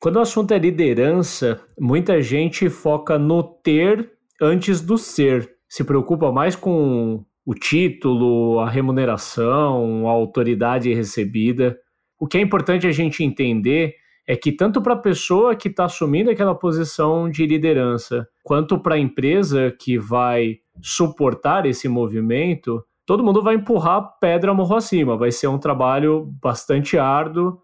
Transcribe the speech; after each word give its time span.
Quando 0.00 0.16
o 0.16 0.20
assunto 0.20 0.54
é 0.54 0.58
liderança, 0.58 1.60
muita 1.78 2.22
gente 2.22 2.70
foca 2.70 3.18
no 3.18 3.42
ter 3.42 4.10
antes 4.40 4.80
do 4.80 4.96
ser. 4.96 5.56
Se 5.68 5.84
preocupa 5.84 6.32
mais 6.32 6.56
com 6.56 7.22
o 7.44 7.54
título, 7.54 8.60
a 8.60 8.70
remuneração, 8.70 10.08
a 10.08 10.10
autoridade 10.10 10.90
recebida. 10.94 11.76
O 12.18 12.26
que 12.26 12.38
é 12.38 12.40
importante 12.40 12.86
a 12.86 12.90
gente 12.90 13.22
entender 13.22 13.94
é 14.26 14.34
que 14.34 14.52
tanto 14.52 14.80
para 14.80 14.94
a 14.94 14.98
pessoa 14.98 15.54
que 15.54 15.68
está 15.68 15.84
assumindo 15.84 16.30
aquela 16.30 16.54
posição 16.54 17.28
de 17.28 17.44
liderança, 17.46 18.26
quanto 18.42 18.78
para 18.78 18.94
a 18.94 18.98
empresa 18.98 19.70
que 19.78 19.98
vai 19.98 20.60
suportar 20.80 21.66
esse 21.66 21.90
movimento, 21.90 22.82
todo 23.04 23.22
mundo 23.22 23.42
vai 23.42 23.56
empurrar 23.56 24.18
pedra 24.18 24.54
morro 24.54 24.76
acima. 24.76 25.14
Vai 25.14 25.30
ser 25.30 25.48
um 25.48 25.58
trabalho 25.58 26.26
bastante 26.40 26.96
árduo, 26.96 27.60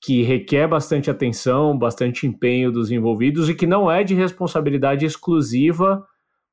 que 0.00 0.22
requer 0.22 0.68
bastante 0.68 1.10
atenção, 1.10 1.76
bastante 1.76 2.26
empenho 2.26 2.70
dos 2.70 2.90
envolvidos 2.90 3.48
e 3.48 3.54
que 3.54 3.66
não 3.66 3.90
é 3.90 4.04
de 4.04 4.14
responsabilidade 4.14 5.04
exclusiva 5.04 6.04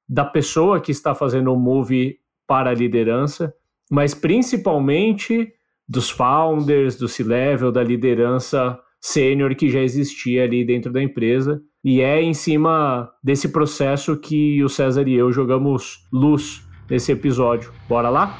da 0.07 0.25
pessoa 0.25 0.79
que 0.79 0.91
está 0.91 1.13
fazendo 1.13 1.51
o 1.53 1.59
move 1.59 2.17
para 2.47 2.71
a 2.71 2.73
liderança, 2.73 3.53
mas 3.89 4.13
principalmente 4.13 5.51
dos 5.87 6.09
founders, 6.09 6.95
do 6.95 7.07
C-level, 7.07 7.71
da 7.71 7.83
liderança 7.83 8.79
sênior 8.99 9.53
que 9.55 9.69
já 9.69 9.81
existia 9.81 10.43
ali 10.43 10.65
dentro 10.65 10.91
da 10.91 11.01
empresa. 11.01 11.61
E 11.83 12.01
é 12.01 12.19
em 12.21 12.33
cima 12.33 13.11
desse 13.23 13.49
processo 13.49 14.17
que 14.17 14.63
o 14.63 14.69
César 14.69 15.07
e 15.07 15.13
eu 15.13 15.31
jogamos 15.31 15.99
luz 16.11 16.63
nesse 16.89 17.11
episódio. 17.11 17.71
Bora 17.87 18.09
lá? 18.09 18.39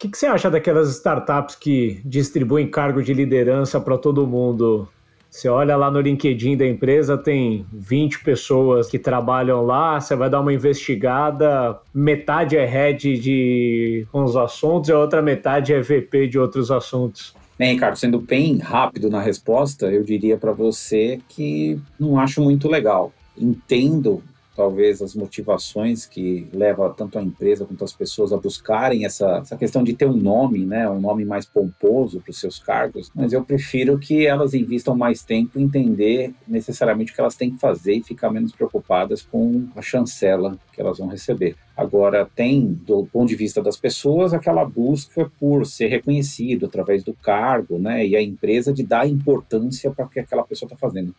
que, 0.00 0.08
que, 0.08 0.16
você 0.16 0.26
acha 0.26 0.50
daquelas 0.50 0.88
startups 0.88 1.54
que 1.54 2.00
distribuem 2.04 2.66
cargo 2.66 3.02
de 3.02 3.12
liderança 3.12 3.78
para 3.78 3.98
todo 3.98 4.26
mundo? 4.26 4.88
Você 5.30 5.46
olha 5.48 5.76
lá 5.76 5.90
no 5.90 6.00
LinkedIn 6.00 6.56
da 6.56 6.66
empresa, 6.66 7.18
tem 7.18 7.66
20 7.72 8.24
pessoas 8.24 8.88
que 8.88 8.98
trabalham 8.98 9.64
lá, 9.64 10.00
você 10.00 10.16
vai 10.16 10.28
dar 10.30 10.40
uma 10.40 10.52
investigada, 10.52 11.78
metade 11.94 12.56
é 12.56 12.64
head 12.64 13.18
de 13.18 14.06
uns 14.12 14.34
assuntos 14.34 14.88
e 14.88 14.92
a 14.92 14.98
outra 14.98 15.22
metade 15.22 15.72
é 15.72 15.80
VP 15.80 16.28
de 16.28 16.38
outros 16.38 16.70
assuntos. 16.70 17.34
Bem, 17.56 17.74
Ricardo, 17.74 17.96
sendo 17.96 18.18
bem 18.18 18.56
rápido 18.56 19.10
na 19.10 19.20
resposta, 19.20 19.92
eu 19.92 20.02
diria 20.02 20.38
para 20.38 20.50
você 20.50 21.20
que 21.28 21.78
não 21.98 22.18
acho 22.18 22.40
muito 22.40 22.68
legal. 22.68 23.12
Entendo 23.36 24.22
talvez 24.54 25.00
as 25.00 25.14
motivações 25.14 26.06
que 26.06 26.48
levam 26.52 26.92
tanto 26.92 27.18
a 27.18 27.22
empresa 27.22 27.64
quanto 27.64 27.84
as 27.84 27.92
pessoas 27.92 28.32
a 28.32 28.36
buscarem 28.36 29.04
essa, 29.04 29.38
essa 29.38 29.56
questão 29.56 29.82
de 29.82 29.94
ter 29.94 30.06
um 30.06 30.16
nome, 30.16 30.66
né, 30.66 30.88
um 30.88 31.00
nome 31.00 31.24
mais 31.24 31.46
pomposo 31.46 32.20
para 32.20 32.30
os 32.30 32.38
seus 32.38 32.58
cargos, 32.58 33.10
mas 33.14 33.32
eu 33.32 33.44
prefiro 33.44 33.98
que 33.98 34.26
elas 34.26 34.52
invistam 34.54 34.96
mais 34.96 35.22
tempo 35.22 35.58
em 35.58 35.62
entender 35.62 36.34
necessariamente 36.46 37.12
o 37.12 37.14
que 37.14 37.20
elas 37.20 37.34
têm 37.34 37.52
que 37.52 37.60
fazer 37.60 37.94
e 37.94 38.02
ficar 38.02 38.30
menos 38.30 38.52
preocupadas 38.52 39.22
com 39.22 39.68
a 39.74 39.82
chancela 39.82 40.58
que 40.72 40.80
elas 40.80 40.98
vão 40.98 41.08
receber. 41.08 41.56
Agora, 41.76 42.28
tem, 42.34 42.72
do 42.86 43.06
ponto 43.06 43.28
de 43.28 43.36
vista 43.36 43.62
das 43.62 43.76
pessoas, 43.76 44.34
aquela 44.34 44.64
busca 44.64 45.30
por 45.38 45.64
ser 45.64 45.86
reconhecido 45.86 46.66
através 46.66 47.02
do 47.02 47.14
cargo, 47.14 47.78
né, 47.78 48.06
e 48.06 48.14
a 48.14 48.22
empresa 48.22 48.72
de 48.72 48.82
dar 48.82 49.08
importância 49.08 49.90
para 49.90 50.04
o 50.04 50.08
que 50.08 50.20
aquela 50.20 50.44
pessoa 50.44 50.66
está 50.66 50.76
fazendo. 50.76 51.14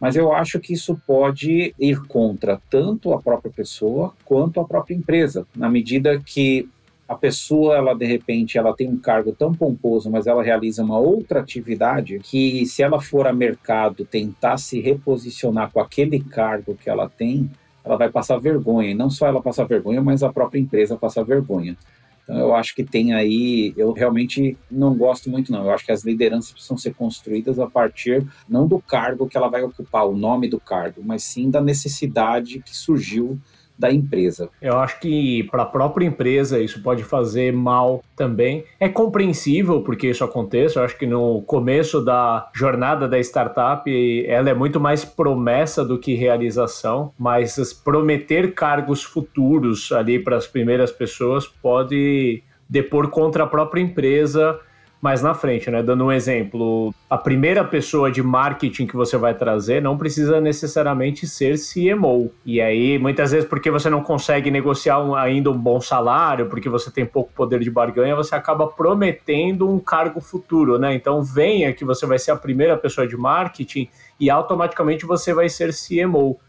Mas 0.00 0.16
eu 0.16 0.32
acho 0.32 0.60
que 0.60 0.72
isso 0.72 1.00
pode 1.06 1.74
ir 1.78 2.00
contra 2.06 2.60
tanto 2.68 3.12
a 3.12 3.20
própria 3.20 3.50
pessoa 3.50 4.12
quanto 4.24 4.60
a 4.60 4.64
própria 4.64 4.94
empresa, 4.94 5.46
na 5.56 5.68
medida 5.68 6.20
que 6.20 6.68
a 7.06 7.14
pessoa, 7.14 7.76
ela 7.76 7.94
de 7.94 8.06
repente, 8.06 8.56
ela 8.56 8.74
tem 8.74 8.88
um 8.88 8.96
cargo 8.96 9.32
tão 9.32 9.54
pomposo, 9.54 10.10
mas 10.10 10.26
ela 10.26 10.42
realiza 10.42 10.82
uma 10.82 10.98
outra 10.98 11.40
atividade 11.40 12.18
que, 12.18 12.64
se 12.66 12.82
ela 12.82 13.00
for 13.00 13.26
a 13.26 13.32
mercado 13.32 14.04
tentar 14.04 14.56
se 14.56 14.80
reposicionar 14.80 15.70
com 15.70 15.80
aquele 15.80 16.18
cargo 16.20 16.74
que 16.74 16.88
ela 16.88 17.08
tem, 17.08 17.50
ela 17.84 17.96
vai 17.96 18.08
passar 18.08 18.38
vergonha. 18.38 18.90
E 18.90 18.94
não 18.94 19.10
só 19.10 19.26
ela 19.26 19.42
passar 19.42 19.64
vergonha, 19.64 20.02
mas 20.02 20.22
a 20.22 20.32
própria 20.32 20.58
empresa 20.58 20.96
passar 20.96 21.22
vergonha. 21.24 21.76
Então, 22.24 22.38
eu 22.38 22.54
acho 22.54 22.74
que 22.74 22.82
tem 22.82 23.12
aí, 23.12 23.72
eu 23.76 23.92
realmente 23.92 24.56
não 24.70 24.94
gosto 24.94 25.30
muito, 25.30 25.52
não. 25.52 25.64
Eu 25.64 25.70
acho 25.70 25.84
que 25.84 25.92
as 25.92 26.04
lideranças 26.04 26.52
precisam 26.52 26.76
ser 26.76 26.94
construídas 26.94 27.58
a 27.58 27.66
partir 27.66 28.26
não 28.48 28.66
do 28.66 28.80
cargo 28.80 29.28
que 29.28 29.36
ela 29.36 29.48
vai 29.48 29.62
ocupar, 29.62 30.06
o 30.06 30.16
nome 30.16 30.48
do 30.48 30.58
cargo, 30.58 31.02
mas 31.04 31.22
sim 31.22 31.50
da 31.50 31.60
necessidade 31.60 32.60
que 32.60 32.74
surgiu 32.74 33.38
da 33.78 33.92
empresa. 33.92 34.48
Eu 34.60 34.78
acho 34.78 35.00
que 35.00 35.44
para 35.44 35.62
a 35.62 35.66
própria 35.66 36.06
empresa 36.06 36.60
isso 36.60 36.82
pode 36.82 37.02
fazer 37.02 37.52
mal 37.52 38.02
também. 38.16 38.64
É 38.78 38.88
compreensível 38.88 39.82
porque 39.82 40.08
isso 40.08 40.24
aconteça. 40.24 40.78
Eu 40.78 40.84
acho 40.84 40.96
que 40.96 41.06
no 41.06 41.42
começo 41.42 42.00
da 42.00 42.48
jornada 42.54 43.08
da 43.08 43.18
startup 43.18 43.90
ela 44.26 44.50
é 44.50 44.54
muito 44.54 44.80
mais 44.80 45.04
promessa 45.04 45.84
do 45.84 45.98
que 45.98 46.14
realização, 46.14 47.12
mas 47.18 47.72
prometer 47.72 48.54
cargos 48.54 49.02
futuros 49.02 49.90
ali 49.92 50.18
para 50.18 50.36
as 50.36 50.46
primeiras 50.46 50.92
pessoas 50.92 51.46
pode 51.46 52.42
depor 52.68 53.08
contra 53.08 53.44
a 53.44 53.46
própria 53.46 53.80
empresa 53.80 54.58
mais 55.04 55.20
na 55.20 55.34
frente, 55.34 55.70
né? 55.70 55.82
Dando 55.82 56.06
um 56.06 56.10
exemplo, 56.10 56.94
a 57.10 57.18
primeira 57.18 57.62
pessoa 57.62 58.10
de 58.10 58.22
marketing 58.22 58.86
que 58.86 58.96
você 58.96 59.18
vai 59.18 59.34
trazer 59.34 59.82
não 59.82 59.98
precisa 59.98 60.40
necessariamente 60.40 61.26
ser 61.26 61.56
CMO. 61.58 62.32
E 62.42 62.58
aí, 62.58 62.98
muitas 62.98 63.32
vezes, 63.32 63.46
porque 63.46 63.70
você 63.70 63.90
não 63.90 64.02
consegue 64.02 64.50
negociar 64.50 65.00
um, 65.00 65.14
ainda 65.14 65.50
um 65.50 65.58
bom 65.58 65.78
salário, 65.78 66.46
porque 66.46 66.70
você 66.70 66.90
tem 66.90 67.04
pouco 67.04 67.30
poder 67.34 67.60
de 67.60 67.70
barganha, 67.70 68.16
você 68.16 68.34
acaba 68.34 68.66
prometendo 68.66 69.68
um 69.68 69.78
cargo 69.78 70.22
futuro, 70.22 70.78
né? 70.78 70.94
Então, 70.94 71.22
venha 71.22 71.74
que 71.74 71.84
você 71.84 72.06
vai 72.06 72.18
ser 72.18 72.30
a 72.30 72.36
primeira 72.36 72.74
pessoa 72.74 73.06
de 73.06 73.14
marketing 73.14 73.86
e 74.18 74.30
automaticamente 74.30 75.04
você 75.04 75.34
vai 75.34 75.50
ser 75.50 75.70
CMO. 75.74 76.40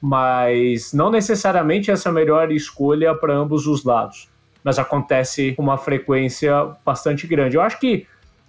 Mas 0.00 0.92
não 0.92 1.10
necessariamente 1.10 1.90
essa 1.90 2.08
é 2.08 2.10
a 2.10 2.14
melhor 2.14 2.52
escolha 2.52 3.16
para 3.16 3.34
ambos 3.34 3.66
os 3.66 3.82
lados 3.82 4.28
mas 4.66 4.80
acontece 4.80 5.52
com 5.52 5.62
uma 5.62 5.78
frequência 5.78 6.52
bastante 6.84 7.24
grande. 7.24 7.54
Eu 7.54 7.62
acho 7.62 7.78
que 7.78 8.04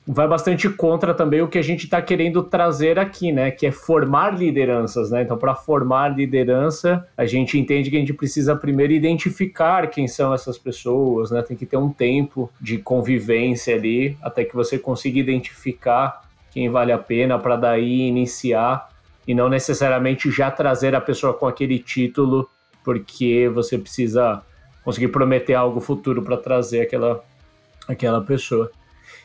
vai 0.07 0.28
bastante 0.28 0.67
contra 0.67 1.13
também 1.13 1.44
o 1.44 1.47
que 1.47 1.59
a 1.59 1.61
gente 1.61 1.83
está 1.83 2.01
querendo 2.01 2.41
trazer 2.41 2.97
aqui, 2.97 3.31
né? 3.31 3.51
Que 3.51 3.67
é 3.67 3.72
formar 3.72 4.35
lideranças, 4.35 5.11
né? 5.11 5.22
Então, 5.22 5.38
para 5.38 5.53
formar 5.53 6.07
liderança, 6.07 7.07
a 7.16 7.27
gente 7.27 7.59
entende 7.59 7.91
que 7.91 7.97
a 7.97 8.00
gente 8.00 8.13
precisa 8.13 8.56
primeiro 8.56 8.94
identificar 8.94 9.86
quem 9.91 10.07
são 10.07 10.33
essas 10.33 10.57
pessoas, 10.57 11.30
né? 11.30 11.44
Tem 11.44 11.56
que 11.56 11.68
ter 11.68 11.77
um 11.77 11.94
tempo 11.94 12.50
de 12.59 12.80
convivência 12.80 13.75
ali 13.75 14.18
até 14.19 14.44
que 14.44 14.56
você 14.56 14.80
consiga 14.80 15.19
identificar 15.19 16.24
quem 16.50 16.68
vale 16.68 16.91
a 16.91 16.97
pena 16.97 17.38
para 17.38 17.56
daí 17.56 18.07
iniciar 18.07 18.89
e 19.27 19.36
não 19.36 19.50
necessariamente 19.50 20.31
já 20.31 20.50
trazer 20.50 20.95
a 20.95 21.01
pessoa 21.01 21.31
com 21.31 21.45
aquele 21.45 21.77
título, 21.77 22.50
porque 22.83 23.47
você 23.53 23.77
precisa 23.77 24.41
conseguir 24.88 25.10
prometer 25.10 25.54
algo 25.54 25.81
futuro 25.81 26.22
para 26.24 26.38
trazer 26.38 26.80
aquela, 26.80 27.22
aquela 27.89 28.22
pessoa. 28.22 28.72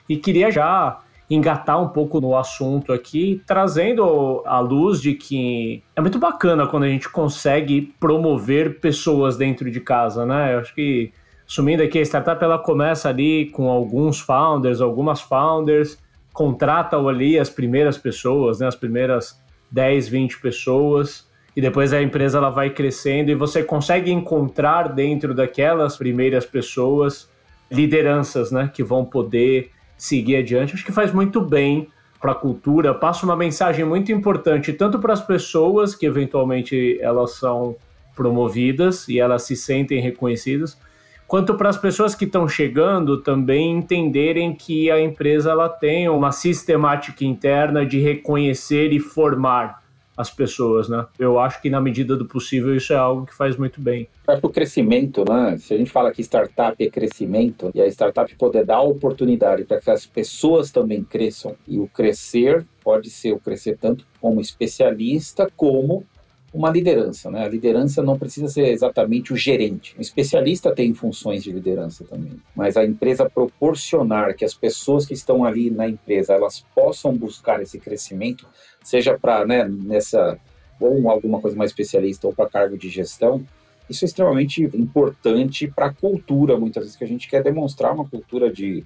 E 0.09 0.17
queria 0.17 0.50
já 0.50 0.99
engatar 1.31 1.81
um 1.81 1.88
pouco 1.88 2.20
no 2.20 2.37
assunto 2.37 2.93
aqui, 2.93 3.41
trazendo 3.47 4.43
a 4.44 4.59
luz 4.59 5.00
de 5.00 5.14
que 5.14 5.81
é 5.94 6.00
muito 6.00 6.19
bacana 6.19 6.67
quando 6.67 6.82
a 6.82 6.88
gente 6.88 7.09
consegue 7.09 7.94
promover 8.00 8.81
pessoas 8.81 9.37
dentro 9.37 9.70
de 9.70 9.79
casa, 9.79 10.26
né? 10.26 10.53
Eu 10.53 10.59
acho 10.59 10.75
que, 10.75 11.12
assumindo 11.49 11.81
aqui 11.81 12.00
a 12.00 12.03
startup, 12.03 12.43
ela 12.43 12.59
começa 12.59 13.09
ali 13.09 13.49
com 13.50 13.70
alguns 13.70 14.19
founders, 14.19 14.81
algumas 14.81 15.20
founders, 15.20 15.97
contratam 16.32 17.09
ali 17.09 17.38
as 17.38 17.49
primeiras 17.49 17.97
pessoas, 17.97 18.59
né? 18.59 18.67
As 18.67 18.75
primeiras 18.75 19.41
10, 19.70 20.09
20 20.09 20.41
pessoas, 20.41 21.31
e 21.54 21.60
depois 21.60 21.93
a 21.93 22.02
empresa 22.02 22.38
ela 22.38 22.50
vai 22.50 22.70
crescendo 22.70 23.31
e 23.31 23.34
você 23.34 23.62
consegue 23.62 24.10
encontrar 24.10 24.88
dentro 24.88 25.34
daquelas 25.34 25.96
primeiras 25.96 26.46
pessoas 26.46 27.31
lideranças, 27.70 28.50
né, 28.50 28.70
que 28.72 28.82
vão 28.82 29.04
poder 29.04 29.70
seguir 29.96 30.37
adiante. 30.37 30.75
Acho 30.75 30.84
que 30.84 30.93
faz 30.93 31.12
muito 31.12 31.40
bem 31.40 31.88
para 32.20 32.32
a 32.32 32.37
cultura, 32.37 32.94
passa 32.94 33.26
uma 33.26 33.37
mensagem 33.37 33.84
muito 33.84 34.12
importante 34.12 34.72
tanto 34.72 34.99
para 34.99 35.12
as 35.12 35.20
pessoas 35.20 35.94
que 35.94 36.06
eventualmente 36.06 36.99
elas 37.00 37.32
são 37.32 37.76
promovidas 38.14 39.08
e 39.08 39.19
elas 39.19 39.43
se 39.43 39.56
sentem 39.56 40.00
reconhecidas, 40.00 40.78
quanto 41.26 41.54
para 41.54 41.69
as 41.69 41.76
pessoas 41.76 42.14
que 42.14 42.25
estão 42.25 42.46
chegando 42.46 43.22
também 43.22 43.72
entenderem 43.72 44.54
que 44.54 44.90
a 44.90 45.00
empresa 45.00 45.50
ela 45.50 45.69
tem 45.69 46.08
uma 46.08 46.31
sistemática 46.31 47.25
interna 47.25 47.84
de 47.84 47.99
reconhecer 47.99 48.93
e 48.93 49.00
formar 49.00 49.81
as 50.17 50.31
pessoas, 50.31 50.88
né? 50.88 51.06
Eu 51.19 51.38
acho 51.38 51.61
que 51.62 51.70
na 51.70 51.81
medida 51.81 52.17
do 52.17 52.26
possível 52.26 52.75
isso 52.76 52.93
é 52.93 52.97
algo 52.97 53.26
que 53.26 53.35
faz 53.35 53.56
muito 53.56 53.81
bem. 53.81 54.09
Para 54.25 54.38
o 54.43 54.50
crescimento, 54.50 55.25
né? 55.29 55.56
Se 55.59 55.75
a 55.75 55.79
gente 55.79 55.91
fala 55.91 56.12
que 56.12 56.23
startup 56.23 56.82
é 56.82 56.91
crescimento 56.91 57.70
e 57.75 57.81
a 57.81 57.87
startup 57.88 58.35
poder 58.37 58.64
dar 58.64 58.81
oportunidade 58.81 59.64
para 59.64 59.81
que 59.81 59.91
as 59.91 60.06
pessoas 60.06 60.70
também 60.70 61.03
cresçam 61.03 61.56
e 61.67 61.79
o 61.79 61.88
crescer 61.88 62.67
pode 62.82 63.11
ser 63.11 63.32
o 63.32 63.38
crescer 63.38 63.79
tanto 63.79 64.05
como 64.20 64.41
especialista 64.41 65.50
como 65.56 66.05
uma 66.52 66.70
liderança, 66.70 67.31
né? 67.31 67.44
A 67.44 67.49
liderança 67.49 68.02
não 68.02 68.19
precisa 68.19 68.46
ser 68.49 68.66
exatamente 68.66 69.32
o 69.32 69.37
gerente. 69.37 69.96
O 69.96 70.02
especialista 70.02 70.75
tem 70.75 70.93
funções 70.93 71.43
de 71.43 71.50
liderança 71.50 72.04
também, 72.04 72.38
mas 72.54 72.76
a 72.76 72.84
empresa 72.84 73.28
proporcionar 73.28 74.34
que 74.34 74.44
as 74.44 74.52
pessoas 74.52 75.06
que 75.06 75.14
estão 75.14 75.44
ali 75.44 75.70
na 75.70 75.88
empresa 75.88 76.34
elas 76.34 76.64
possam 76.75 77.16
buscar 77.16 77.62
esse 77.62 77.78
crescimento, 77.78 78.46
seja 78.82 79.19
para 79.19 79.46
né, 79.46 79.66
nessa 79.66 80.38
ou 80.78 81.08
alguma 81.08 81.40
coisa 81.40 81.56
mais 81.56 81.70
especialista 81.70 82.26
ou 82.26 82.34
para 82.34 82.50
cargo 82.50 82.76
de 82.76 82.88
gestão, 82.88 83.46
isso 83.88 84.04
é 84.04 84.06
extremamente 84.06 84.62
importante 84.75 85.69
para 85.69 85.87
a 85.87 85.94
cultura, 85.94 86.58
muitas 86.58 86.84
vezes 86.84 86.96
que 86.96 87.04
a 87.04 87.08
gente 87.08 87.28
quer 87.28 87.43
demonstrar 87.43 87.94
uma 87.94 88.08
cultura 88.08 88.52
de 88.52 88.84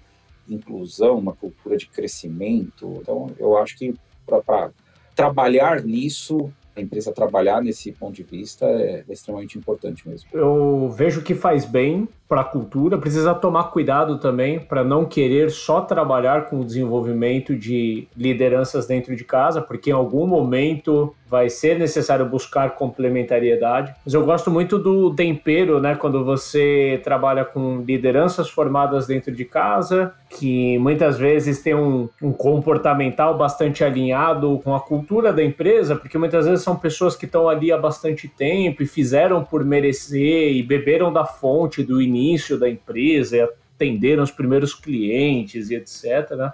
inclusão, 0.48 1.18
uma 1.18 1.32
cultura 1.34 1.76
de 1.76 1.86
crescimento. 1.86 2.98
Então, 3.00 3.30
eu 3.38 3.56
acho 3.56 3.76
que 3.76 3.94
para 4.26 4.70
trabalhar 5.14 5.82
nisso 5.82 6.52
a 6.76 6.81
empresa 6.81 7.11
trabalhar 7.11 7.62
nesse 7.62 7.90
ponto 7.90 8.14
de 8.14 8.23
vista 8.23 8.67
é, 8.67 9.02
é 9.08 9.12
extremamente 9.12 9.56
importante 9.56 10.06
mesmo. 10.06 10.28
Eu 10.32 10.90
vejo 10.96 11.23
que 11.23 11.34
faz 11.34 11.64
bem 11.64 12.06
para 12.28 12.43
a 12.43 12.44
cultura, 12.44 12.99
precisa 12.99 13.34
tomar 13.34 13.70
cuidado 13.70 14.19
também 14.19 14.61
para 14.61 14.84
não 14.84 15.05
querer 15.05 15.50
só 15.50 15.81
trabalhar 15.81 16.46
com 16.46 16.61
o 16.61 16.64
desenvolvimento 16.64 17.56
de 17.56 18.06
lideranças 18.17 18.87
dentro 18.87 19.17
de 19.17 19.25
casa, 19.25 19.62
porque 19.62 19.90
em 19.90 19.94
algum 19.94 20.26
momento 20.26 21.14
vai 21.28 21.50
ser 21.50 21.78
necessário 21.78 22.25
buscar 22.25 22.70
complementariedade. 22.76 23.94
Mas 24.05 24.14
eu 24.14 24.25
gosto 24.25 24.50
muito 24.50 24.78
do 24.78 25.14
tempero, 25.14 25.81
né, 25.81 25.94
quando 25.94 26.25
você 26.25 27.00
trabalha 27.02 27.44
com 27.44 27.82
lideranças 27.87 28.49
formadas 28.49 29.06
dentro 29.06 29.32
de 29.32 29.44
casa, 29.44 30.14
que 30.31 30.78
muitas 30.78 31.19
vezes 31.19 31.62
tem 31.62 31.75
um, 31.75 32.08
um 32.23 32.32
comportamental 32.32 33.37
bastante 33.37 33.82
alinhado 33.82 34.61
com 34.62 34.75
a 34.75 34.81
cultura 34.81 35.32
da 35.32 35.43
empresa, 35.43 35.96
porque 35.96 36.17
muitas 36.17 36.46
vezes 36.46 36.64
são 36.64 36.76
pessoas 36.76 37.17
que 37.17 37.26
estão 37.26 37.49
ali 37.49 37.73
há 37.73 37.78
bastante 37.78 38.28
tempo 38.28 38.82
e 38.82 38.87
fizeram 38.87 39.43
por 39.44 39.64
merecer 39.64 40.52
e 40.52 40.62
beberam 40.62 41.12
da 41.12 41.25
fonte 41.25 41.82
do 41.82 42.00
início 42.00 42.58
da 42.58 42.69
empresa 42.69 43.49
atenderam 43.76 44.23
os 44.23 44.31
primeiros 44.31 44.75
clientes 44.75 45.70
e 45.70 45.76
etc. 45.76 46.31
Né? 46.32 46.52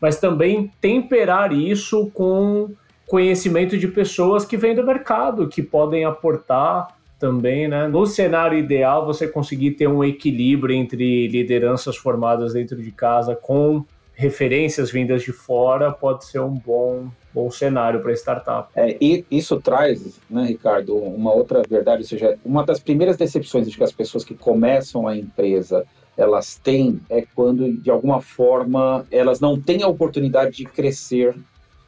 Mas 0.00 0.18
também 0.18 0.70
temperar 0.80 1.52
isso 1.52 2.10
com 2.14 2.70
conhecimento 3.10 3.76
de 3.76 3.88
pessoas 3.88 4.44
que 4.44 4.56
vêm 4.56 4.72
do 4.72 4.86
mercado, 4.86 5.48
que 5.48 5.64
podem 5.64 6.04
aportar 6.04 6.96
também, 7.18 7.66
né? 7.66 7.88
No 7.88 8.06
cenário 8.06 8.56
ideal, 8.56 9.04
você 9.04 9.26
conseguir 9.26 9.72
ter 9.72 9.88
um 9.88 10.04
equilíbrio 10.04 10.76
entre 10.76 11.26
lideranças 11.26 11.96
formadas 11.96 12.52
dentro 12.52 12.80
de 12.80 12.92
casa 12.92 13.34
com 13.34 13.84
referências 14.14 14.92
vindas 14.92 15.22
de 15.22 15.32
fora 15.32 15.90
pode 15.90 16.24
ser 16.24 16.40
um 16.40 16.54
bom 16.54 17.08
bom 17.34 17.50
cenário 17.50 18.00
para 18.00 18.12
startup. 18.12 18.68
É, 18.76 18.96
e 19.00 19.24
isso 19.30 19.60
traz, 19.60 20.20
né, 20.28 20.44
Ricardo, 20.46 20.96
uma 20.96 21.32
outra 21.32 21.62
verdade, 21.68 22.02
ou 22.02 22.08
seja, 22.08 22.38
uma 22.44 22.64
das 22.64 22.80
primeiras 22.80 23.16
decepções 23.16 23.68
de 23.68 23.76
que 23.76 23.84
as 23.84 23.92
pessoas 23.92 24.24
que 24.24 24.34
começam 24.34 25.08
a 25.08 25.16
empresa 25.16 25.84
elas 26.16 26.60
têm 26.62 27.00
é 27.08 27.24
quando 27.34 27.72
de 27.72 27.90
alguma 27.90 28.20
forma 28.20 29.06
elas 29.10 29.40
não 29.40 29.60
têm 29.60 29.82
a 29.82 29.88
oportunidade 29.88 30.56
de 30.56 30.64
crescer 30.64 31.34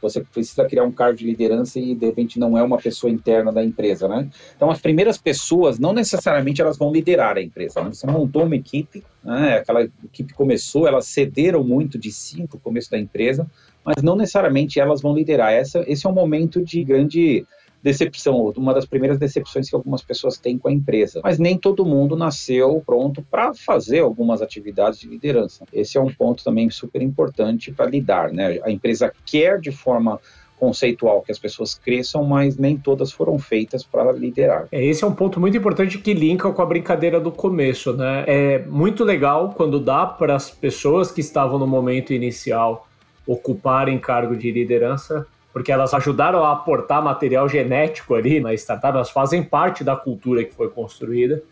você 0.02 0.20
precisa 0.20 0.64
criar 0.64 0.82
um 0.82 0.90
cargo 0.90 1.16
de 1.16 1.24
liderança 1.24 1.78
e 1.78 1.94
de 1.94 2.06
repente 2.06 2.38
não 2.38 2.58
é 2.58 2.62
uma 2.62 2.76
pessoa 2.76 3.10
interna 3.10 3.52
da 3.52 3.64
empresa, 3.64 4.08
né? 4.08 4.28
Então 4.56 4.70
as 4.70 4.80
primeiras 4.80 5.16
pessoas 5.16 5.78
não 5.78 5.92
necessariamente 5.92 6.60
elas 6.60 6.76
vão 6.76 6.92
liderar 6.92 7.36
a 7.36 7.42
empresa. 7.42 7.82
Né? 7.82 7.90
Você 7.92 8.06
montou 8.06 8.44
uma 8.44 8.56
equipe, 8.56 9.04
né? 9.22 9.58
Aquela 9.58 9.82
equipe 9.82 10.34
começou, 10.34 10.88
elas 10.88 11.06
cederam 11.06 11.62
muito 11.62 11.96
de 11.96 12.10
si 12.10 12.42
no 12.52 12.58
começo 12.58 12.90
da 12.90 12.98
empresa, 12.98 13.48
mas 13.84 14.02
não 14.02 14.16
necessariamente 14.16 14.80
elas 14.80 15.00
vão 15.00 15.14
liderar. 15.14 15.52
Essa, 15.52 15.84
esse 15.86 16.06
é 16.06 16.10
um 16.10 16.14
momento 16.14 16.62
de 16.62 16.82
grande 16.82 17.46
decepção, 17.82 18.52
uma 18.56 18.72
das 18.72 18.86
primeiras 18.86 19.18
decepções 19.18 19.68
que 19.68 19.74
algumas 19.74 20.02
pessoas 20.02 20.38
têm 20.38 20.56
com 20.56 20.68
a 20.68 20.72
empresa. 20.72 21.20
Mas 21.22 21.38
nem 21.38 21.58
todo 21.58 21.84
mundo 21.84 22.16
nasceu 22.16 22.82
pronto 22.86 23.22
para 23.22 23.52
fazer 23.52 24.00
algumas 24.00 24.40
atividades 24.40 25.00
de 25.00 25.08
liderança. 25.08 25.64
Esse 25.72 25.98
é 25.98 26.00
um 26.00 26.12
ponto 26.12 26.44
também 26.44 26.70
super 26.70 27.02
importante 27.02 27.72
para 27.72 27.86
lidar, 27.86 28.32
né? 28.32 28.60
A 28.62 28.70
empresa 28.70 29.12
quer 29.26 29.58
de 29.60 29.72
forma 29.72 30.20
conceitual 30.62 31.22
que 31.22 31.32
as 31.32 31.40
pessoas 31.40 31.74
cresçam, 31.74 32.22
mas 32.22 32.56
nem 32.56 32.76
todas 32.76 33.10
foram 33.10 33.36
feitas 33.36 33.82
para 33.82 34.12
liderar. 34.12 34.68
É, 34.70 34.84
esse 34.84 35.02
é 35.02 35.06
um 35.06 35.12
ponto 35.12 35.40
muito 35.40 35.56
importante 35.56 35.98
que 35.98 36.14
linka 36.14 36.52
com 36.52 36.62
a 36.62 36.66
brincadeira 36.66 37.18
do 37.18 37.32
começo, 37.32 37.92
né? 37.94 38.22
É 38.28 38.58
muito 38.60 39.02
legal 39.02 39.52
quando 39.56 39.80
dá 39.80 40.06
para 40.06 40.36
as 40.36 40.52
pessoas 40.52 41.10
que 41.10 41.20
estavam 41.20 41.58
no 41.58 41.66
momento 41.66 42.12
inicial 42.12 42.86
ocuparem 43.26 43.98
cargo 43.98 44.36
de 44.36 44.52
liderança, 44.52 45.26
porque 45.52 45.70
elas 45.70 45.92
ajudaram 45.94 46.44
a 46.44 46.52
aportar 46.52 47.02
material 47.02 47.48
genético 47.48 48.14
ali 48.14 48.40
na 48.40 48.54
startup, 48.54 48.94
elas 48.94 49.10
fazem 49.10 49.42
parte 49.42 49.84
da 49.84 49.94
cultura 49.94 50.44
que 50.44 50.54
foi 50.54 50.68
construída, 50.68 51.42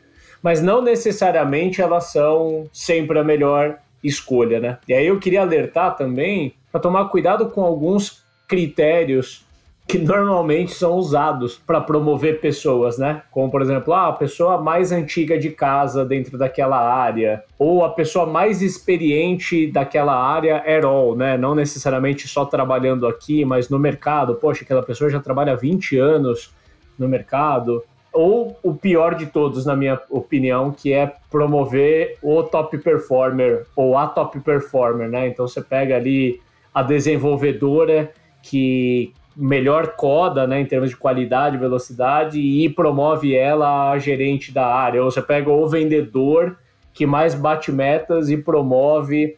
mas 0.43 0.63
não 0.63 0.81
necessariamente 0.81 1.83
elas 1.83 2.05
são 2.05 2.69
sempre 2.73 3.19
a 3.19 3.25
melhor 3.25 3.79
escolha, 4.03 4.59
né? 4.59 4.79
E 4.89 4.95
aí 4.95 5.07
eu 5.07 5.19
queria 5.19 5.43
alertar 5.43 5.97
também 5.97 6.55
para 6.73 6.81
tomar 6.81 7.07
cuidado 7.07 7.51
com 7.51 7.63
alguns 7.63 8.25
critérios 8.49 9.45
que 9.91 9.99
normalmente 9.99 10.73
são 10.73 10.95
usados 10.95 11.61
para 11.67 11.81
promover 11.81 12.41
pessoas, 12.41 12.97
né? 12.97 13.23
Como, 13.33 13.51
por 13.51 13.61
exemplo, 13.61 13.93
ah, 13.93 14.07
a 14.07 14.13
pessoa 14.13 14.63
mais 14.63 14.93
antiga 14.93 15.37
de 15.37 15.51
casa 15.51 16.05
dentro 16.05 16.39
daquela 16.39 16.79
área, 16.79 17.43
ou 17.59 17.85
a 17.85 17.89
pessoa 17.89 18.25
mais 18.25 18.63
experiente 18.63 19.67
daquela 19.67 20.15
área 20.15 20.59
at 20.59 20.85
all, 20.85 21.17
né? 21.17 21.37
Não 21.37 21.57
necessariamente 21.57 22.29
só 22.29 22.45
trabalhando 22.45 23.05
aqui, 23.05 23.45
mas 23.45 23.69
no 23.69 23.81
mercado. 23.81 24.37
Poxa, 24.37 24.63
aquela 24.63 24.83
pessoa 24.83 25.11
já 25.11 25.19
trabalha 25.19 25.57
20 25.57 25.99
anos 25.99 26.55
no 26.97 27.09
mercado. 27.09 27.83
Ou 28.13 28.57
o 28.63 28.73
pior 28.73 29.17
de 29.17 29.27
todos, 29.27 29.67
na 29.67 29.75
minha 29.75 30.01
opinião, 30.09 30.71
que 30.71 30.93
é 30.93 31.13
promover 31.29 32.17
o 32.23 32.45
top 32.45 32.79
performer 32.79 33.67
ou 33.75 33.99
a 33.99 34.07
top 34.07 34.39
performer, 34.39 35.09
né? 35.09 35.27
Então 35.27 35.49
você 35.49 35.61
pega 35.61 35.97
ali 35.97 36.41
a 36.73 36.81
desenvolvedora 36.81 38.13
que 38.41 39.13
melhor 39.41 39.95
coda, 39.97 40.47
né, 40.47 40.61
em 40.61 40.67
termos 40.67 40.91
de 40.91 40.97
qualidade, 40.97 41.57
velocidade 41.57 42.39
e 42.39 42.69
promove 42.69 43.35
ela 43.35 43.91
a 43.91 43.99
gerente 43.99 44.53
da 44.53 44.67
área. 44.67 45.03
Ou 45.03 45.11
você 45.11 45.23
pega 45.23 45.51
o 45.51 45.67
vendedor 45.67 46.59
que 46.93 47.07
mais 47.07 47.35
bate 47.35 47.73
metas 47.73 48.29
e 48.29 48.37
promove. 48.37 49.37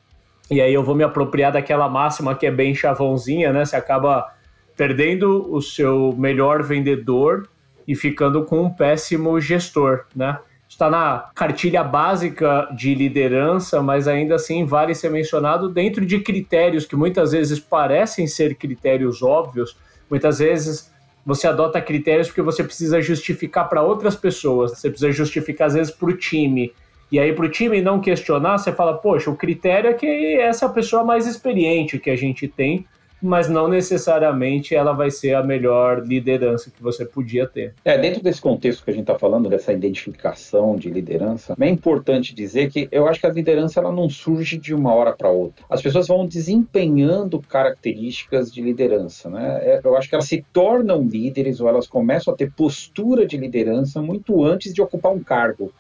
E 0.51 0.61
aí 0.61 0.75
eu 0.75 0.83
vou 0.83 0.95
me 0.95 1.05
apropriar 1.05 1.53
daquela 1.53 1.89
máxima 1.89 2.35
que 2.35 2.47
é 2.47 2.51
bem 2.51 2.75
chavãozinha, 2.75 3.53
né? 3.53 3.65
Você 3.65 3.77
acaba 3.77 4.33
perdendo 4.77 5.49
o 5.55 5.63
seu 5.63 6.15
melhor 6.19 6.63
vendedor 6.63 7.49
e 7.87 7.95
ficando 7.95 8.45
com 8.45 8.63
um 8.63 8.71
péssimo 8.71 9.41
gestor, 9.41 10.05
né? 10.15 10.39
está 10.73 10.89
na 10.89 11.31
cartilha 11.35 11.85
básica 11.85 12.67
de 12.75 12.95
liderança, 12.95 13.83
mas 13.83 14.09
ainda 14.09 14.37
assim 14.37 14.65
vale 14.65 14.95
ser 14.95 15.11
mencionado 15.11 15.69
dentro 15.69 16.05
de 16.05 16.19
critérios 16.21 16.87
que 16.87 16.97
muitas 16.97 17.33
vezes 17.33 17.61
parecem 17.61 18.27
ser 18.27 18.55
critérios 18.55 19.23
óbvios, 19.23 19.77
muitas 20.13 20.41
vezes 20.41 20.93
você 21.25 21.47
adota 21.47 21.81
critérios 21.81 22.29
porque 22.29 22.43
você 22.43 22.63
precisa 22.63 23.01
justificar 23.01 23.67
para 23.67 23.81
outras 23.81 24.15
pessoas, 24.15 24.73
você 24.73 24.91
precisa 24.91 25.11
justificar 25.11 25.69
às 25.69 25.75
vezes 25.75 25.91
para 25.91 26.11
o 26.11 26.17
time. 26.17 26.71
E 27.11 27.19
aí, 27.19 27.33
para 27.33 27.47
o 27.47 27.49
time 27.49 27.81
não 27.81 27.99
questionar, 27.99 28.59
você 28.59 28.73
fala: 28.73 28.99
Poxa, 28.99 29.31
o 29.31 29.37
critério 29.37 29.89
é 29.89 29.95
que 29.95 30.07
essa 30.39 30.67
é 30.67 30.69
pessoa 30.69 31.03
mais 31.03 31.27
experiente 31.27 31.99
que 31.99 32.11
a 32.11 32.17
gente 32.17 32.47
tem, 32.47 32.87
mas 33.23 33.49
não 33.49 33.69
necessariamente 33.69 34.75
ela 34.75 34.93
vai 34.93 35.11
ser 35.11 35.35
a 35.35 35.43
melhor 35.43 36.05
liderança 36.05 36.71
que 36.71 36.83
você 36.83 37.05
podia 37.05 37.47
ter. 37.47 37.75
É, 37.85 37.97
dentro 37.97 38.23
desse 38.23 38.41
contexto 38.41 38.85
que 38.85 38.91
a 38.91 38.93
gente 38.93 39.03
está 39.03 39.19
falando, 39.19 39.49
dessa 39.49 39.73
identificação 39.73 40.77
de 40.77 40.91
liderança, 40.91 41.55
é 41.59 41.69
importante 41.69 42.35
dizer 42.35 42.71
que 42.71 42.89
eu 42.91 43.07
acho 43.07 43.21
que 43.21 43.27
a 43.27 43.31
liderança 43.33 43.81
ela 43.81 43.93
não 43.93 44.09
surge 44.09 44.59
de 44.59 44.75
uma 44.75 44.93
hora 44.93 45.13
para 45.13 45.31
outra. 45.31 45.65
As 45.71 45.81
pessoas 45.81 46.09
vão 46.09 46.27
desempenhando 46.27 47.41
características 47.41 48.53
de 48.53 48.61
liderança, 48.61 49.31
né? 49.31 49.61
É, 49.63 49.81
eu 49.85 49.97
acho 49.97 50.09
que 50.09 50.15
elas 50.15 50.27
se 50.27 50.45
tornam 50.53 51.03
líderes 51.03 51.61
ou 51.61 51.69
elas 51.69 51.87
começam 51.87 52.35
a 52.35 52.37
ter 52.37 52.51
postura 52.51 53.27
de 53.27 53.37
liderança 53.37 54.03
muito 54.03 54.45
antes 54.45 54.75
de 54.75 54.83
ocupar 54.83 55.13
um 55.13 55.21
cargo. 55.21 55.73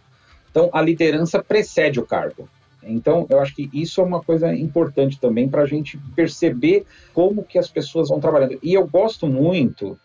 Então, 0.50 0.68
a 0.72 0.82
liderança 0.82 1.42
precede 1.42 1.98
o 1.98 2.06
cargo. 2.06 2.48
Então, 2.84 3.26
eu 3.28 3.40
acho 3.40 3.54
que 3.54 3.68
isso 3.72 4.00
é 4.00 4.04
uma 4.04 4.22
coisa 4.22 4.54
importante 4.54 5.18
também 5.20 5.48
para 5.48 5.62
a 5.62 5.66
gente 5.66 5.98
perceber 6.14 6.84
como 7.14 7.42
que 7.42 7.58
as 7.58 7.68
pessoas 7.68 8.08
vão 8.08 8.20
trabalhando. 8.20 8.58
E 8.62 8.74
eu 8.74 8.86
gosto 8.86 9.26
muito 9.26 9.98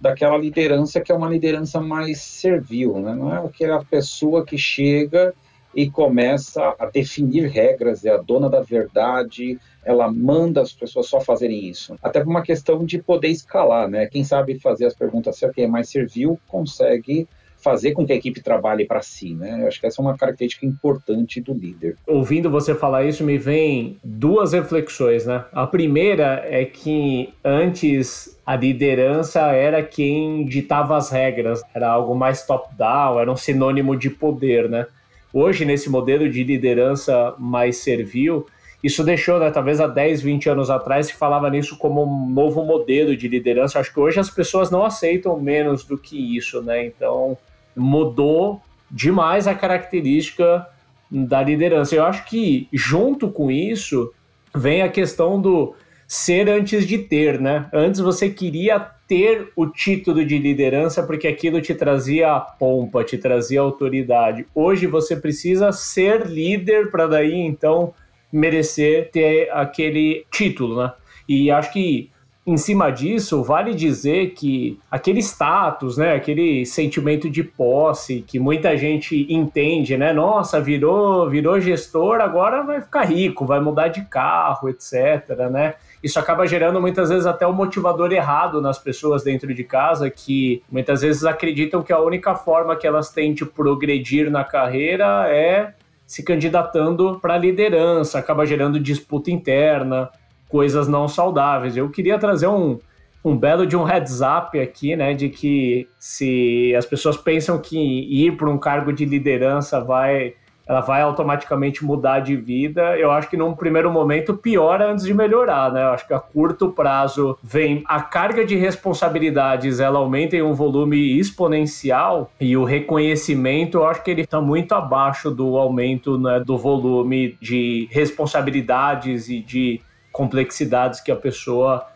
daquela 0.00 0.36
liderança 0.36 1.00
que 1.00 1.12
é 1.12 1.14
uma 1.14 1.28
liderança 1.28 1.80
mais 1.80 2.20
servil, 2.20 2.98
né? 2.98 3.14
não 3.14 3.32
é 3.32 3.38
aquela 3.38 3.84
pessoa 3.84 4.44
que 4.44 4.58
chega 4.58 5.32
e 5.74 5.88
começa 5.88 6.74
a 6.78 6.86
definir 6.86 7.48
regras, 7.48 8.04
é 8.04 8.10
a 8.10 8.16
dona 8.16 8.50
da 8.50 8.60
verdade, 8.60 9.58
ela 9.84 10.10
manda 10.10 10.60
as 10.60 10.72
pessoas 10.72 11.06
só 11.06 11.20
fazerem 11.20 11.66
isso. 11.66 11.96
Até 12.02 12.20
por 12.20 12.28
uma 12.28 12.42
questão 12.42 12.84
de 12.84 12.98
poder 12.98 13.28
escalar, 13.28 13.88
né? 13.88 14.06
Quem 14.06 14.22
sabe 14.22 14.58
fazer 14.58 14.86
as 14.86 14.94
perguntas 14.94 15.36
certas, 15.36 15.54
quem 15.54 15.64
é 15.64 15.68
mais 15.68 15.88
servil, 15.88 16.38
consegue 16.46 17.26
fazer 17.62 17.92
com 17.92 18.04
que 18.04 18.12
a 18.12 18.16
equipe 18.16 18.42
trabalhe 18.42 18.84
para 18.84 19.00
si, 19.00 19.34
né? 19.34 19.62
Eu 19.62 19.68
acho 19.68 19.80
que 19.80 19.86
essa 19.86 20.00
é 20.00 20.04
uma 20.04 20.16
característica 20.16 20.66
importante 20.66 21.40
do 21.40 21.54
líder. 21.54 21.96
Ouvindo 22.06 22.50
você 22.50 22.74
falar 22.74 23.04
isso, 23.04 23.24
me 23.24 23.38
vem 23.38 23.98
duas 24.02 24.52
reflexões, 24.52 25.24
né? 25.26 25.44
A 25.52 25.66
primeira 25.66 26.44
é 26.44 26.64
que 26.64 27.32
antes 27.44 28.38
a 28.44 28.56
liderança 28.56 29.40
era 29.52 29.82
quem 29.82 30.44
ditava 30.44 30.96
as 30.96 31.10
regras, 31.10 31.62
era 31.72 31.88
algo 31.88 32.14
mais 32.14 32.44
top-down, 32.44 33.20
era 33.20 33.30
um 33.30 33.36
sinônimo 33.36 33.96
de 33.96 34.10
poder, 34.10 34.68
né? 34.68 34.86
Hoje, 35.32 35.64
nesse 35.64 35.88
modelo 35.88 36.28
de 36.28 36.44
liderança 36.44 37.34
mais 37.38 37.78
servil, 37.78 38.44
isso 38.82 39.04
deixou, 39.04 39.38
né, 39.38 39.50
talvez 39.50 39.80
há 39.80 39.86
10, 39.86 40.20
20 40.20 40.50
anos 40.50 40.68
atrás, 40.68 41.06
se 41.06 41.14
falava 41.14 41.48
nisso 41.48 41.78
como 41.78 42.02
um 42.02 42.28
novo 42.28 42.64
modelo 42.64 43.16
de 43.16 43.28
liderança. 43.28 43.78
Acho 43.78 43.94
que 43.94 44.00
hoje 44.00 44.18
as 44.18 44.28
pessoas 44.28 44.70
não 44.70 44.84
aceitam 44.84 45.40
menos 45.40 45.84
do 45.84 45.96
que 45.96 46.36
isso, 46.36 46.60
né? 46.60 46.84
Então, 46.84 47.38
mudou 47.76 48.60
demais 48.90 49.46
a 49.46 49.54
característica 49.54 50.66
da 51.10 51.42
liderança. 51.42 51.94
Eu 51.94 52.04
acho 52.04 52.24
que 52.24 52.68
junto 52.72 53.30
com 53.30 53.50
isso 53.50 54.12
vem 54.54 54.82
a 54.82 54.88
questão 54.88 55.40
do 55.40 55.74
ser 56.06 56.48
antes 56.48 56.86
de 56.86 56.98
ter, 56.98 57.40
né? 57.40 57.70
Antes 57.72 57.98
você 57.98 58.28
queria 58.28 58.78
ter 59.08 59.50
o 59.56 59.66
título 59.66 60.24
de 60.24 60.38
liderança 60.38 61.02
porque 61.02 61.26
aquilo 61.26 61.60
te 61.60 61.74
trazia 61.74 62.38
pompa, 62.38 63.02
te 63.02 63.16
trazia 63.16 63.60
autoridade. 63.60 64.46
Hoje 64.54 64.86
você 64.86 65.16
precisa 65.16 65.72
ser 65.72 66.26
líder 66.26 66.90
para 66.90 67.06
daí 67.06 67.34
então 67.34 67.94
merecer 68.30 69.10
ter 69.10 69.50
aquele 69.52 70.26
título, 70.30 70.82
né? 70.82 70.92
E 71.26 71.50
acho 71.50 71.72
que 71.72 72.11
em 72.44 72.56
cima 72.56 72.90
disso, 72.90 73.42
vale 73.44 73.72
dizer 73.72 74.30
que 74.30 74.78
aquele 74.90 75.20
status, 75.22 75.96
né, 75.96 76.12
aquele 76.14 76.66
sentimento 76.66 77.30
de 77.30 77.44
posse 77.44 78.24
que 78.26 78.40
muita 78.40 78.76
gente 78.76 79.32
entende, 79.32 79.96
né? 79.96 80.12
Nossa, 80.12 80.60
virou, 80.60 81.30
virou 81.30 81.60
gestor, 81.60 82.20
agora 82.20 82.64
vai 82.64 82.80
ficar 82.80 83.04
rico, 83.04 83.46
vai 83.46 83.60
mudar 83.60 83.88
de 83.88 84.02
carro, 84.06 84.68
etc, 84.68 85.28
né? 85.52 85.74
Isso 86.02 86.18
acaba 86.18 86.44
gerando 86.44 86.80
muitas 86.80 87.10
vezes 87.10 87.26
até 87.26 87.46
um 87.46 87.52
motivador 87.52 88.12
errado 88.12 88.60
nas 88.60 88.76
pessoas 88.76 89.22
dentro 89.22 89.54
de 89.54 89.62
casa 89.62 90.10
que 90.10 90.64
muitas 90.68 91.02
vezes 91.02 91.24
acreditam 91.24 91.80
que 91.80 91.92
a 91.92 92.00
única 92.00 92.34
forma 92.34 92.74
que 92.74 92.88
elas 92.88 93.10
têm 93.10 93.32
de 93.32 93.46
progredir 93.46 94.28
na 94.28 94.42
carreira 94.42 95.28
é 95.28 95.74
se 96.04 96.24
candidatando 96.24 97.20
para 97.20 97.38
liderança, 97.38 98.18
acaba 98.18 98.44
gerando 98.44 98.80
disputa 98.80 99.30
interna, 99.30 100.10
coisas 100.52 100.86
não 100.86 101.08
saudáveis. 101.08 101.76
Eu 101.76 101.88
queria 101.88 102.18
trazer 102.18 102.46
um, 102.46 102.78
um 103.24 103.34
belo 103.34 103.66
de 103.66 103.74
um 103.74 103.82
heads 103.82 104.20
up 104.20 104.60
aqui, 104.60 104.94
né, 104.94 105.14
de 105.14 105.30
que 105.30 105.88
se 105.98 106.74
as 106.76 106.84
pessoas 106.84 107.16
pensam 107.16 107.58
que 107.58 107.76
ir 107.76 108.36
para 108.36 108.50
um 108.50 108.58
cargo 108.58 108.92
de 108.92 109.06
liderança 109.06 109.80
vai 109.80 110.34
ela 110.66 110.80
vai 110.80 111.02
automaticamente 111.02 111.84
mudar 111.84 112.20
de 112.20 112.36
vida. 112.36 112.96
Eu 112.96 113.10
acho 113.10 113.28
que 113.28 113.36
num 113.36 113.54
primeiro 113.54 113.90
momento 113.90 114.34
piora 114.34 114.90
antes 114.90 115.04
de 115.04 115.12
melhorar, 115.12 115.72
né? 115.72 115.82
Eu 115.82 115.88
acho 115.88 116.06
que 116.06 116.14
a 116.14 116.20
curto 116.20 116.70
prazo 116.70 117.36
vem 117.42 117.82
a 117.86 118.00
carga 118.00 118.44
de 118.44 118.56
responsabilidades, 118.56 119.80
ela 119.80 119.98
aumenta 119.98 120.36
em 120.36 120.42
um 120.42 120.54
volume 120.54 121.18
exponencial 121.18 122.30
e 122.40 122.56
o 122.56 122.64
reconhecimento, 122.64 123.78
eu 123.78 123.86
acho 123.86 124.02
que 124.02 124.10
ele 124.10 124.22
está 124.22 124.40
muito 124.40 124.72
abaixo 124.72 125.30
do 125.30 125.56
aumento 125.56 126.18
né, 126.18 126.40
do 126.40 126.56
volume 126.56 127.36
de 127.40 127.88
responsabilidades 127.90 129.28
e 129.28 129.40
de 129.40 129.80
complexidades 130.12 131.00
que 131.00 131.10
a 131.10 131.16
pessoa 131.16 131.86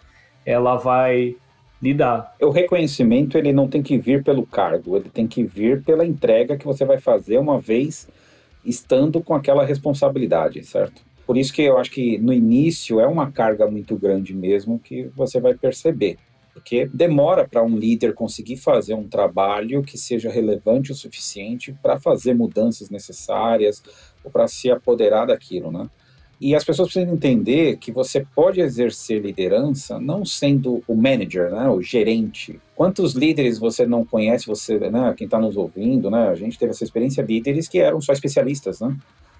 ela 0.44 0.76
vai 0.76 1.36
lidar. 1.80 2.34
O 2.40 2.50
reconhecimento 2.50 3.36
ele 3.36 3.52
não 3.52 3.68
tem 3.68 3.82
que 3.82 3.98
vir 3.98 4.24
pelo 4.24 4.46
cargo, 4.46 4.96
ele 4.96 5.10
tem 5.10 5.26
que 5.26 5.44
vir 5.44 5.82
pela 5.84 6.06
entrega 6.06 6.56
que 6.56 6.64
você 6.64 6.84
vai 6.84 6.98
fazer 6.98 7.38
uma 7.38 7.60
vez 7.60 8.08
estando 8.64 9.22
com 9.22 9.34
aquela 9.34 9.64
responsabilidade, 9.64 10.64
certo? 10.64 11.02
Por 11.26 11.36
isso 11.36 11.52
que 11.52 11.62
eu 11.62 11.76
acho 11.76 11.90
que 11.90 12.18
no 12.18 12.32
início 12.32 13.00
é 13.00 13.06
uma 13.06 13.30
carga 13.30 13.68
muito 13.68 13.96
grande 13.96 14.34
mesmo 14.34 14.78
que 14.78 15.10
você 15.14 15.40
vai 15.40 15.54
perceber. 15.54 16.18
Porque 16.54 16.86
demora 16.86 17.46
para 17.46 17.62
um 17.62 17.76
líder 17.76 18.14
conseguir 18.14 18.56
fazer 18.56 18.94
um 18.94 19.06
trabalho 19.06 19.82
que 19.82 19.98
seja 19.98 20.30
relevante 20.30 20.90
o 20.90 20.94
suficiente 20.94 21.76
para 21.82 22.00
fazer 22.00 22.32
mudanças 22.32 22.88
necessárias 22.88 23.82
ou 24.24 24.30
para 24.30 24.48
se 24.48 24.70
apoderar 24.70 25.26
daquilo, 25.26 25.70
né? 25.70 25.90
E 26.38 26.54
as 26.54 26.64
pessoas 26.64 26.92
precisam 26.92 27.14
entender 27.14 27.78
que 27.78 27.90
você 27.90 28.26
pode 28.34 28.60
exercer 28.60 29.22
liderança 29.22 29.98
não 29.98 30.22
sendo 30.22 30.82
o 30.86 30.94
manager, 30.94 31.50
né, 31.50 31.66
o 31.68 31.80
gerente. 31.80 32.60
Quantos 32.74 33.14
líderes 33.14 33.58
você 33.58 33.86
não 33.86 34.04
conhece, 34.04 34.46
você, 34.46 34.78
né, 34.78 35.14
quem 35.16 35.24
está 35.24 35.38
nos 35.38 35.56
ouvindo, 35.56 36.10
né, 36.10 36.28
a 36.28 36.34
gente 36.34 36.58
teve 36.58 36.72
essa 36.72 36.84
experiência, 36.84 37.22
líderes 37.22 37.68
que 37.68 37.78
eram 37.78 38.02
só 38.02 38.12
especialistas, 38.12 38.80
né? 38.80 38.94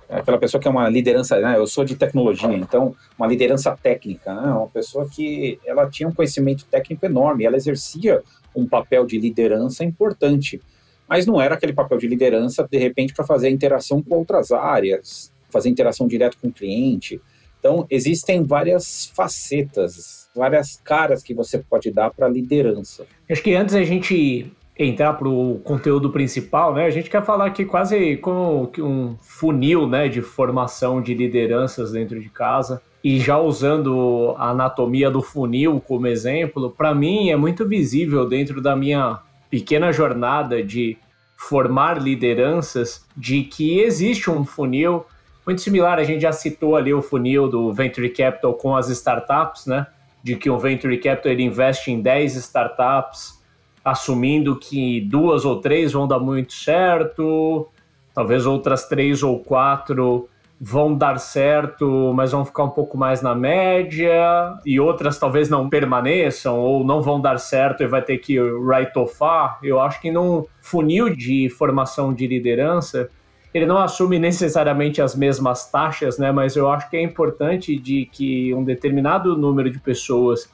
Aquela 0.08 0.38
pessoa 0.38 0.60
que 0.60 0.68
é 0.68 0.70
uma 0.70 0.88
liderança, 0.88 1.38
né, 1.38 1.58
eu 1.58 1.66
sou 1.66 1.84
de 1.84 1.96
tecnologia, 1.96 2.56
então 2.56 2.94
uma 3.18 3.26
liderança 3.26 3.76
técnica, 3.76 4.32
né, 4.32 4.52
uma 4.52 4.68
pessoa 4.68 5.06
que 5.06 5.58
ela 5.66 5.90
tinha 5.90 6.08
um 6.08 6.14
conhecimento 6.14 6.64
técnico 6.64 7.04
enorme, 7.04 7.44
ela 7.44 7.56
exercia 7.56 8.22
um 8.54 8.66
papel 8.66 9.04
de 9.04 9.18
liderança 9.18 9.84
importante, 9.84 10.62
mas 11.06 11.26
não 11.26 11.40
era 11.40 11.56
aquele 11.56 11.74
papel 11.74 11.98
de 11.98 12.08
liderança, 12.08 12.66
de 12.70 12.78
repente, 12.78 13.12
para 13.12 13.26
fazer 13.26 13.48
a 13.48 13.50
interação 13.50 14.00
com 14.00 14.14
outras 14.14 14.50
áreas, 14.50 15.30
fazer 15.56 15.70
interação 15.70 16.06
direto 16.06 16.36
com 16.40 16.48
o 16.48 16.52
cliente. 16.52 17.20
Então, 17.58 17.86
existem 17.90 18.42
várias 18.42 19.10
facetas, 19.14 20.28
várias 20.36 20.80
caras 20.84 21.22
que 21.22 21.34
você 21.34 21.58
pode 21.58 21.90
dar 21.90 22.10
para 22.10 22.26
a 22.26 22.28
liderança. 22.28 23.06
Acho 23.28 23.42
que 23.42 23.54
antes 23.54 23.74
a 23.74 23.82
gente 23.82 24.52
entrar 24.78 25.14
para 25.14 25.28
o 25.28 25.58
conteúdo 25.64 26.10
principal, 26.10 26.74
né, 26.74 26.84
a 26.84 26.90
gente 26.90 27.08
quer 27.08 27.24
falar 27.24 27.46
aqui 27.46 27.64
quase 27.64 28.18
como 28.18 28.70
um 28.78 29.16
funil 29.22 29.88
né, 29.88 30.06
de 30.06 30.20
formação 30.20 31.00
de 31.00 31.14
lideranças 31.14 31.92
dentro 31.92 32.20
de 32.20 32.28
casa. 32.28 32.82
E 33.02 33.18
já 33.18 33.38
usando 33.38 34.34
a 34.36 34.50
anatomia 34.50 35.10
do 35.10 35.22
funil 35.22 35.80
como 35.80 36.06
exemplo, 36.06 36.70
para 36.70 36.94
mim 36.94 37.30
é 37.30 37.36
muito 37.36 37.66
visível 37.66 38.28
dentro 38.28 38.60
da 38.60 38.76
minha 38.76 39.20
pequena 39.48 39.92
jornada 39.92 40.62
de 40.62 40.98
formar 41.36 42.00
lideranças 42.02 43.06
de 43.16 43.44
que 43.44 43.80
existe 43.80 44.30
um 44.30 44.44
funil 44.44 45.04
muito 45.46 45.60
similar, 45.60 45.98
a 45.98 46.04
gente 46.04 46.22
já 46.22 46.32
citou 46.32 46.74
ali 46.74 46.92
o 46.92 47.00
funil 47.00 47.48
do 47.48 47.72
Venture 47.72 48.08
Capital 48.10 48.52
com 48.54 48.74
as 48.74 48.88
startups, 48.88 49.66
né? 49.66 49.86
De 50.22 50.34
que 50.34 50.50
o 50.50 50.58
Venture 50.58 50.98
Capital 50.98 51.30
ele 51.30 51.44
investe 51.44 51.92
em 51.92 52.02
10 52.02 52.34
startups, 52.34 53.40
assumindo 53.84 54.56
que 54.56 55.00
duas 55.02 55.44
ou 55.44 55.60
três 55.60 55.92
vão 55.92 56.08
dar 56.08 56.18
muito 56.18 56.52
certo, 56.52 57.68
talvez 58.12 58.44
outras 58.44 58.88
três 58.88 59.22
ou 59.22 59.38
quatro 59.38 60.28
vão 60.60 60.94
dar 60.94 61.18
certo, 61.18 62.12
mas 62.14 62.32
vão 62.32 62.44
ficar 62.44 62.64
um 62.64 62.70
pouco 62.70 62.96
mais 62.96 63.20
na 63.20 63.34
média, 63.34 64.54
e 64.64 64.80
outras 64.80 65.18
talvez 65.18 65.48
não 65.50 65.68
permaneçam 65.68 66.58
ou 66.58 66.82
não 66.82 67.02
vão 67.02 67.20
dar 67.20 67.38
certo 67.38 67.82
e 67.82 67.86
vai 67.86 68.02
ter 68.02 68.18
que 68.18 68.40
write-offar. 68.40 69.58
Eu 69.62 69.78
acho 69.80 70.00
que 70.00 70.10
num 70.10 70.44
funil 70.60 71.14
de 71.14 71.48
formação 71.50 72.12
de 72.12 72.26
liderança, 72.26 73.10
ele 73.56 73.66
não 73.66 73.78
assume 73.78 74.18
necessariamente 74.18 75.00
as 75.00 75.14
mesmas 75.14 75.70
taxas, 75.70 76.18
né? 76.18 76.30
Mas 76.30 76.56
eu 76.56 76.70
acho 76.70 76.90
que 76.90 76.96
é 76.96 77.02
importante 77.02 77.78
de 77.78 78.06
que 78.12 78.52
um 78.54 78.62
determinado 78.62 79.36
número 79.36 79.70
de 79.70 79.78
pessoas 79.78 80.48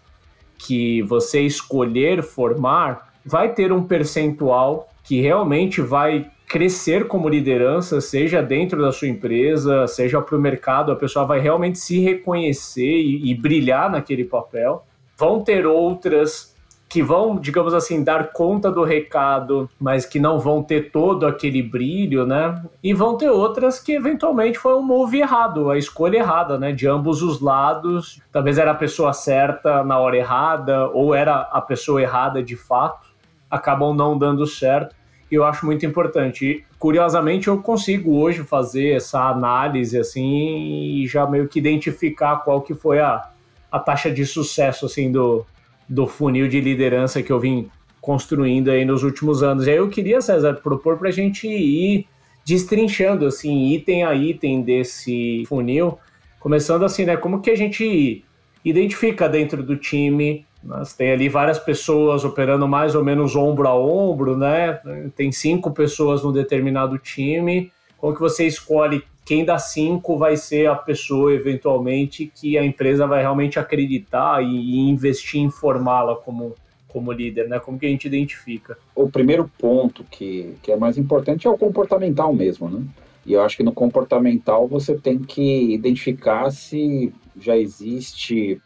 que 0.56 1.02
você 1.02 1.40
escolher 1.40 2.22
formar 2.22 3.12
vai 3.24 3.52
ter 3.52 3.72
um 3.72 3.82
percentual 3.82 4.88
que 5.02 5.20
realmente 5.20 5.80
vai 5.80 6.30
crescer 6.48 7.08
como 7.08 7.28
liderança, 7.28 8.00
seja 8.00 8.42
dentro 8.42 8.80
da 8.80 8.92
sua 8.92 9.08
empresa, 9.08 9.86
seja 9.86 10.20
para 10.20 10.36
o 10.36 10.40
mercado, 10.40 10.92
a 10.92 10.96
pessoa 10.96 11.24
vai 11.24 11.40
realmente 11.40 11.78
se 11.78 11.98
reconhecer 11.98 13.00
e, 13.00 13.30
e 13.30 13.34
brilhar 13.34 13.90
naquele 13.90 14.24
papel. 14.24 14.84
vão 15.16 15.42
ter 15.42 15.66
outras 15.66 16.51
que 16.92 17.02
vão, 17.02 17.38
digamos 17.38 17.72
assim, 17.72 18.04
dar 18.04 18.32
conta 18.32 18.70
do 18.70 18.84
recado, 18.84 19.66
mas 19.80 20.04
que 20.04 20.20
não 20.20 20.38
vão 20.38 20.62
ter 20.62 20.90
todo 20.90 21.26
aquele 21.26 21.62
brilho, 21.62 22.26
né? 22.26 22.62
E 22.84 22.92
vão 22.92 23.16
ter 23.16 23.30
outras 23.30 23.80
que 23.80 23.92
eventualmente 23.92 24.58
foi 24.58 24.74
um 24.74 24.82
move 24.82 25.18
errado, 25.18 25.70
a 25.70 25.78
escolha 25.78 26.18
errada, 26.18 26.58
né? 26.58 26.70
De 26.70 26.86
ambos 26.86 27.22
os 27.22 27.40
lados. 27.40 28.20
Talvez 28.30 28.58
era 28.58 28.72
a 28.72 28.74
pessoa 28.74 29.14
certa 29.14 29.82
na 29.82 29.98
hora 29.98 30.18
errada, 30.18 30.86
ou 30.88 31.14
era 31.14 31.34
a 31.50 31.62
pessoa 31.62 32.02
errada 32.02 32.42
de 32.42 32.56
fato. 32.56 33.08
Acabam 33.50 33.96
não 33.96 34.18
dando 34.18 34.46
certo. 34.46 34.94
E 35.30 35.34
eu 35.34 35.44
acho 35.44 35.64
muito 35.64 35.86
importante. 35.86 36.44
E, 36.44 36.64
curiosamente, 36.78 37.48
eu 37.48 37.56
consigo 37.62 38.18
hoje 38.18 38.42
fazer 38.42 38.96
essa 38.96 39.30
análise 39.30 39.98
assim 39.98 41.00
e 41.00 41.06
já 41.06 41.26
meio 41.26 41.48
que 41.48 41.58
identificar 41.58 42.40
qual 42.44 42.60
que 42.60 42.74
foi 42.74 43.00
a, 43.00 43.30
a 43.70 43.78
taxa 43.78 44.10
de 44.10 44.26
sucesso 44.26 44.84
assim 44.84 45.10
do, 45.10 45.46
do 45.88 46.06
funil 46.06 46.48
de 46.48 46.60
liderança 46.60 47.22
que 47.22 47.32
eu 47.32 47.40
vim 47.40 47.68
construindo 48.00 48.70
aí 48.70 48.84
nos 48.84 49.02
últimos 49.02 49.42
anos. 49.42 49.66
E 49.66 49.70
aí 49.70 49.76
eu 49.76 49.88
queria, 49.88 50.20
César, 50.20 50.54
propor 50.54 50.98
para 50.98 51.08
a 51.08 51.12
gente 51.12 51.46
ir 51.46 52.06
destrinchando, 52.44 53.24
assim, 53.26 53.72
item 53.72 54.04
a 54.04 54.14
item 54.14 54.62
desse 54.62 55.44
funil, 55.46 55.98
começando 56.40 56.84
assim, 56.84 57.04
né, 57.04 57.16
como 57.16 57.40
que 57.40 57.50
a 57.50 57.56
gente 57.56 58.24
identifica 58.64 59.28
dentro 59.28 59.62
do 59.62 59.76
time, 59.76 60.44
mas 60.62 60.92
tem 60.92 61.12
ali 61.12 61.28
várias 61.28 61.58
pessoas 61.58 62.24
operando 62.24 62.66
mais 62.66 62.96
ou 62.96 63.04
menos 63.04 63.36
ombro 63.36 63.68
a 63.68 63.78
ombro, 63.78 64.36
né, 64.36 64.80
tem 65.14 65.30
cinco 65.30 65.70
pessoas 65.70 66.24
no 66.24 66.32
determinado 66.32 66.98
time, 66.98 67.70
como 67.96 68.14
que 68.14 68.20
você 68.20 68.44
escolhe 68.44 69.04
quem 69.24 69.44
dá 69.44 69.58
cinco 69.58 70.18
vai 70.18 70.36
ser 70.36 70.68
a 70.68 70.74
pessoa, 70.74 71.32
eventualmente, 71.32 72.26
que 72.26 72.58
a 72.58 72.64
empresa 72.64 73.06
vai 73.06 73.20
realmente 73.20 73.58
acreditar 73.58 74.42
e, 74.42 74.46
e 74.46 74.78
investir 74.78 75.40
em 75.40 75.50
formá-la 75.50 76.16
como, 76.16 76.54
como 76.88 77.12
líder, 77.12 77.48
né? 77.48 77.58
Como 77.60 77.78
que 77.78 77.86
a 77.86 77.88
gente 77.88 78.06
identifica? 78.06 78.76
O 78.94 79.08
primeiro 79.08 79.50
ponto 79.58 80.04
que, 80.10 80.54
que 80.62 80.72
é 80.72 80.76
mais 80.76 80.98
importante 80.98 81.46
é 81.46 81.50
o 81.50 81.58
comportamental 81.58 82.34
mesmo, 82.34 82.68
né? 82.68 82.84
E 83.24 83.32
eu 83.32 83.42
acho 83.42 83.56
que 83.56 83.62
no 83.62 83.72
comportamental 83.72 84.66
você 84.66 84.96
tem 84.98 85.18
que 85.18 85.72
identificar 85.72 86.50
se 86.50 87.14
já 87.38 87.56
existe 87.56 88.60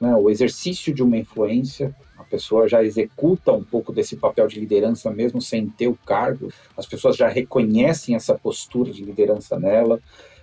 né, 0.00 0.14
o 0.16 0.28
exercício 0.28 0.92
de 0.92 1.02
uma 1.02 1.16
influência 1.16 1.94
pessoa 2.32 2.66
já 2.66 2.82
executa 2.82 3.52
um 3.52 3.62
pouco 3.62 3.92
desse 3.92 4.16
papel 4.16 4.46
de 4.46 4.58
liderança 4.58 5.10
mesmo 5.10 5.42
sem 5.42 5.68
ter 5.68 5.86
o 5.86 5.98
cargo, 6.06 6.50
as 6.74 6.86
pessoas 6.86 7.14
já 7.14 7.28
reconhecem 7.28 8.14
essa 8.14 8.34
postura 8.34 8.90
de 8.90 9.04
liderança 9.04 9.58
nela. 9.58 10.00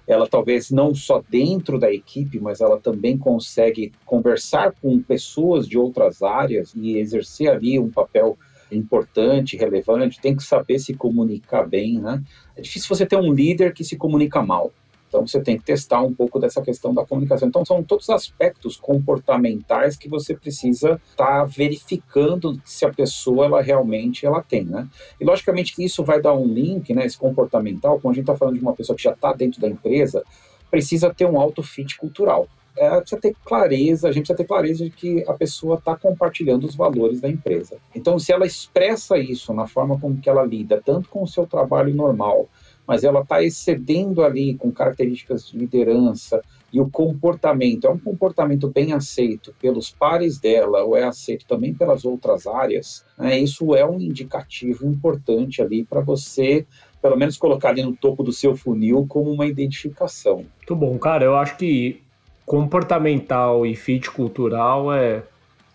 Ela 0.08 0.28
talvez 0.28 0.70
não 0.70 0.94
só 0.94 1.24
dentro 1.28 1.80
da 1.80 1.92
equipe, 1.92 2.40
mas 2.40 2.62
ela 2.62 2.80
também 2.80 3.18
consegue 3.18 3.92
conversar 4.06 4.74
com 4.80 5.02
pessoas 5.02 5.68
de 5.68 5.78
outras 5.78 6.22
áreas 6.22 6.74
e 6.76 6.98
exercer 6.98 7.50
ali 7.50 7.80
um 7.80 7.90
papel 7.90 8.38
importante, 8.72 9.58
relevante, 9.58 10.22
tem 10.22 10.36
que 10.36 10.44
saber 10.44 10.78
se 10.78 10.94
comunicar 10.94 11.68
bem, 11.68 12.00
né? 12.00 12.24
É 12.56 12.62
difícil 12.62 12.88
você 12.88 13.04
ter 13.06 13.18
um 13.18 13.34
líder 13.34 13.74
que 13.74 13.84
se 13.84 13.98
comunica 13.98 14.44
mal. 14.44 14.72
Então 15.10 15.26
você 15.26 15.42
tem 15.42 15.58
que 15.58 15.64
testar 15.66 16.02
um 16.02 16.14
pouco 16.14 16.40
dessa 16.40 16.62
questão 16.62 16.94
da 16.94 17.04
comunicação. 17.04 17.48
Então 17.48 17.66
são 17.66 17.84
todos 17.84 18.10
aspectos 18.10 18.78
comportamentais 18.78 19.98
que 19.98 20.08
você 20.08 20.36
precisa 20.36 21.02
estar 21.10 21.26
tá 21.40 21.44
verificando 21.44 22.62
se 22.64 22.86
a 22.86 22.94
pessoa 22.94 23.46
ela 23.46 23.62
realmente 23.62 24.26
ela 24.26 24.42
tem, 24.42 24.64
né? 24.64 24.88
E 25.20 25.26
logicamente 25.26 25.76
que 25.76 25.84
isso 25.84 26.04
vai 26.04 26.22
dar 26.22 26.34
um 26.34 26.46
link, 26.46 26.94
né? 26.94 27.06
Esse 27.06 27.18
comportamental, 27.18 28.00
quando 28.00 28.14
a 28.14 28.16
gente 28.16 28.24
está 28.24 28.38
falando 28.38 28.56
de 28.56 28.62
uma 28.62 28.74
pessoa 28.74 28.96
que 28.96 29.04
já 29.04 29.12
está 29.12 29.34
dentro 29.34 29.60
da 29.60 29.68
empresa, 29.68 30.24
precisa 30.70 31.14
ter 31.14 31.26
um 31.26 31.40
alto 31.40 31.64
fit 31.64 31.98
cultural. 31.98 32.48
É, 32.78 33.02
precisa 33.02 33.20
ter 33.20 33.36
clareza, 33.44 34.08
a 34.08 34.12
gente 34.12 34.28
precisa 34.28 34.38
ter 34.38 34.46
clareza 34.46 34.86
de 34.86 34.92
que 34.92 35.26
a 35.28 35.34
pessoa 35.34 35.76
está 35.76 35.98
compartilhando 35.98 36.66
os 36.66 36.76
valores 36.76 37.20
da 37.20 37.28
empresa. 37.28 37.78
Então, 37.94 38.18
se 38.20 38.32
ela 38.32 38.46
expressa 38.46 39.18
isso 39.18 39.54
na 39.54 39.68
forma 39.68 40.00
como 40.00 40.22
que 40.22 40.30
ela 40.30 40.46
lida, 40.46 40.82
tanto 40.86 41.10
com 41.10 41.24
o 41.24 41.28
seu 41.28 41.46
trabalho 41.46 41.94
normal, 41.94 42.48
mas 42.90 43.04
ela 43.04 43.22
está 43.22 43.44
excedendo 43.44 44.24
ali 44.24 44.56
com 44.56 44.72
características 44.72 45.48
de 45.48 45.58
liderança 45.60 46.42
e 46.74 46.82
o 46.82 46.90
comportamento 46.90 47.86
é 47.86 47.90
um 47.92 48.00
comportamento 48.00 48.68
bem 48.68 48.94
aceito 48.94 49.54
pelos 49.62 49.92
pares 49.92 50.40
dela 50.40 50.84
ou 50.84 50.98
é 50.98 51.04
aceito 51.04 51.46
também 51.48 51.72
pelas 51.72 52.04
outras 52.04 52.48
áreas, 52.48 53.06
né, 53.16 53.38
isso 53.38 53.76
é 53.76 53.86
um 53.86 54.00
indicativo 54.00 54.88
importante 54.88 55.62
ali 55.62 55.84
para 55.84 56.02
você 56.02 56.66
pelo 57.00 57.16
menos 57.16 57.38
colocar 57.38 57.70
ali 57.70 57.84
no 57.84 57.96
topo 57.96 58.24
do 58.24 58.34
seu 58.34 58.56
funil 58.56 59.06
como 59.08 59.32
uma 59.32 59.46
identificação. 59.46 60.46
Muito 60.58 60.76
bom, 60.76 60.98
cara. 60.98 61.24
Eu 61.24 61.38
acho 61.38 61.56
que 61.58 62.02
comportamental 62.46 63.66
e 63.66 63.76
fit 63.76 64.10
cultural 64.10 64.92
é 64.92 65.24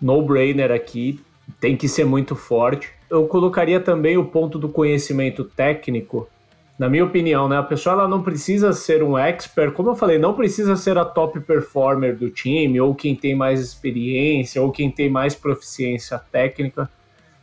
no-brainer 0.02 0.72
aqui, 0.72 1.20
tem 1.60 1.76
que 1.76 1.88
ser 1.88 2.04
muito 2.04 2.34
forte. 2.34 2.90
Eu 3.08 3.26
colocaria 3.26 3.78
também 3.78 4.18
o 4.18 4.24
ponto 4.24 4.58
do 4.58 4.68
conhecimento 4.68 5.44
técnico, 5.44 6.28
na 6.78 6.88
minha 6.88 7.04
opinião, 7.04 7.48
né? 7.48 7.56
A 7.56 7.62
pessoa 7.62 7.92
ela 7.92 8.08
não 8.08 8.22
precisa 8.22 8.72
ser 8.72 9.02
um 9.02 9.16
expert, 9.16 9.72
como 9.72 9.90
eu 9.90 9.94
falei, 9.94 10.18
não 10.18 10.34
precisa 10.34 10.74
ser 10.74 10.98
a 10.98 11.04
top 11.04 11.38
performer 11.40 12.16
do 12.16 12.30
time, 12.30 12.80
ou 12.80 12.94
quem 12.94 13.14
tem 13.14 13.34
mais 13.34 13.60
experiência, 13.60 14.60
ou 14.60 14.72
quem 14.72 14.90
tem 14.90 15.08
mais 15.08 15.34
proficiência 15.34 16.18
técnica. 16.18 16.90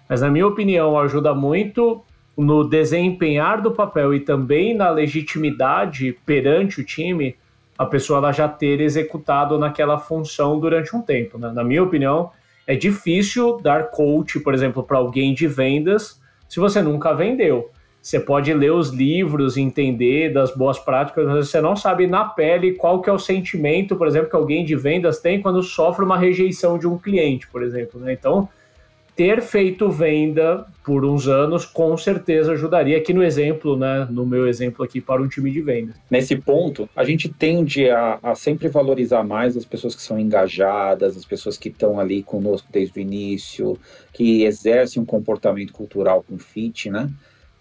Mas 0.10 0.22
na 0.22 0.30
minha 0.30 0.46
opinião, 0.46 1.00
ajuda 1.00 1.34
muito 1.34 2.02
no 2.36 2.64
desempenhar 2.64 3.62
do 3.62 3.72
papel 3.72 4.14
e 4.14 4.20
também 4.20 4.74
na 4.74 4.90
legitimidade 4.90 6.18
perante 6.26 6.82
o 6.82 6.86
time, 6.86 7.36
a 7.78 7.86
pessoa 7.86 8.20
ela 8.20 8.32
já 8.32 8.48
ter 8.48 8.82
executado 8.82 9.58
naquela 9.58 9.98
função 9.98 10.60
durante 10.60 10.96
um 10.96 11.02
tempo. 11.02 11.38
Né? 11.38 11.52
Na 11.54 11.64
minha 11.64 11.84
opinião, 11.84 12.32
é 12.68 12.76
difícil 12.76 13.60
dar 13.62 13.90
coach, 13.92 14.40
por 14.40 14.54
exemplo, 14.54 14.84
para 14.84 14.98
alguém 14.98 15.34
de 15.34 15.48
vendas 15.48 16.22
se 16.50 16.60
você 16.60 16.82
nunca 16.82 17.14
vendeu. 17.14 17.72
Você 18.02 18.20
pode 18.20 18.52
ler 18.54 18.72
os 18.72 18.90
livros, 18.90 19.58
entender 19.58 20.34
das 20.34 20.56
boas 20.56 20.80
práticas, 20.80 21.26
mas 21.28 21.50
você 21.50 21.62
não 21.62 21.76
sabe 21.76 22.08
na 22.08 22.26
pele 22.26 22.74
qual 22.74 23.00
que 23.00 23.10
é 23.10 23.14
o 23.14 23.20
sentimento, 23.20 23.96
por 23.96 24.08
exemplo, 24.08 24.30
que 24.30 24.36
alguém 24.36 24.66
de 24.66 24.76
vendas 24.76 25.20
tem 25.20 25.40
quando 25.40 25.62
sofre 25.62 26.04
uma 26.04 26.18
rejeição 26.18 26.80
de 26.80 26.88
um 26.88 26.98
cliente, 26.98 27.48
por 27.48 27.62
exemplo. 27.62 28.00
Né? 28.00 28.14
Então, 28.14 28.50
ter 29.16 29.42
feito 29.42 29.88
venda 29.90 30.66
por 30.84 31.06
uns 31.06 31.28
anos 31.28 31.64
com 31.64 31.96
certeza 31.96 32.54
ajudaria 32.54 32.98
aqui 32.98 33.14
no 33.14 33.22
exemplo, 33.22 33.78
né, 33.78 34.08
no 34.10 34.26
meu 34.26 34.48
exemplo 34.48 34.84
aqui 34.84 35.00
para 35.00 35.22
um 35.22 35.28
time 35.28 35.52
de 35.52 35.62
vendas. 35.62 35.96
Nesse 36.10 36.36
ponto, 36.36 36.90
a 36.96 37.04
gente 37.04 37.30
tende 37.30 37.88
a, 37.88 38.18
a 38.24 38.34
sempre 38.34 38.68
valorizar 38.68 39.24
mais 39.24 39.56
as 39.56 39.64
pessoas 39.64 39.94
que 39.94 40.02
são 40.02 40.18
engajadas, 40.18 41.16
as 41.16 41.26
pessoas 41.26 41.56
que 41.56 41.70
estão 41.70 42.00
ali 42.00 42.24
conosco 42.24 42.68
desde 42.72 42.98
o 42.98 43.02
início, 43.02 43.78
que 44.12 44.44
exercem 44.44 45.02
um 45.02 45.06
comportamento 45.06 45.72
cultural 45.72 46.26
com 46.28 46.40
fit, 46.40 46.90
né? 46.90 47.08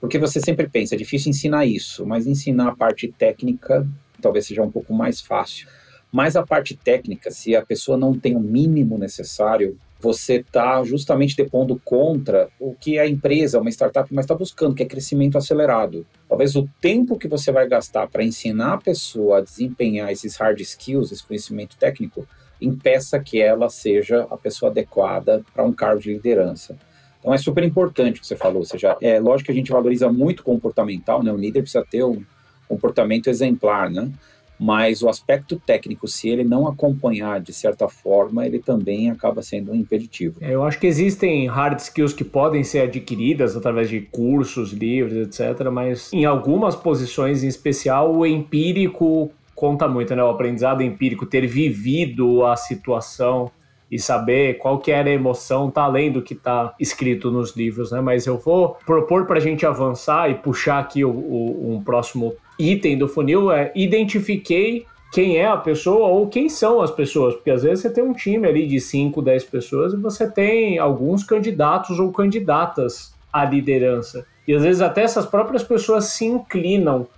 Porque 0.00 0.18
você 0.18 0.40
sempre 0.40 0.68
pensa, 0.68 0.94
é 0.94 0.98
difícil 0.98 1.30
ensinar 1.30 1.66
isso, 1.66 2.06
mas 2.06 2.26
ensinar 2.26 2.68
a 2.68 2.76
parte 2.76 3.08
técnica 3.08 3.86
talvez 4.20 4.46
seja 4.46 4.62
um 4.62 4.70
pouco 4.70 4.92
mais 4.92 5.20
fácil. 5.20 5.66
Mas 6.12 6.36
a 6.36 6.44
parte 6.44 6.76
técnica, 6.76 7.30
se 7.30 7.54
a 7.54 7.64
pessoa 7.64 7.96
não 7.96 8.18
tem 8.18 8.36
o 8.36 8.40
mínimo 8.40 8.98
necessário, 8.98 9.78
você 10.00 10.36
está 10.36 10.82
justamente 10.82 11.36
depondo 11.36 11.80
contra 11.84 12.48
o 12.58 12.74
que 12.74 12.98
a 12.98 13.06
empresa, 13.06 13.60
uma 13.60 13.70
startup, 13.70 14.12
mais 14.12 14.24
está 14.24 14.34
buscando, 14.34 14.74
que 14.74 14.82
é 14.82 14.86
crescimento 14.86 15.38
acelerado. 15.38 16.06
Talvez 16.28 16.56
o 16.56 16.68
tempo 16.80 17.18
que 17.18 17.28
você 17.28 17.52
vai 17.52 17.68
gastar 17.68 18.08
para 18.08 18.24
ensinar 18.24 18.74
a 18.74 18.78
pessoa 18.78 19.38
a 19.38 19.40
desempenhar 19.40 20.10
esses 20.10 20.36
hard 20.36 20.60
skills, 20.60 21.12
esse 21.12 21.24
conhecimento 21.24 21.76
técnico, 21.76 22.26
impeça 22.60 23.20
que 23.20 23.40
ela 23.40 23.68
seja 23.68 24.26
a 24.30 24.36
pessoa 24.36 24.70
adequada 24.70 25.44
para 25.54 25.64
um 25.64 25.72
cargo 25.72 26.00
de 26.00 26.12
liderança. 26.12 26.76
Então 27.20 27.32
é 27.32 27.38
super 27.38 27.62
importante 27.62 28.18
o 28.18 28.20
que 28.20 28.26
você 28.26 28.36
falou. 28.36 28.58
Ou 28.58 28.64
seja, 28.64 28.96
é 29.00 29.20
lógico 29.20 29.46
que 29.46 29.52
a 29.52 29.54
gente 29.54 29.70
valoriza 29.70 30.10
muito 30.10 30.40
o 30.40 30.44
comportamental, 30.44 31.22
né? 31.22 31.32
O 31.32 31.36
líder 31.36 31.62
precisa 31.62 31.84
ter 31.88 32.02
um 32.02 32.22
comportamento 32.68 33.28
exemplar, 33.28 33.90
né? 33.90 34.10
Mas 34.58 35.02
o 35.02 35.08
aspecto 35.08 35.58
técnico, 35.58 36.06
se 36.06 36.28
ele 36.28 36.44
não 36.44 36.68
acompanhar 36.68 37.40
de 37.40 37.50
certa 37.50 37.88
forma, 37.88 38.44
ele 38.46 38.58
também 38.58 39.10
acaba 39.10 39.40
sendo 39.40 39.72
um 39.72 39.74
impeditivo. 39.74 40.36
É, 40.38 40.54
eu 40.54 40.62
acho 40.62 40.78
que 40.78 40.86
existem 40.86 41.46
hard 41.46 41.78
skills 41.78 42.12
que 42.12 42.24
podem 42.24 42.62
ser 42.62 42.80
adquiridas 42.80 43.56
através 43.56 43.88
de 43.88 44.02
cursos, 44.02 44.72
livros, 44.72 45.16
etc. 45.16 45.70
Mas 45.72 46.12
em 46.12 46.26
algumas 46.26 46.76
posições 46.76 47.42
em 47.42 47.48
especial, 47.48 48.14
o 48.14 48.26
empírico 48.26 49.30
conta 49.54 49.88
muito, 49.88 50.14
né? 50.14 50.22
O 50.22 50.28
aprendizado 50.28 50.82
empírico, 50.82 51.24
ter 51.24 51.46
vivido 51.46 52.44
a 52.44 52.54
situação 52.54 53.50
e 53.90 53.98
saber 53.98 54.58
qual 54.58 54.78
que 54.78 54.92
era 54.92 55.08
a 55.08 55.12
emoção 55.12 55.70
tá 55.70 55.82
além 55.82 56.12
do 56.12 56.22
que 56.22 56.34
está 56.34 56.74
escrito 56.78 57.30
nos 57.30 57.56
livros, 57.56 57.90
né? 57.90 58.00
Mas 58.00 58.26
eu 58.26 58.38
vou 58.38 58.76
propor 58.86 59.26
para 59.26 59.38
a 59.38 59.40
gente 59.40 59.66
avançar 59.66 60.30
e 60.30 60.34
puxar 60.34 60.78
aqui 60.78 61.04
o, 61.04 61.10
o, 61.10 61.74
um 61.74 61.82
próximo 61.82 62.34
item 62.58 62.96
do 62.96 63.08
funil 63.08 63.50
é 63.50 63.72
identifiquei 63.74 64.86
quem 65.12 65.38
é 65.38 65.46
a 65.46 65.56
pessoa 65.56 66.06
ou 66.06 66.28
quem 66.28 66.48
são 66.48 66.80
as 66.80 66.90
pessoas, 66.90 67.34
porque 67.34 67.50
às 67.50 67.64
vezes 67.64 67.80
você 67.80 67.90
tem 67.90 68.04
um 68.04 68.12
time 68.12 68.46
ali 68.46 68.66
de 68.66 68.78
5, 68.78 69.20
10 69.20 69.44
pessoas 69.44 69.92
e 69.92 69.96
você 69.96 70.30
tem 70.30 70.78
alguns 70.78 71.24
candidatos 71.24 71.98
ou 71.98 72.12
candidatas 72.12 73.12
à 73.32 73.44
liderança. 73.44 74.24
E 74.46 74.54
às 74.54 74.62
vezes 74.62 74.80
até 74.80 75.02
essas 75.02 75.26
próprias 75.26 75.64
pessoas 75.64 76.04
se 76.04 76.24
inclinam 76.24 77.08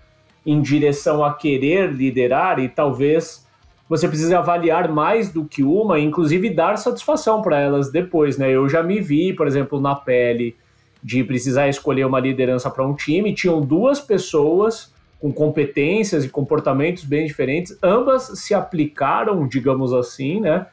em 0.45 0.61
direção 0.61 1.23
a 1.23 1.35
querer 1.35 1.93
liderar 1.93 2.59
e 2.59 2.69
talvez 2.69 3.47
você 3.93 4.09
precisa 4.09 4.39
avaliar 4.39 4.91
mais 4.91 5.31
do 5.31 5.45
que 5.45 5.63
uma, 5.63 6.01
inclusive 6.01 6.49
dar 6.49 6.79
satisfação 6.79 7.43
para 7.43 7.61
elas 7.61 7.93
depois, 7.93 8.39
né? 8.39 8.51
Eu 8.51 8.67
já 8.67 8.83
me 8.83 8.99
vi, 9.03 9.35
por 9.35 9.47
exemplo, 9.47 9.79
na 9.79 9.95
pele 9.95 10.57
de 11.05 11.23
precisar 11.23 11.69
escolher 11.69 12.07
uma 12.07 12.19
liderança 12.19 12.71
para 12.71 12.87
um 12.87 12.95
time, 12.95 13.35
tinham 13.35 13.61
duas 13.61 14.01
pessoas 14.01 14.95
com 15.21 15.31
competências 15.31 16.25
e 16.25 16.31
comportamentos 16.31 17.05
bem 17.05 17.27
diferentes, 17.27 17.77
ambas 17.83 18.23
se 18.41 18.55
aplicaram, 18.55 19.47
digamos 19.47 19.93
assim, 19.93 20.41
né? 20.41 20.69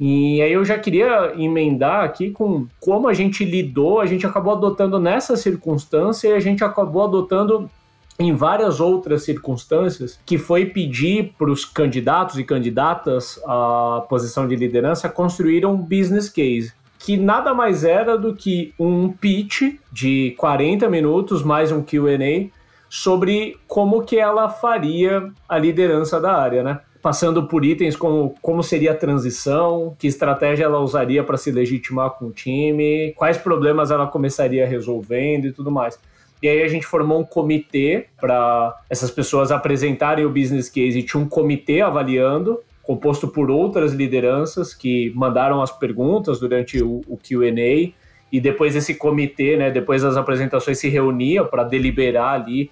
E 0.00 0.42
aí 0.42 0.52
eu 0.52 0.64
já 0.64 0.76
queria 0.76 1.34
emendar 1.38 2.02
aqui 2.02 2.32
com 2.32 2.66
como 2.80 3.06
a 3.06 3.14
gente 3.14 3.44
lidou, 3.44 4.00
a 4.00 4.06
gente 4.06 4.26
acabou 4.26 4.54
adotando 4.54 4.98
nessa 4.98 5.36
circunstância 5.36 6.30
e 6.30 6.32
a 6.32 6.40
gente 6.40 6.64
acabou 6.64 7.04
adotando 7.04 7.70
em 8.18 8.34
várias 8.34 8.80
outras 8.80 9.24
circunstâncias, 9.24 10.18
que 10.24 10.38
foi 10.38 10.66
pedir 10.66 11.34
para 11.38 11.50
os 11.50 11.64
candidatos 11.64 12.38
e 12.38 12.44
candidatas 12.44 13.40
à 13.46 14.04
posição 14.08 14.48
de 14.48 14.56
liderança 14.56 15.08
construir 15.08 15.66
um 15.66 15.76
business 15.76 16.28
case, 16.28 16.72
que 16.98 17.16
nada 17.16 17.52
mais 17.52 17.84
era 17.84 18.16
do 18.16 18.34
que 18.34 18.72
um 18.78 19.12
pitch 19.12 19.78
de 19.92 20.34
40 20.38 20.88
minutos 20.88 21.42
mais 21.42 21.70
um 21.70 21.82
Q&A 21.82 22.48
sobre 22.88 23.58
como 23.66 24.02
que 24.02 24.18
ela 24.18 24.48
faria 24.48 25.30
a 25.48 25.58
liderança 25.58 26.20
da 26.20 26.34
área, 26.34 26.62
né? 26.62 26.80
Passando 27.02 27.46
por 27.46 27.64
itens 27.64 27.94
como 27.94 28.34
como 28.40 28.62
seria 28.62 28.92
a 28.92 28.96
transição, 28.96 29.94
que 29.98 30.06
estratégia 30.06 30.64
ela 30.64 30.80
usaria 30.80 31.22
para 31.22 31.36
se 31.36 31.52
legitimar 31.52 32.10
com 32.10 32.26
o 32.26 32.32
time, 32.32 33.12
quais 33.16 33.36
problemas 33.36 33.90
ela 33.90 34.06
começaria 34.06 34.66
resolvendo 34.66 35.46
e 35.46 35.52
tudo 35.52 35.70
mais. 35.70 35.98
E 36.42 36.48
aí 36.48 36.62
a 36.62 36.68
gente 36.68 36.86
formou 36.86 37.20
um 37.20 37.24
comitê 37.24 38.06
para 38.20 38.78
essas 38.90 39.10
pessoas 39.10 39.50
apresentarem 39.50 40.24
o 40.24 40.30
business 40.30 40.68
case 40.68 40.98
e 40.98 41.02
tinha 41.02 41.22
um 41.22 41.28
comitê 41.28 41.80
avaliando, 41.80 42.60
composto 42.82 43.26
por 43.28 43.50
outras 43.50 43.92
lideranças 43.92 44.74
que 44.74 45.10
mandaram 45.14 45.62
as 45.62 45.70
perguntas 45.70 46.38
durante 46.38 46.82
o, 46.82 47.00
o 47.08 47.16
QA. 47.16 47.92
E 48.30 48.40
depois 48.40 48.76
esse 48.76 48.94
comitê, 48.94 49.56
né, 49.56 49.70
depois 49.70 50.02
das 50.02 50.16
apresentações, 50.16 50.78
se 50.78 50.88
reunia 50.88 51.44
para 51.44 51.64
deliberar 51.64 52.34
ali 52.34 52.70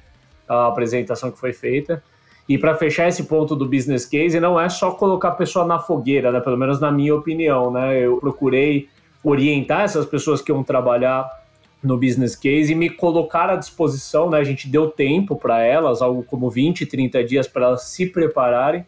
a 0.48 0.66
apresentação 0.66 1.30
que 1.30 1.38
foi 1.38 1.52
feita. 1.52 2.02
E 2.46 2.58
para 2.58 2.74
fechar 2.74 3.08
esse 3.08 3.24
ponto 3.24 3.56
do 3.56 3.66
business 3.66 4.04
case, 4.04 4.38
não 4.38 4.60
é 4.60 4.68
só 4.68 4.90
colocar 4.90 5.28
a 5.28 5.34
pessoa 5.34 5.64
na 5.64 5.78
fogueira, 5.78 6.30
né? 6.30 6.40
pelo 6.40 6.58
menos 6.58 6.78
na 6.78 6.92
minha 6.92 7.14
opinião. 7.14 7.72
Né? 7.72 8.00
Eu 8.00 8.18
procurei 8.18 8.88
orientar 9.22 9.82
essas 9.82 10.04
pessoas 10.04 10.42
que 10.42 10.52
iam 10.52 10.62
trabalhar 10.62 11.26
no 11.84 11.98
business 11.98 12.34
case 12.34 12.72
e 12.72 12.74
me 12.74 12.88
colocar 12.88 13.50
à 13.50 13.56
disposição, 13.56 14.30
né? 14.30 14.38
A 14.38 14.44
gente 14.44 14.68
deu 14.68 14.90
tempo 14.90 15.36
para 15.36 15.62
elas, 15.62 16.00
algo 16.00 16.24
como 16.24 16.50
20, 16.50 16.86
30 16.86 17.22
dias 17.22 17.46
para 17.46 17.66
elas 17.66 17.82
se 17.84 18.06
prepararem 18.06 18.84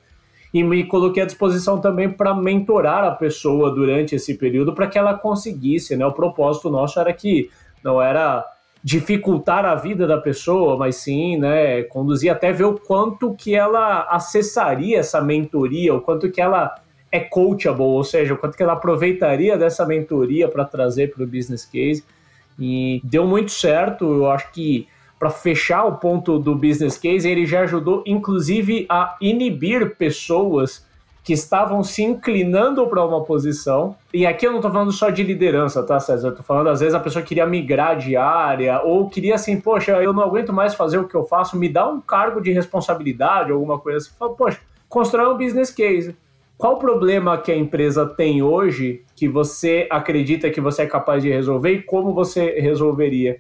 e 0.53 0.63
me 0.65 0.85
coloquei 0.85 1.23
à 1.23 1.27
disposição 1.27 1.79
também 1.79 2.09
para 2.09 2.35
mentorar 2.35 3.05
a 3.05 3.11
pessoa 3.11 3.71
durante 3.71 4.15
esse 4.15 4.35
período 4.35 4.75
para 4.75 4.87
que 4.87 4.99
ela 4.99 5.13
conseguisse, 5.15 5.95
né? 5.97 6.07
O 6.07 6.13
propósito 6.13 6.71
nosso 6.71 6.99
era 6.99 7.13
que 7.13 7.51
não 7.85 8.01
era 8.01 8.45
dificultar 8.83 9.65
a 9.65 9.75
vida 9.75 10.07
da 10.07 10.17
pessoa, 10.17 10.77
mas 10.77 10.97
sim, 10.97 11.37
né, 11.37 11.83
conduzir 11.83 12.31
até 12.31 12.53
ver 12.53 12.65
o 12.65 12.79
quanto 12.79 13.35
que 13.35 13.55
ela 13.55 14.07
acessaria 14.09 15.01
essa 15.01 15.21
mentoria, 15.21 15.93
o 15.93 16.01
quanto 16.01 16.31
que 16.31 16.41
ela 16.41 16.73
é 17.11 17.19
coachable, 17.19 17.83
ou 17.83 18.05
seja, 18.05 18.35
o 18.35 18.39
quanto 18.39 18.57
que 18.57 18.63
ela 18.63 18.75
aproveitaria 18.75 19.59
dessa 19.59 19.85
mentoria 19.85 20.49
para 20.49 20.65
trazer 20.65 21.13
para 21.13 21.25
o 21.25 21.27
business 21.27 21.65
case. 21.65 22.05
E 22.59 23.01
deu 23.05 23.27
muito 23.27 23.51
certo, 23.51 24.05
eu 24.05 24.31
acho 24.31 24.51
que 24.53 24.89
para 25.19 25.31
fechar 25.31 25.85
o 25.85 25.97
ponto 25.97 26.39
do 26.39 26.55
business 26.55 26.99
case, 26.99 27.29
ele 27.29 27.47
já 27.47 27.61
ajudou 27.63 28.03
inclusive 28.07 28.87
a 28.89 29.17
inibir 29.21 29.97
pessoas 29.97 30.87
que 31.27 31.33
estavam 31.33 31.83
se 31.83 32.05
inclinando 32.05 32.87
para 32.87 33.05
uma 33.05 33.25
posição. 33.25 33.97
E 34.15 34.25
aqui 34.25 34.47
eu 34.47 34.53
não 34.53 34.59
estou 34.59 34.71
falando 34.71 34.93
só 34.93 35.11
de 35.11 35.25
liderança, 35.25 35.83
tá, 35.83 35.99
César? 35.99 36.29
Eu 36.29 36.37
tô 36.37 36.43
falando, 36.45 36.69
às 36.69 36.79
vezes, 36.79 36.95
a 36.95 37.01
pessoa 37.01 37.25
queria 37.25 37.45
migrar 37.45 37.99
de 37.99 38.17
área, 38.17 38.81
ou 38.83 39.11
queria 39.11 39.35
assim, 39.35 39.61
poxa, 39.61 40.01
eu 40.01 40.13
não 40.13 40.23
aguento 40.23 40.53
mais 40.53 40.77
fazer 40.77 40.99
o 40.99 41.09
que 41.09 41.17
eu 41.17 41.25
faço, 41.25 41.57
me 41.57 41.69
dá 41.69 41.89
um 41.89 42.01
cargo 42.01 42.41
de 42.41 42.53
responsabilidade, 42.53 43.51
alguma 43.51 43.77
coisa 43.77 43.99
assim. 43.99 44.11
Fala, 44.17 44.35
poxa, 44.35 44.61
constrói 44.89 45.35
um 45.35 45.37
business 45.37 45.73
case. 45.73 46.15
Qual 46.59 46.79
problema 46.79 47.37
que 47.37 47.53
a 47.53 47.57
empresa 47.57 48.07
tem 48.07 48.43
hoje 48.43 49.03
que 49.15 49.29
você 49.29 49.87
acredita 49.91 50.49
que 50.49 50.61
você 50.61 50.83
é 50.83 50.87
capaz 50.87 51.23
de 51.23 51.29
resolver 51.29 51.73
e 51.73 51.83
como 51.83 52.15
você 52.15 52.59
resolveria? 52.59 53.39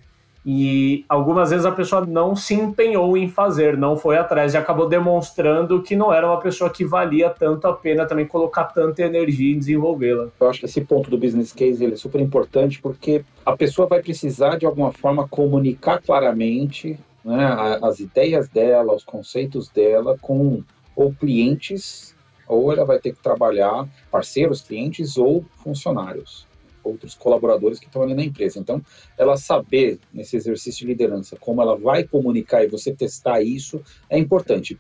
E 0.49 1.05
algumas 1.09 1.51
vezes 1.51 1.67
a 1.67 1.73
pessoa 1.73 2.07
não 2.07 2.37
se 2.37 2.55
empenhou 2.55 3.17
em 3.17 3.27
fazer, 3.27 3.77
não 3.77 3.97
foi 3.97 4.17
atrás 4.17 4.55
e 4.55 4.57
acabou 4.57 4.89
demonstrando 4.89 5.83
que 5.83 5.97
não 5.97 6.13
era 6.13 6.27
uma 6.27 6.39
pessoa 6.39 6.71
que 6.71 6.85
valia 6.85 7.31
tanto 7.31 7.67
a 7.67 7.73
pena 7.73 8.07
também 8.07 8.27
colocar 8.27 8.65
tanta 8.65 9.03
energia 9.03 9.57
em 9.57 9.59
desenvolvê-la. 9.59 10.29
Eu 10.39 10.49
acho 10.49 10.61
que 10.61 10.67
esse 10.67 10.83
ponto 10.83 11.11
do 11.11 11.19
business 11.19 11.53
case 11.53 11.83
ele 11.83 11.95
é 11.95 11.97
super 11.97 12.21
importante 12.21 12.81
porque 12.81 13.25
a 13.45 13.57
pessoa 13.57 13.89
vai 13.89 14.01
precisar 14.01 14.57
de 14.57 14.67
alguma 14.67 14.93
forma 14.93 15.27
comunicar 15.27 16.01
claramente 16.01 16.97
né, 17.25 17.79
as 17.83 17.99
ideias 17.99 18.49
dela, 18.49 18.95
os 18.95 19.03
conceitos 19.03 19.69
dela 19.69 20.17
com 20.21 20.63
ou 20.95 21.13
clientes 21.13 22.16
ou 22.49 22.73
ela 22.73 22.85
vai 22.85 22.99
ter 22.99 23.13
que 23.13 23.23
trabalhar 23.23 23.89
parceiros, 24.11 24.61
clientes 24.61 25.17
ou 25.17 25.45
funcionários, 25.57 26.47
outros 26.83 27.15
colaboradores 27.15 27.79
que 27.79 27.87
estão 27.87 28.03
ali 28.03 28.15
na 28.15 28.25
empresa. 28.25 28.59
Então, 28.59 28.83
ela 29.19 29.37
saber 29.37 29.99
nesse 30.13 30.37
exercício 30.37 30.81
de 30.81 30.93
liderança 30.93 31.37
como 31.37 31.61
ela 31.61 31.77
vai 31.77 32.05
comunicar 32.05 32.65
e 32.65 32.69
você 32.69 32.95
testar 32.95 33.43
isso 33.43 33.83
é 34.09 34.19
importante. 34.19 34.79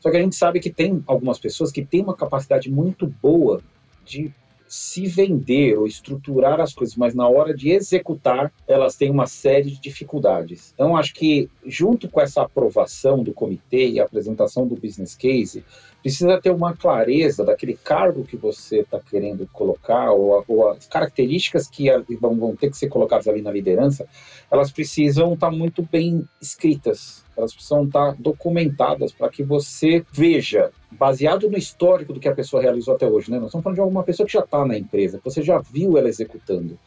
Só 0.00 0.10
que 0.10 0.16
a 0.16 0.20
gente 0.20 0.34
sabe 0.34 0.58
que 0.60 0.70
tem 0.70 1.02
algumas 1.06 1.38
pessoas 1.38 1.70
que 1.70 1.84
têm 1.84 2.02
uma 2.02 2.16
capacidade 2.16 2.70
muito 2.70 3.06
boa 3.06 3.62
de 4.04 4.32
se 4.72 5.06
vender 5.06 5.76
ou 5.76 5.86
estruturar 5.86 6.58
as 6.58 6.72
coisas, 6.72 6.96
mas 6.96 7.14
na 7.14 7.28
hora 7.28 7.52
de 7.52 7.70
executar, 7.70 8.50
elas 8.66 8.96
têm 8.96 9.10
uma 9.10 9.26
série 9.26 9.70
de 9.70 9.78
dificuldades. 9.78 10.72
Então, 10.72 10.96
acho 10.96 11.12
que 11.12 11.50
junto 11.66 12.08
com 12.08 12.18
essa 12.18 12.40
aprovação 12.40 13.22
do 13.22 13.34
comitê 13.34 13.90
e 13.90 14.00
a 14.00 14.04
apresentação 14.04 14.66
do 14.66 14.74
business 14.74 15.14
case, 15.14 15.62
precisa 16.00 16.40
ter 16.40 16.50
uma 16.50 16.74
clareza 16.74 17.44
daquele 17.44 17.74
cargo 17.74 18.24
que 18.24 18.34
você 18.34 18.78
está 18.78 18.98
querendo 18.98 19.46
colocar, 19.52 20.10
ou, 20.10 20.42
ou, 20.48 20.70
as 20.70 20.86
características 20.86 21.68
que 21.68 21.90
vão, 22.18 22.56
ter 22.56 22.70
que 22.70 22.76
ser 22.78 22.88
colocadas 22.88 23.28
ali 23.28 23.42
na 23.42 23.52
liderança, 23.52 24.08
elas 24.50 24.72
precisam 24.72 25.34
estar 25.34 25.50
tá 25.50 25.56
muito 25.56 25.82
bem 25.82 26.26
escritas, 26.40 27.22
elas 27.42 27.54
precisam 27.54 27.84
estar 27.84 28.14
documentadas 28.16 29.12
para 29.12 29.28
que 29.28 29.42
você 29.42 30.04
veja, 30.12 30.70
baseado 30.90 31.50
no 31.50 31.58
histórico 31.58 32.12
do 32.12 32.20
que 32.20 32.28
a 32.28 32.34
pessoa 32.34 32.62
realizou 32.62 32.94
até 32.94 33.06
hoje, 33.06 33.30
né? 33.30 33.38
Nós 33.38 33.48
estamos 33.48 33.64
falando 33.64 33.76
de 33.76 33.80
alguma 33.80 34.02
pessoa 34.02 34.26
que 34.26 34.32
já 34.32 34.40
está 34.40 34.64
na 34.64 34.78
empresa, 34.78 35.18
que 35.18 35.24
você 35.24 35.42
já 35.42 35.58
viu 35.58 35.98
ela 35.98 36.08
executando. 36.08 36.78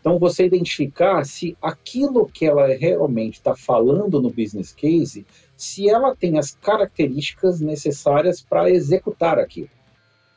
Então, 0.00 0.18
você 0.18 0.44
identificar 0.44 1.24
se 1.24 1.56
aquilo 1.62 2.26
que 2.26 2.44
ela 2.44 2.66
realmente 2.66 3.34
está 3.34 3.54
falando 3.54 4.20
no 4.20 4.30
business 4.30 4.72
case 4.72 5.24
se 5.56 5.88
ela 5.88 6.16
tem 6.16 6.38
as 6.38 6.56
características 6.56 7.60
necessárias 7.60 8.42
para 8.42 8.68
executar 8.68 9.38
aquilo. 9.38 9.68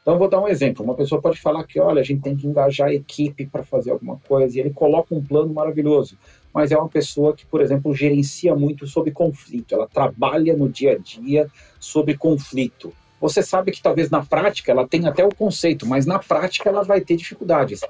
Então, 0.05 0.19
vou 0.19 0.29
dar 0.29 0.39
um 0.39 0.47
exemplo. 0.47 0.85
Uma 0.85 0.93
pessoa 0.93 1.19
pode 1.19 1.41
falar 1.41 1.63
que, 1.63 1.79
olha, 1.79 1.99
a 1.99 2.03
gente 2.03 2.21
tem 2.21 2.35
que 2.35 2.45
engajar 2.45 2.89
a 2.89 2.93
equipe 2.93 3.47
para 3.47 3.63
fazer 3.63 3.89
alguma 3.89 4.17
coisa, 4.17 4.55
e 4.55 4.59
ele 4.59 4.69
coloca 4.69 5.15
um 5.15 5.23
plano 5.23 5.51
maravilhoso, 5.51 6.15
mas 6.53 6.71
é 6.71 6.77
uma 6.77 6.87
pessoa 6.87 7.35
que, 7.35 7.43
por 7.43 7.59
exemplo, 7.59 7.91
gerencia 7.91 8.53
muito 8.53 8.85
sobre 8.85 9.09
conflito, 9.09 9.73
ela 9.73 9.87
trabalha 9.87 10.55
no 10.55 10.69
dia 10.69 10.91
a 10.91 10.97
dia 10.99 11.49
sobre 11.79 12.15
conflito. 12.15 12.93
Você 13.19 13.41
sabe 13.41 13.71
que 13.71 13.81
talvez 13.81 14.11
na 14.11 14.23
prática 14.23 14.71
ela 14.71 14.87
tenha 14.87 15.09
até 15.09 15.25
o 15.25 15.33
conceito, 15.33 15.87
mas 15.87 16.05
na 16.05 16.19
prática 16.19 16.69
ela 16.69 16.83
vai 16.83 17.01
ter 17.01 17.15
dificuldades. 17.15 17.81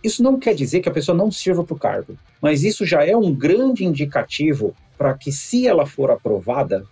Isso 0.00 0.22
não 0.22 0.38
quer 0.38 0.54
dizer 0.54 0.80
que 0.80 0.88
a 0.88 0.92
pessoa 0.92 1.18
não 1.18 1.28
sirva 1.28 1.64
para 1.64 1.74
o 1.74 1.78
cargo, 1.78 2.16
mas 2.40 2.62
isso 2.62 2.86
já 2.86 3.04
é 3.04 3.16
um 3.16 3.34
grande 3.34 3.84
indicativo 3.84 4.76
para 4.96 5.12
que, 5.14 5.32
se 5.32 5.66
ela 5.66 5.86
for 5.86 6.12
aprovada, 6.12 6.86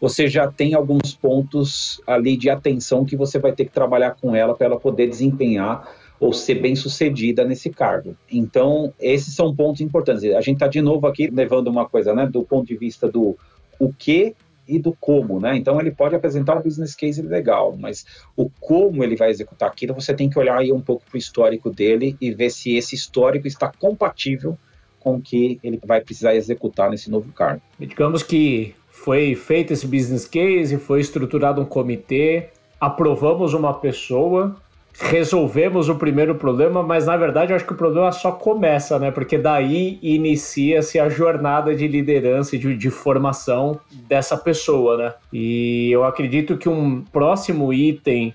você 0.00 0.28
já 0.28 0.50
tem 0.50 0.74
alguns 0.74 1.14
pontos 1.14 2.00
ali 2.06 2.36
de 2.36 2.50
atenção 2.50 3.04
que 3.04 3.16
você 3.16 3.38
vai 3.38 3.52
ter 3.52 3.64
que 3.64 3.72
trabalhar 3.72 4.16
com 4.20 4.34
ela 4.34 4.54
para 4.54 4.66
ela 4.66 4.80
poder 4.80 5.08
desempenhar 5.08 5.88
ou 6.18 6.32
ser 6.32 6.56
bem 6.56 6.76
sucedida 6.76 7.44
nesse 7.44 7.70
cargo. 7.70 8.14
Então, 8.30 8.92
esses 9.00 9.34
são 9.34 9.54
pontos 9.54 9.80
importantes. 9.80 10.24
A 10.34 10.40
gente 10.40 10.56
está 10.56 10.68
de 10.68 10.82
novo 10.82 11.06
aqui 11.06 11.28
levando 11.28 11.68
uma 11.68 11.88
coisa, 11.88 12.14
né, 12.14 12.26
do 12.26 12.44
ponto 12.44 12.66
de 12.66 12.76
vista 12.76 13.08
do 13.08 13.36
o 13.78 13.92
que 13.92 14.34
e 14.68 14.78
do 14.78 14.94
como, 15.00 15.40
né? 15.40 15.56
Então 15.56 15.80
ele 15.80 15.90
pode 15.90 16.14
apresentar 16.14 16.56
um 16.56 16.62
business 16.62 16.94
case 16.94 17.20
legal, 17.20 17.76
mas 17.76 18.06
o 18.36 18.48
como 18.60 19.02
ele 19.02 19.16
vai 19.16 19.30
executar 19.30 19.68
aquilo, 19.68 19.94
você 19.94 20.14
tem 20.14 20.30
que 20.30 20.38
olhar 20.38 20.58
aí 20.58 20.72
um 20.72 20.80
pouco 20.80 21.02
para 21.04 21.16
o 21.16 21.18
histórico 21.18 21.70
dele 21.70 22.16
e 22.20 22.30
ver 22.32 22.50
se 22.50 22.76
esse 22.76 22.94
histórico 22.94 23.48
está 23.48 23.72
compatível 23.80 24.56
com 25.00 25.16
o 25.16 25.20
que 25.20 25.58
ele 25.64 25.80
vai 25.84 26.00
precisar 26.00 26.36
executar 26.36 26.90
nesse 26.90 27.10
novo 27.10 27.32
cargo. 27.32 27.62
Digamos 27.80 28.22
que 28.22 28.74
foi 29.04 29.34
feito 29.34 29.72
esse 29.72 29.86
business 29.86 30.26
case, 30.26 30.76
foi 30.76 31.00
estruturado 31.00 31.60
um 31.60 31.64
comitê, 31.64 32.48
aprovamos 32.78 33.54
uma 33.54 33.72
pessoa, 33.72 34.56
resolvemos 34.92 35.88
o 35.88 35.94
primeiro 35.94 36.34
problema, 36.34 36.82
mas 36.82 37.06
na 37.06 37.16
verdade 37.16 37.52
eu 37.52 37.56
acho 37.56 37.64
que 37.64 37.72
o 37.72 37.76
problema 37.76 38.12
só 38.12 38.32
começa, 38.32 38.98
né? 38.98 39.10
Porque 39.10 39.38
daí 39.38 39.98
inicia-se 40.02 40.98
a 40.98 41.08
jornada 41.08 41.74
de 41.74 41.88
liderança 41.88 42.56
e 42.56 42.58
de, 42.58 42.76
de, 42.76 42.90
formação 42.90 43.80
dessa 44.06 44.36
pessoa, 44.36 44.96
né? 44.98 45.14
E 45.32 45.90
eu 45.90 46.04
acredito 46.04 46.58
que 46.58 46.68
um 46.68 47.00
próximo 47.00 47.72
item 47.72 48.34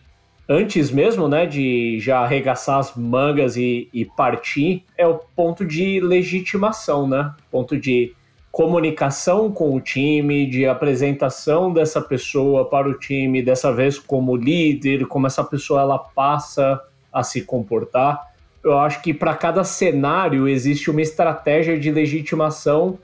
antes 0.50 0.90
mesmo, 0.90 1.28
né, 1.28 1.46
de 1.46 2.00
já 2.00 2.20
arregaçar 2.20 2.80
as 2.80 2.96
mangas 2.96 3.58
e, 3.58 3.90
e 3.94 4.06
partir, 4.06 4.84
é 4.98 5.06
o 5.06 5.20
ponto 5.36 5.66
de 5.66 6.00
legitimação, 6.00 7.08
né? 7.08 7.34
Ponto 7.52 7.78
de 7.78 8.14
comunicação 8.56 9.52
com 9.52 9.76
o 9.76 9.82
time, 9.82 10.46
de 10.46 10.66
apresentação 10.66 11.74
dessa 11.74 12.00
pessoa 12.00 12.64
para 12.64 12.88
o 12.88 12.94
time, 12.98 13.42
dessa 13.42 13.70
vez 13.70 14.00
como 14.00 14.34
líder, 14.34 15.08
como 15.08 15.28
essa 15.28 15.44
pessoa 15.44 15.82
ela 15.82 16.00
passa 16.00 16.82
a 17.12 17.22
se 17.22 17.42
comportar. 17.42 18.32
Eu 18.64 18.80
acho 18.80 19.02
que 19.02 19.14
para 19.14 19.36
cada 19.36 19.66
cenário 19.66 20.48
existe 20.48 20.90
uma 20.90 21.02
estratégia 21.02 21.78
de 21.78 21.92
legitimação 21.92 22.98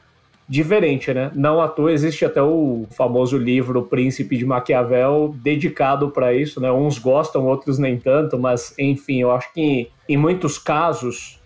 diferente, 0.48 1.14
né? 1.14 1.30
Não 1.36 1.60
à 1.60 1.68
toa 1.68 1.92
existe 1.92 2.24
até 2.24 2.42
o 2.42 2.86
famoso 2.90 3.38
livro 3.38 3.84
Príncipe 3.84 4.38
de 4.38 4.46
Maquiavel 4.46 5.36
dedicado 5.44 6.12
para 6.12 6.34
isso, 6.34 6.62
né? 6.62 6.72
Uns 6.72 6.98
gostam, 6.98 7.46
outros 7.46 7.78
nem 7.78 8.00
tanto, 8.00 8.40
mas 8.40 8.74
enfim, 8.80 9.20
eu 9.20 9.32
acho 9.34 9.52
que 9.54 9.90
em 10.08 10.16
muitos 10.16 10.58
casos, 10.58 11.41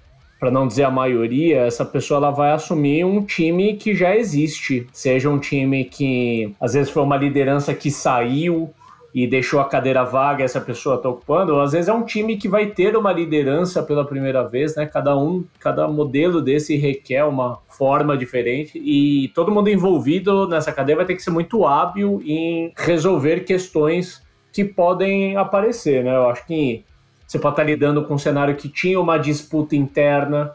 para 0.45 0.51
não 0.51 0.67
dizer 0.67 0.83
a 0.83 0.91
maioria, 0.91 1.61
essa 1.61 1.83
pessoa 1.83 2.19
ela 2.19 2.29
vai 2.29 2.51
assumir 2.51 3.03
um 3.03 3.25
time 3.25 3.73
que 3.77 3.95
já 3.95 4.15
existe, 4.15 4.85
seja 4.93 5.27
um 5.27 5.39
time 5.39 5.85
que 5.85 6.53
às 6.61 6.73
vezes 6.75 6.91
foi 6.91 7.01
uma 7.01 7.17
liderança 7.17 7.73
que 7.73 7.89
saiu 7.89 8.69
e 9.11 9.25
deixou 9.25 9.59
a 9.59 9.65
cadeira 9.65 10.03
vaga 10.03 10.43
essa 10.43 10.61
pessoa 10.61 10.97
está 10.97 11.09
ocupando, 11.09 11.55
ou 11.55 11.61
às 11.61 11.71
vezes 11.71 11.87
é 11.87 11.93
um 11.93 12.03
time 12.03 12.37
que 12.37 12.47
vai 12.47 12.67
ter 12.67 12.95
uma 12.95 13.11
liderança 13.11 13.81
pela 13.81 14.05
primeira 14.05 14.47
vez, 14.47 14.75
né? 14.75 14.85
Cada 14.85 15.17
um, 15.17 15.43
cada 15.59 15.87
modelo 15.87 16.39
desse 16.43 16.75
requer 16.75 17.23
uma 17.23 17.57
forma 17.67 18.15
diferente 18.15 18.77
e 18.77 19.31
todo 19.33 19.51
mundo 19.51 19.71
envolvido 19.71 20.47
nessa 20.47 20.71
cadeia 20.71 20.97
vai 20.97 21.05
ter 21.07 21.15
que 21.15 21.23
ser 21.23 21.31
muito 21.31 21.65
hábil 21.65 22.21
em 22.23 22.71
resolver 22.77 23.45
questões 23.45 24.21
que 24.53 24.63
podem 24.63 25.37
aparecer, 25.37 26.03
né? 26.03 26.15
Eu 26.15 26.29
acho 26.29 26.45
que 26.45 26.85
você 27.27 27.39
pode 27.39 27.53
estar 27.53 27.63
lidando 27.63 28.03
com 28.03 28.13
um 28.13 28.17
cenário 28.17 28.55
que 28.55 28.69
tinha 28.69 28.99
uma 28.99 29.17
disputa 29.17 29.75
interna, 29.75 30.53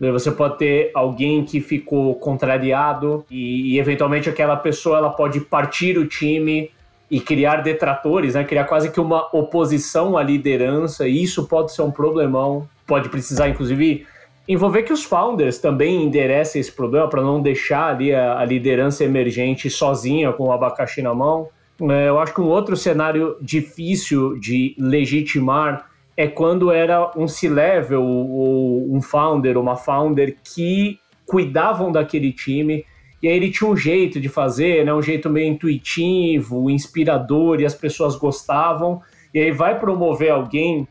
né? 0.00 0.10
você 0.10 0.30
pode 0.30 0.58
ter 0.58 0.90
alguém 0.94 1.44
que 1.44 1.60
ficou 1.60 2.14
contrariado 2.16 3.24
e, 3.30 3.74
e, 3.74 3.78
eventualmente 3.78 4.28
aquela 4.28 4.56
pessoa 4.56 4.98
ela 4.98 5.10
pode 5.10 5.40
partir 5.40 5.98
o 5.98 6.06
time 6.06 6.70
e 7.10 7.20
criar 7.20 7.62
detratores, 7.62 8.34
né? 8.34 8.44
criar 8.44 8.64
quase 8.64 8.90
que 8.90 9.00
uma 9.00 9.28
oposição 9.32 10.16
à 10.16 10.22
liderança, 10.22 11.06
e 11.06 11.22
isso 11.22 11.46
pode 11.46 11.72
ser 11.72 11.82
um 11.82 11.90
problemão, 11.90 12.68
pode 12.86 13.08
precisar, 13.08 13.48
inclusive, 13.48 14.06
envolver 14.48 14.82
que 14.82 14.92
os 14.92 15.04
founders 15.04 15.58
também 15.58 16.02
enderecem 16.02 16.60
esse 16.60 16.72
problema 16.72 17.08
para 17.08 17.22
não 17.22 17.40
deixar 17.40 17.94
ali 17.94 18.14
a, 18.14 18.38
a, 18.38 18.44
liderança 18.44 19.04
emergente 19.04 19.68
sozinha 19.70 20.32
com 20.32 20.44
o 20.44 20.52
abacaxi 20.52 21.02
na 21.02 21.14
mão. 21.14 21.48
É, 21.80 22.08
eu 22.08 22.18
acho 22.18 22.34
que 22.34 22.40
um 22.40 22.48
outro 22.48 22.76
cenário 22.76 23.36
difícil 23.40 24.38
de 24.38 24.74
legitimar 24.78 25.86
é 26.16 26.26
quando 26.26 26.70
era 26.70 27.12
um 27.16 27.28
C-level 27.28 28.02
ou 28.02 28.94
um 28.94 29.02
founder, 29.02 29.58
uma 29.58 29.76
founder 29.76 30.36
que 30.42 30.98
cuidavam 31.26 31.92
daquele 31.92 32.32
time 32.32 32.84
e 33.22 33.28
aí 33.28 33.34
ele 33.34 33.50
tinha 33.50 33.68
um 33.68 33.76
jeito 33.76 34.20
de 34.20 34.28
fazer, 34.28 34.84
né, 34.84 34.92
um 34.92 35.02
jeito 35.02 35.30
meio 35.30 35.52
intuitivo, 35.52 36.70
inspirador, 36.70 37.60
e 37.60 37.66
as 37.66 37.74
pessoas 37.74 38.14
gostavam. 38.14 39.00
E 39.32 39.40
aí 39.40 39.50
vai 39.50 39.78
promover 39.78 40.30
alguém 40.30 40.86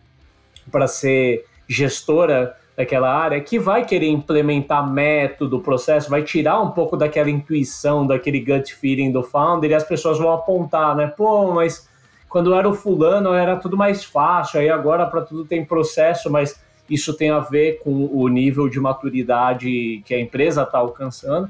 para 0.72 0.88
ser 0.88 1.46
gestora 1.68 2.56
daquela 2.76 3.10
área 3.10 3.40
que 3.40 3.58
vai 3.58 3.86
querer 3.86 4.10
implementar 4.10 4.92
método, 4.92 5.62
processo, 5.62 6.10
vai 6.10 6.24
tirar 6.24 6.62
um 6.62 6.72
pouco 6.72 6.98
daquela 6.98 7.30
intuição, 7.30 8.06
daquele 8.06 8.40
gut 8.40 8.76
feeling 8.76 9.12
do 9.12 9.24
founder, 9.24 9.72
e 9.72 9.74
as 9.74 9.84
pessoas 9.84 10.18
vão 10.18 10.34
apontar, 10.34 10.96
né? 10.96 11.08
Pô, 11.08 11.54
mas 11.54 11.88
quando 12.36 12.54
era 12.54 12.68
o 12.68 12.74
fulano 12.74 13.34
era 13.34 13.56
tudo 13.56 13.78
mais 13.78 14.04
fácil, 14.04 14.60
aí 14.60 14.70
agora 14.70 15.06
para 15.06 15.22
tudo 15.22 15.46
tem 15.46 15.64
processo, 15.64 16.30
mas 16.30 16.62
isso 16.90 17.14
tem 17.14 17.30
a 17.30 17.40
ver 17.40 17.80
com 17.82 18.10
o 18.12 18.28
nível 18.28 18.68
de 18.68 18.78
maturidade 18.78 20.04
que 20.06 20.14
a 20.14 20.20
empresa 20.20 20.64
está 20.64 20.80
alcançando. 20.80 21.50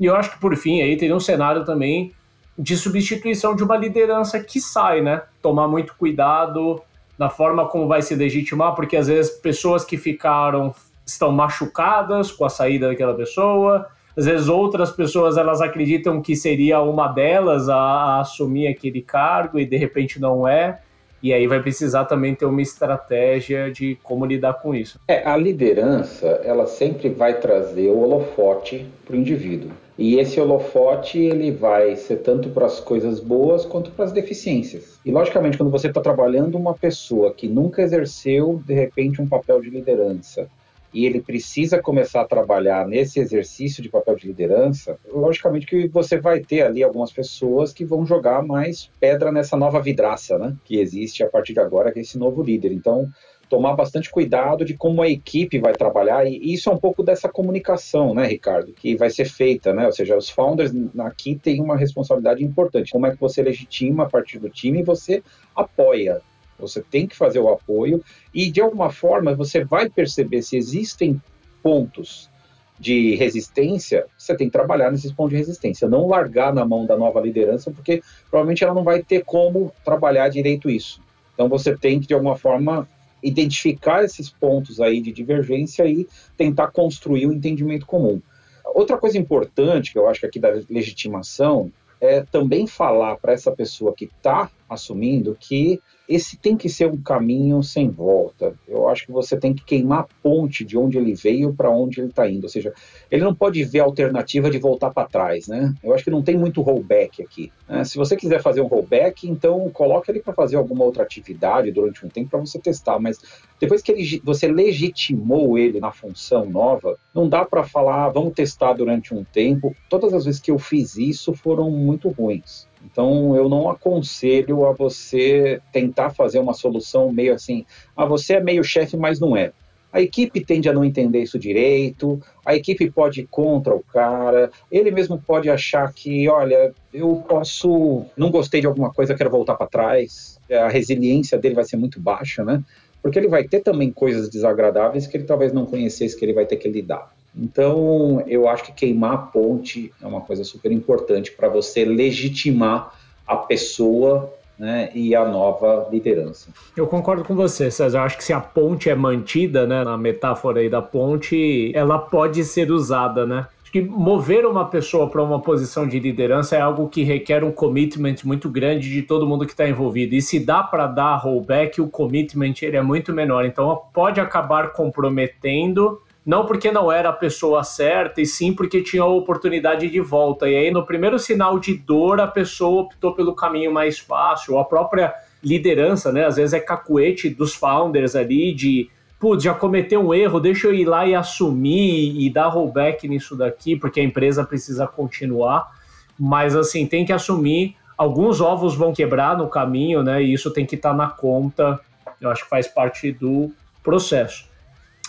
E 0.00 0.06
eu 0.06 0.16
acho 0.16 0.30
que, 0.30 0.38
por 0.38 0.56
fim, 0.56 0.80
aí 0.80 0.96
teria 0.96 1.14
um 1.14 1.20
cenário 1.20 1.62
também 1.66 2.14
de 2.58 2.74
substituição 2.74 3.54
de 3.54 3.62
uma 3.62 3.76
liderança 3.76 4.40
que 4.40 4.62
sai, 4.62 5.02
né? 5.02 5.20
Tomar 5.42 5.68
muito 5.68 5.94
cuidado 5.94 6.80
na 7.18 7.28
forma 7.28 7.68
como 7.68 7.86
vai 7.86 8.00
se 8.00 8.14
legitimar, 8.14 8.74
porque 8.74 8.96
às 8.96 9.08
vezes 9.08 9.30
pessoas 9.30 9.84
que 9.84 9.98
ficaram 9.98 10.74
estão 11.04 11.30
machucadas 11.32 12.32
com 12.32 12.46
a 12.46 12.48
saída 12.48 12.88
daquela 12.88 13.12
pessoa, 13.12 13.88
às 14.16 14.26
vezes 14.26 14.48
outras 14.48 14.90
pessoas 14.90 15.36
elas 15.36 15.60
acreditam 15.60 16.22
que 16.22 16.36
seria 16.36 16.80
uma 16.80 17.08
delas 17.08 17.68
a, 17.68 17.76
a 17.76 18.20
assumir 18.20 18.68
aquele 18.68 19.02
cargo 19.02 19.58
e 19.58 19.66
de 19.66 19.76
repente 19.76 20.20
não 20.20 20.46
é. 20.46 20.80
E 21.22 21.32
aí 21.32 21.46
vai 21.46 21.60
precisar 21.62 22.04
também 22.04 22.34
ter 22.34 22.44
uma 22.44 22.60
estratégia 22.60 23.72
de 23.72 23.96
como 24.02 24.26
lidar 24.26 24.54
com 24.60 24.74
isso. 24.74 25.00
É, 25.08 25.26
a 25.26 25.34
liderança, 25.38 26.26
ela 26.44 26.66
sempre 26.66 27.08
vai 27.08 27.40
trazer 27.40 27.88
o 27.88 27.98
holofote 27.98 28.86
para 29.06 29.16
o 29.16 29.18
indivíduo. 29.18 29.70
E 29.96 30.18
esse 30.18 30.38
holofote 30.38 31.18
ele 31.18 31.50
vai 31.50 31.96
ser 31.96 32.16
tanto 32.16 32.50
para 32.50 32.66
as 32.66 32.78
coisas 32.78 33.20
boas 33.20 33.64
quanto 33.64 33.90
para 33.92 34.04
as 34.04 34.12
deficiências. 34.12 34.98
E 35.02 35.10
logicamente, 35.10 35.56
quando 35.56 35.70
você 35.70 35.86
está 35.86 36.00
trabalhando 36.00 36.58
uma 36.58 36.74
pessoa 36.74 37.32
que 37.32 37.48
nunca 37.48 37.80
exerceu 37.80 38.60
de 38.66 38.74
repente 38.74 39.22
um 39.22 39.26
papel 39.26 39.62
de 39.62 39.70
liderança 39.70 40.46
e 40.94 41.04
ele 41.04 41.20
precisa 41.20 41.82
começar 41.82 42.20
a 42.20 42.26
trabalhar 42.26 42.86
nesse 42.86 43.18
exercício 43.18 43.82
de 43.82 43.88
papel 43.88 44.14
de 44.14 44.28
liderança, 44.28 44.96
logicamente 45.12 45.66
que 45.66 45.88
você 45.88 46.18
vai 46.18 46.38
ter 46.40 46.62
ali 46.62 46.84
algumas 46.84 47.12
pessoas 47.12 47.72
que 47.72 47.84
vão 47.84 48.06
jogar 48.06 48.42
mais 48.42 48.88
pedra 49.00 49.32
nessa 49.32 49.56
nova 49.56 49.82
vidraça, 49.82 50.38
né? 50.38 50.56
Que 50.64 50.78
existe 50.78 51.24
a 51.24 51.28
partir 51.28 51.52
de 51.52 51.60
agora, 51.60 51.90
que 51.90 51.98
é 51.98 52.02
esse 52.02 52.16
novo 52.16 52.42
líder. 52.42 52.72
Então, 52.72 53.10
tomar 53.48 53.74
bastante 53.74 54.10
cuidado 54.10 54.64
de 54.64 54.74
como 54.74 55.02
a 55.02 55.08
equipe 55.08 55.58
vai 55.58 55.72
trabalhar, 55.72 56.26
e 56.26 56.52
isso 56.52 56.70
é 56.70 56.72
um 56.72 56.78
pouco 56.78 57.02
dessa 57.02 57.28
comunicação, 57.28 58.14
né, 58.14 58.26
Ricardo, 58.26 58.72
que 58.72 58.96
vai 58.96 59.10
ser 59.10 59.24
feita, 59.26 59.72
né? 59.72 59.86
Ou 59.86 59.92
seja, 59.92 60.16
os 60.16 60.30
founders 60.30 60.72
aqui 61.00 61.34
têm 61.34 61.60
uma 61.60 61.76
responsabilidade 61.76 62.44
importante. 62.44 62.92
Como 62.92 63.06
é 63.06 63.10
que 63.10 63.20
você 63.20 63.42
legitima 63.42 64.04
a 64.04 64.08
partir 64.08 64.38
do 64.38 64.48
time 64.48 64.80
e 64.80 64.84
você 64.84 65.22
apoia. 65.54 66.20
Você 66.58 66.82
tem 66.82 67.06
que 67.06 67.16
fazer 67.16 67.38
o 67.38 67.48
apoio 67.48 68.02
e, 68.32 68.50
de 68.50 68.60
alguma 68.60 68.90
forma, 68.90 69.34
você 69.34 69.64
vai 69.64 69.88
perceber 69.88 70.42
se 70.42 70.56
existem 70.56 71.20
pontos 71.62 72.30
de 72.78 73.14
resistência, 73.14 74.06
você 74.18 74.36
tem 74.36 74.48
que 74.48 74.52
trabalhar 74.52 74.90
nesses 74.90 75.12
pontos 75.12 75.30
de 75.30 75.36
resistência, 75.36 75.88
não 75.88 76.08
largar 76.08 76.52
na 76.52 76.64
mão 76.64 76.84
da 76.84 76.96
nova 76.96 77.20
liderança, 77.20 77.70
porque 77.70 78.02
provavelmente 78.28 78.64
ela 78.64 78.74
não 78.74 78.82
vai 78.82 79.02
ter 79.02 79.24
como 79.24 79.72
trabalhar 79.84 80.28
direito 80.28 80.68
isso. 80.68 81.00
Então 81.34 81.48
você 81.48 81.76
tem 81.76 82.00
que, 82.00 82.06
de 82.06 82.14
alguma 82.14 82.36
forma, 82.36 82.88
identificar 83.22 84.04
esses 84.04 84.28
pontos 84.28 84.80
aí 84.80 85.00
de 85.00 85.12
divergência 85.12 85.86
e 85.86 86.06
tentar 86.36 86.68
construir 86.68 87.26
um 87.26 87.32
entendimento 87.32 87.86
comum. 87.86 88.20
Outra 88.66 88.98
coisa 88.98 89.16
importante 89.16 89.92
que 89.92 89.98
eu 89.98 90.08
acho 90.08 90.20
que 90.20 90.26
aqui 90.26 90.38
da 90.38 90.50
legitimação 90.68 91.72
é 92.00 92.22
também 92.22 92.66
falar 92.66 93.16
para 93.16 93.32
essa 93.32 93.50
pessoa 93.52 93.94
que 93.96 94.04
está 94.04 94.50
assumindo 94.68 95.36
que 95.38 95.80
esse 96.08 96.36
tem 96.36 96.56
que 96.56 96.68
ser 96.68 96.86
um 96.86 97.00
caminho 97.00 97.62
sem 97.62 97.88
volta. 97.88 98.54
Eu 98.68 98.88
acho 98.88 99.06
que 99.06 99.12
você 99.12 99.36
tem 99.36 99.54
que 99.54 99.64
queimar 99.64 100.00
a 100.00 100.08
ponte 100.22 100.64
de 100.64 100.76
onde 100.76 100.98
ele 100.98 101.14
veio 101.14 101.54
para 101.54 101.70
onde 101.70 102.00
ele 102.00 102.08
está 102.08 102.28
indo. 102.28 102.44
Ou 102.44 102.48
seja, 102.48 102.72
ele 103.10 103.24
não 103.24 103.34
pode 103.34 103.62
ver 103.64 103.80
a 103.80 103.84
alternativa 103.84 104.50
de 104.50 104.58
voltar 104.58 104.90
para 104.90 105.08
trás, 105.08 105.48
né? 105.48 105.74
Eu 105.82 105.94
acho 105.94 106.04
que 106.04 106.10
não 106.10 106.22
tem 106.22 106.36
muito 106.36 106.60
rollback 106.60 107.22
aqui. 107.22 107.50
Né? 107.68 107.84
Se 107.84 107.96
você 107.96 108.16
quiser 108.16 108.42
fazer 108.42 108.60
um 108.60 108.66
rollback, 108.66 109.28
então 109.28 109.68
coloque 109.70 110.10
ele 110.10 110.20
para 110.20 110.34
fazer 110.34 110.56
alguma 110.56 110.84
outra 110.84 111.02
atividade 111.02 111.72
durante 111.72 112.04
um 112.04 112.08
tempo 112.08 112.30
para 112.30 112.40
você 112.40 112.58
testar. 112.58 112.98
Mas 112.98 113.18
depois 113.58 113.80
que 113.80 113.92
ele, 113.92 114.20
você 114.22 114.46
legitimou 114.46 115.56
ele 115.58 115.80
na 115.80 115.90
função 115.90 116.44
nova, 116.44 116.98
não 117.14 117.28
dá 117.28 117.44
para 117.44 117.64
falar, 117.64 118.04
ah, 118.04 118.08
vamos 118.10 118.34
testar 118.34 118.74
durante 118.74 119.14
um 119.14 119.24
tempo. 119.24 119.74
Todas 119.88 120.12
as 120.12 120.26
vezes 120.26 120.40
que 120.40 120.50
eu 120.50 120.58
fiz 120.58 120.96
isso 120.96 121.32
foram 121.32 121.70
muito 121.70 122.10
ruins. 122.10 122.66
Então, 122.94 123.34
eu 123.34 123.48
não 123.48 123.68
aconselho 123.68 124.64
a 124.66 124.72
você 124.72 125.60
tentar 125.72 126.10
fazer 126.10 126.38
uma 126.38 126.54
solução 126.54 127.10
meio 127.10 127.34
assim, 127.34 127.66
ah, 127.96 128.06
você 128.06 128.34
é 128.34 128.40
meio 128.40 128.62
chefe, 128.62 128.96
mas 128.96 129.18
não 129.18 129.36
é. 129.36 129.50
A 129.92 130.00
equipe 130.00 130.44
tende 130.44 130.68
a 130.68 130.72
não 130.72 130.84
entender 130.84 131.20
isso 131.20 131.36
direito, 131.36 132.20
a 132.46 132.54
equipe 132.54 132.88
pode 132.88 133.22
ir 133.22 133.26
contra 133.26 133.74
o 133.74 133.82
cara, 133.82 134.48
ele 134.70 134.92
mesmo 134.92 135.20
pode 135.20 135.50
achar 135.50 135.92
que, 135.92 136.28
olha, 136.28 136.72
eu 136.92 137.24
posso, 137.28 138.04
não 138.16 138.30
gostei 138.30 138.60
de 138.60 138.66
alguma 138.68 138.92
coisa, 138.92 139.14
quero 139.14 139.30
voltar 139.30 139.56
para 139.56 139.66
trás. 139.66 140.40
A 140.50 140.68
resiliência 140.68 141.36
dele 141.36 141.56
vai 141.56 141.64
ser 141.64 141.76
muito 141.76 142.00
baixa, 142.00 142.44
né? 142.44 142.62
Porque 143.02 143.18
ele 143.18 143.28
vai 143.28 143.42
ter 143.42 143.60
também 143.60 143.90
coisas 143.90 144.28
desagradáveis 144.28 145.06
que 145.08 145.16
ele 145.16 145.24
talvez 145.24 145.52
não 145.52 145.66
conhecesse 145.66 146.16
que 146.16 146.24
ele 146.24 146.32
vai 146.32 146.46
ter 146.46 146.56
que 146.56 146.68
lidar. 146.68 147.13
Então, 147.36 148.22
eu 148.26 148.48
acho 148.48 148.64
que 148.64 148.72
queimar 148.72 149.12
a 149.12 149.18
ponte 149.18 149.92
é 150.00 150.06
uma 150.06 150.20
coisa 150.20 150.44
super 150.44 150.70
importante 150.70 151.32
para 151.32 151.48
você 151.48 151.84
legitimar 151.84 152.94
a 153.26 153.36
pessoa 153.36 154.32
né, 154.58 154.90
e 154.94 155.16
a 155.16 155.24
nova 155.24 155.88
liderança. 155.90 156.50
Eu 156.76 156.86
concordo 156.86 157.24
com 157.24 157.34
você, 157.34 157.70
César. 157.70 157.98
Eu 157.98 158.02
acho 158.02 158.16
que 158.16 158.24
se 158.24 158.32
a 158.32 158.40
ponte 158.40 158.88
é 158.88 158.94
mantida, 158.94 159.66
né, 159.66 159.82
na 159.82 159.98
metáfora 159.98 160.60
aí 160.60 160.68
da 160.68 160.80
ponte, 160.80 161.72
ela 161.74 161.98
pode 161.98 162.44
ser 162.44 162.70
usada, 162.70 163.26
né? 163.26 163.46
que 163.74 163.80
mover 163.80 164.46
uma 164.46 164.66
pessoa 164.66 165.10
para 165.10 165.20
uma 165.20 165.40
posição 165.40 165.84
de 165.84 165.98
liderança 165.98 166.54
é 166.54 166.60
algo 166.60 166.88
que 166.88 167.02
requer 167.02 167.42
um 167.42 167.50
commitment 167.50 168.14
muito 168.22 168.48
grande 168.48 168.88
de 168.88 169.02
todo 169.02 169.26
mundo 169.26 169.44
que 169.44 169.50
está 169.50 169.68
envolvido. 169.68 170.14
E 170.14 170.22
se 170.22 170.38
dá 170.38 170.62
para 170.62 170.86
dar 170.86 171.16
rollback, 171.16 171.80
o 171.80 171.88
commitment 171.88 172.54
ele 172.62 172.76
é 172.76 172.82
muito 172.82 173.12
menor. 173.12 173.44
Então 173.44 173.82
pode 173.92 174.20
acabar 174.20 174.72
comprometendo, 174.72 176.00
não 176.24 176.46
porque 176.46 176.72
não 176.72 176.90
era 176.90 177.10
a 177.10 177.12
pessoa 177.12 177.62
certa, 177.62 178.20
e 178.20 178.26
sim 178.26 178.54
porque 178.54 178.82
tinha 178.82 179.02
a 179.02 179.06
oportunidade 179.06 179.90
de 179.90 180.00
volta. 180.00 180.48
E 180.48 180.56
aí, 180.56 180.70
no 180.70 180.86
primeiro 180.86 181.18
sinal 181.18 181.58
de 181.58 181.74
dor, 181.74 182.20
a 182.20 182.26
pessoa 182.26 182.82
optou 182.82 183.14
pelo 183.14 183.34
caminho 183.34 183.72
mais 183.72 183.98
fácil. 183.98 184.58
A 184.58 184.64
própria 184.64 185.12
liderança, 185.42 186.10
né? 186.10 186.24
Às 186.24 186.36
vezes 186.36 186.54
é 186.54 186.60
cacuete 186.60 187.28
dos 187.28 187.54
founders 187.54 188.16
ali 188.16 188.54
de 188.54 188.88
putz, 189.20 189.42
já 189.42 189.54
cometeu 189.54 190.00
um 190.00 190.12
erro, 190.12 190.40
deixa 190.40 190.66
eu 190.66 190.74
ir 190.74 190.84
lá 190.84 191.06
e 191.06 191.14
assumir 191.14 192.20
e 192.20 192.28
dar 192.30 192.48
rollback 192.48 193.08
nisso 193.08 193.36
daqui, 193.36 193.76
porque 193.76 194.00
a 194.00 194.04
empresa 194.04 194.44
precisa 194.44 194.86
continuar. 194.86 195.70
Mas 196.18 196.56
assim, 196.56 196.86
tem 196.86 197.04
que 197.04 197.12
assumir. 197.12 197.76
Alguns 197.96 198.40
ovos 198.40 198.74
vão 198.74 198.92
quebrar 198.92 199.36
no 199.36 199.48
caminho, 199.48 200.02
né? 200.02 200.22
E 200.22 200.32
isso 200.32 200.50
tem 200.50 200.66
que 200.66 200.74
estar 200.74 200.90
tá 200.90 200.96
na 200.96 201.08
conta. 201.08 201.78
Eu 202.20 202.30
acho 202.30 202.44
que 202.44 202.50
faz 202.50 202.66
parte 202.66 203.12
do 203.12 203.50
processo. 203.82 204.46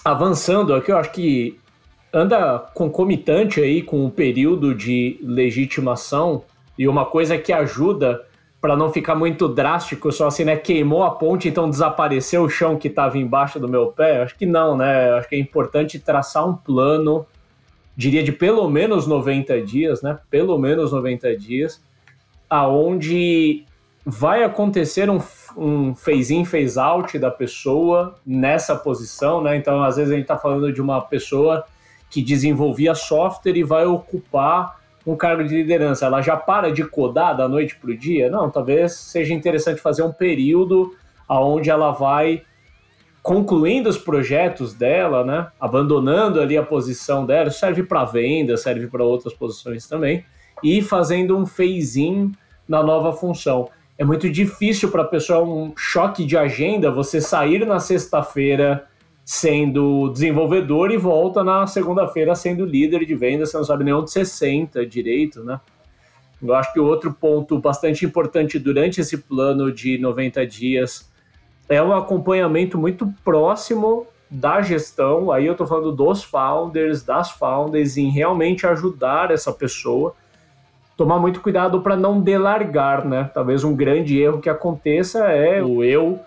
Avançando 0.05 0.75
aqui, 0.75 0.91
eu 0.91 0.99
acho 0.99 1.11
que 1.11 1.59
anda 2.13 2.59
concomitante 2.75 3.59
aí 3.59 3.81
com 3.81 4.05
o 4.05 4.11
período 4.11 4.75
de 4.75 5.17
legitimação 5.19 6.43
e 6.77 6.87
uma 6.87 7.05
coisa 7.05 7.39
que 7.39 7.51
ajuda 7.51 8.23
para 8.61 8.77
não 8.77 8.93
ficar 8.93 9.15
muito 9.15 9.47
drástico, 9.47 10.11
só 10.11 10.27
assim, 10.27 10.43
né? 10.43 10.57
Queimou 10.57 11.03
a 11.03 11.09
ponte, 11.09 11.47
então 11.47 11.67
desapareceu 11.67 12.43
o 12.43 12.49
chão 12.49 12.77
que 12.77 12.87
estava 12.87 13.17
embaixo 13.17 13.59
do 13.59 13.67
meu 13.67 13.87
pé? 13.87 14.21
Acho 14.21 14.37
que 14.37 14.45
não, 14.45 14.77
né? 14.77 15.09
Acho 15.13 15.27
que 15.27 15.35
é 15.35 15.39
importante 15.39 15.97
traçar 15.97 16.47
um 16.47 16.55
plano, 16.55 17.25
diria 17.97 18.21
de 18.21 18.31
pelo 18.31 18.69
menos 18.69 19.07
90 19.07 19.59
dias, 19.61 20.03
né? 20.03 20.19
Pelo 20.29 20.55
menos 20.59 20.91
90 20.91 21.35
dias, 21.35 21.83
aonde 22.47 23.65
vai 24.05 24.43
acontecer 24.43 25.09
um, 25.09 25.19
um 25.57 25.95
phase-in, 25.95 26.45
phase-out 26.45 27.17
da 27.17 27.31
pessoa 27.31 28.15
nessa 28.25 28.75
posição, 28.75 29.41
né? 29.41 29.55
Então, 29.55 29.83
às 29.83 29.95
vezes 29.95 30.11
a 30.11 30.15
gente 30.15 30.23
está 30.23 30.37
falando 30.37 30.71
de 30.71 30.81
uma 30.81 31.01
pessoa 31.01 31.65
que 32.09 32.21
desenvolvia 32.21 32.93
software 32.93 33.57
e 33.57 33.63
vai 33.63 33.85
ocupar 33.85 34.79
um 35.05 35.15
cargo 35.15 35.43
de 35.43 35.55
liderança, 35.55 36.07
ela 36.07 36.21
já 36.21 36.35
para 36.35 36.71
de 36.71 36.83
codar 36.83 37.37
da 37.37 37.47
noite 37.47 37.75
para 37.75 37.91
o 37.91 37.97
dia? 37.97 38.29
Não, 38.29 38.49
talvez 38.49 38.93
seja 38.93 39.33
interessante 39.33 39.79
fazer 39.79 40.01
um 40.01 40.11
período 40.11 40.95
onde 41.29 41.69
ela 41.69 41.91
vai 41.91 42.41
concluindo 43.21 43.89
os 43.89 43.97
projetos 43.97 44.73
dela, 44.73 45.23
né? 45.23 45.47
Abandonando 45.59 46.39
ali 46.39 46.57
a 46.57 46.63
posição 46.63 47.25
dela, 47.25 47.49
serve 47.49 47.83
para 47.83 48.05
venda, 48.05 48.55
serve 48.57 48.87
para 48.87 49.03
outras 49.03 49.33
posições 49.33 49.87
também, 49.87 50.23
e 50.63 50.81
fazendo 50.81 51.37
um 51.37 51.45
phase-in 51.45 52.31
na 52.67 52.81
nova 52.81 53.13
função. 53.13 53.69
É 53.97 54.03
muito 54.03 54.29
difícil 54.29 54.91
para 54.91 55.03
a 55.03 55.08
pessoa, 55.08 55.43
um 55.43 55.73
choque 55.77 56.25
de 56.25 56.38
agenda, 56.38 56.91
você 56.91 57.21
sair 57.21 57.65
na 57.65 57.79
sexta-feira 57.79 58.88
sendo 59.23 60.10
desenvolvedor 60.10 60.91
e 60.91 60.97
volta 60.97 61.43
na 61.43 61.65
segunda-feira 61.65 62.36
sendo 62.36 62.65
líder 62.65 63.05
de 63.05 63.15
vendas, 63.15 63.49
você 63.49 63.58
não 63.58 63.63
sabe 63.63 63.84
nem 63.84 63.93
onde 63.93 64.12
você 64.12 64.23
senta 64.23 64.86
direito, 64.86 65.43
né? 65.43 65.60
Eu 66.43 66.53
acho 66.53 66.73
que 66.73 66.79
outro 66.79 67.12
ponto 67.13 67.58
bastante 67.58 68.05
importante 68.05 68.60
durante 68.60 69.01
esse 69.01 69.17
plano 69.17 69.71
de 69.71 69.97
90 69.97 70.45
dias 70.45 71.10
é 71.67 71.81
um 71.81 71.93
acompanhamento 71.93 72.77
muito 72.77 73.12
próximo 73.23 74.05
da 74.29 74.62
gestão, 74.62 75.31
aí 75.31 75.45
eu 75.45 75.53
estou 75.53 75.65
falando 75.65 75.91
dos 75.91 76.23
founders, 76.23 77.03
das 77.03 77.31
founders, 77.31 77.97
em 77.97 78.10
realmente 78.10 78.67
ajudar 78.67 79.31
essa 79.31 79.51
pessoa. 79.51 80.13
Tomar 80.97 81.19
muito 81.19 81.41
cuidado 81.41 81.81
para 81.81 81.95
não 81.95 82.21
delargar, 82.21 83.05
né? 83.08 83.29
Talvez 83.34 83.63
um 83.63 83.75
grande 83.75 84.19
erro 84.19 84.39
que 84.39 84.49
aconteça 84.49 85.25
é 85.25 85.62
o 85.62 85.84
eu 85.84 86.19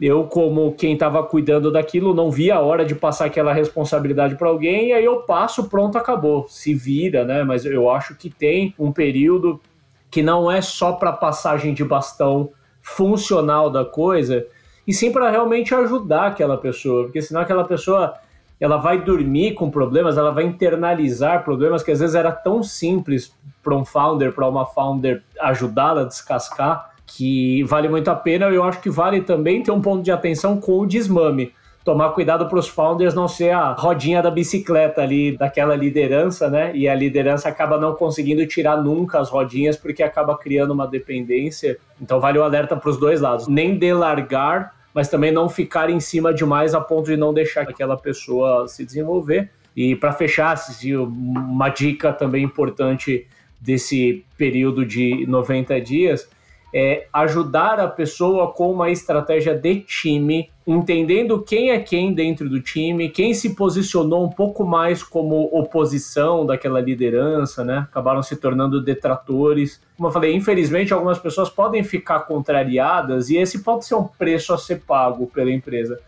eu, 0.00 0.24
como 0.24 0.72
quem 0.72 0.92
estava 0.92 1.22
cuidando 1.22 1.72
daquilo, 1.72 2.12
não 2.12 2.30
via 2.30 2.56
a 2.56 2.60
hora 2.60 2.84
de 2.84 2.94
passar 2.94 3.26
aquela 3.26 3.52
responsabilidade 3.52 4.36
para 4.36 4.48
alguém, 4.48 4.88
e 4.88 4.92
aí 4.92 5.04
eu 5.04 5.22
passo, 5.22 5.68
pronto, 5.68 5.96
acabou. 5.96 6.46
Se 6.48 6.74
vira, 6.74 7.24
né? 7.24 7.42
Mas 7.44 7.64
eu 7.64 7.90
acho 7.90 8.14
que 8.14 8.28
tem 8.28 8.74
um 8.78 8.92
período 8.92 9.60
que 10.10 10.22
não 10.22 10.50
é 10.50 10.60
só 10.60 10.92
para 10.92 11.12
passagem 11.12 11.72
de 11.72 11.82
bastão 11.82 12.50
funcional 12.82 13.70
da 13.70 13.84
coisa, 13.84 14.46
e 14.86 14.92
sim 14.92 15.10
para 15.10 15.30
realmente 15.30 15.74
ajudar 15.74 16.26
aquela 16.26 16.56
pessoa, 16.56 17.04
porque 17.04 17.20
senão 17.20 17.40
aquela 17.40 17.64
pessoa 17.64 18.14
ela 18.60 18.76
vai 18.76 19.02
dormir 19.02 19.54
com 19.54 19.70
problemas, 19.70 20.16
ela 20.16 20.30
vai 20.30 20.44
internalizar 20.44 21.44
problemas 21.44 21.82
que 21.82 21.90
às 21.90 22.00
vezes 22.00 22.14
era 22.14 22.32
tão 22.32 22.62
simples 22.62 23.34
para 23.62 23.74
um 23.74 23.84
founder, 23.84 24.32
para 24.32 24.48
uma 24.48 24.64
founder 24.64 25.22
ajudá-la 25.40 26.02
a 26.02 26.04
descascar 26.04 26.96
que 27.06 27.62
vale 27.64 27.88
muito 27.88 28.08
a 28.10 28.14
pena. 28.14 28.46
Eu 28.46 28.64
acho 28.64 28.80
que 28.80 28.90
vale 28.90 29.20
também 29.20 29.62
ter 29.62 29.70
um 29.70 29.80
ponto 29.80 30.02
de 30.02 30.10
atenção 30.10 30.60
com 30.60 30.80
o 30.80 30.86
desmame. 30.86 31.52
Tomar 31.84 32.10
cuidado 32.10 32.48
para 32.48 32.58
os 32.58 32.66
founders 32.66 33.14
não 33.14 33.28
ser 33.28 33.50
a 33.50 33.70
rodinha 33.72 34.20
da 34.20 34.28
bicicleta 34.28 35.02
ali, 35.02 35.36
daquela 35.36 35.76
liderança, 35.76 36.50
né? 36.50 36.74
E 36.74 36.88
a 36.88 36.94
liderança 36.96 37.48
acaba 37.48 37.78
não 37.78 37.94
conseguindo 37.94 38.44
tirar 38.44 38.82
nunca 38.82 39.20
as 39.20 39.30
rodinhas 39.30 39.76
porque 39.76 40.02
acaba 40.02 40.36
criando 40.36 40.72
uma 40.72 40.88
dependência. 40.88 41.78
Então 42.02 42.18
vale 42.18 42.40
o 42.40 42.42
alerta 42.42 42.74
para 42.76 42.90
os 42.90 42.96
dois 42.96 43.20
lados. 43.20 43.46
Nem 43.46 43.78
delargar, 43.78 44.74
mas 44.96 45.08
também 45.08 45.30
não 45.30 45.46
ficar 45.46 45.90
em 45.90 46.00
cima 46.00 46.32
demais 46.32 46.74
a 46.74 46.80
ponto 46.80 47.04
de 47.04 47.18
não 47.18 47.34
deixar 47.34 47.60
aquela 47.68 47.98
pessoa 47.98 48.66
se 48.66 48.82
desenvolver. 48.82 49.50
E 49.76 49.94
para 49.94 50.10
fechar, 50.10 50.56
uma 50.90 51.68
dica 51.68 52.14
também 52.14 52.42
importante 52.42 53.26
desse 53.60 54.24
período 54.38 54.86
de 54.86 55.26
90 55.26 55.78
dias 55.82 56.26
é 56.78 57.06
ajudar 57.10 57.80
a 57.80 57.88
pessoa 57.88 58.52
com 58.52 58.70
uma 58.70 58.90
estratégia 58.90 59.54
de 59.54 59.80
time, 59.80 60.50
entendendo 60.66 61.42
quem 61.42 61.70
é 61.70 61.78
quem 61.78 62.12
dentro 62.12 62.50
do 62.50 62.60
time, 62.60 63.08
quem 63.08 63.32
se 63.32 63.54
posicionou 63.54 64.22
um 64.22 64.28
pouco 64.28 64.62
mais 64.62 65.02
como 65.02 65.48
oposição 65.58 66.44
daquela 66.44 66.78
liderança, 66.78 67.64
né? 67.64 67.86
Acabaram 67.90 68.22
se 68.22 68.36
tornando 68.36 68.84
detratores. 68.84 69.80
Como 69.96 70.08
eu 70.08 70.12
falei, 70.12 70.34
infelizmente 70.34 70.92
algumas 70.92 71.18
pessoas 71.18 71.48
podem 71.48 71.82
ficar 71.82 72.20
contrariadas 72.26 73.30
e 73.30 73.38
esse 73.38 73.60
pode 73.60 73.86
ser 73.86 73.94
um 73.94 74.04
preço 74.04 74.52
a 74.52 74.58
ser 74.58 74.82
pago 74.82 75.28
pela 75.28 75.50
empresa. 75.50 75.98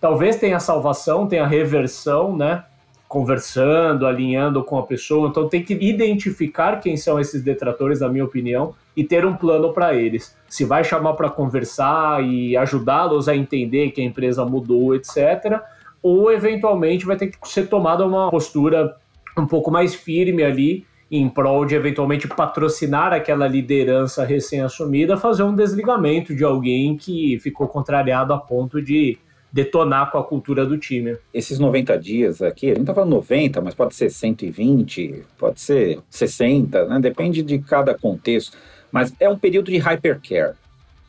Talvez 0.00 0.34
tenha 0.34 0.58
salvação, 0.58 1.28
tenha 1.28 1.46
reversão, 1.46 2.36
né? 2.36 2.64
Conversando, 3.08 4.06
alinhando 4.06 4.62
com 4.64 4.78
a 4.78 4.82
pessoa. 4.82 5.28
Então 5.28 5.48
tem 5.48 5.62
que 5.62 5.74
identificar 5.74 6.80
quem 6.80 6.96
são 6.96 7.20
esses 7.20 7.42
detratores, 7.42 8.00
na 8.00 8.08
minha 8.08 8.24
opinião, 8.24 8.74
e 8.96 9.04
ter 9.04 9.24
um 9.24 9.36
plano 9.36 9.72
para 9.72 9.94
eles. 9.94 10.36
Se 10.48 10.64
vai 10.64 10.82
chamar 10.82 11.14
para 11.14 11.30
conversar 11.30 12.22
e 12.24 12.56
ajudá-los 12.56 13.28
a 13.28 13.36
entender 13.36 13.90
que 13.90 14.00
a 14.00 14.04
empresa 14.04 14.44
mudou, 14.44 14.94
etc. 14.94 15.60
Ou 16.02 16.32
eventualmente 16.32 17.06
vai 17.06 17.16
ter 17.16 17.28
que 17.28 17.36
ser 17.48 17.68
tomada 17.68 18.04
uma 18.04 18.30
postura 18.30 18.96
um 19.36 19.46
pouco 19.46 19.70
mais 19.70 19.94
firme 19.94 20.42
ali 20.42 20.86
em 21.10 21.28
prol 21.28 21.64
de 21.64 21.74
eventualmente 21.74 22.26
patrocinar 22.26 23.12
aquela 23.12 23.46
liderança 23.46 24.24
recém-assumida, 24.24 25.16
fazer 25.16 25.44
um 25.44 25.54
desligamento 25.54 26.34
de 26.34 26.42
alguém 26.42 26.96
que 26.96 27.38
ficou 27.38 27.68
contrariado 27.68 28.32
a 28.32 28.38
ponto 28.38 28.82
de 28.82 29.16
detonar 29.56 30.10
com 30.10 30.18
a 30.18 30.24
cultura 30.24 30.66
do 30.66 30.76
time. 30.76 31.16
Esses 31.32 31.58
90 31.58 31.98
dias 31.98 32.42
aqui, 32.42 32.70
a 32.70 32.74
gente 32.74 32.84
tá 32.84 32.92
falando 32.92 33.12
90, 33.12 33.62
mas 33.62 33.74
pode 33.74 33.94
ser 33.94 34.10
120, 34.10 35.24
pode 35.38 35.62
ser 35.62 35.98
60, 36.10 36.84
né? 36.84 37.00
Depende 37.00 37.42
de 37.42 37.58
cada 37.58 37.94
contexto. 37.94 38.58
Mas 38.92 39.14
é 39.18 39.26
um 39.26 39.38
período 39.38 39.70
de 39.70 39.78
hypercare. 39.78 40.54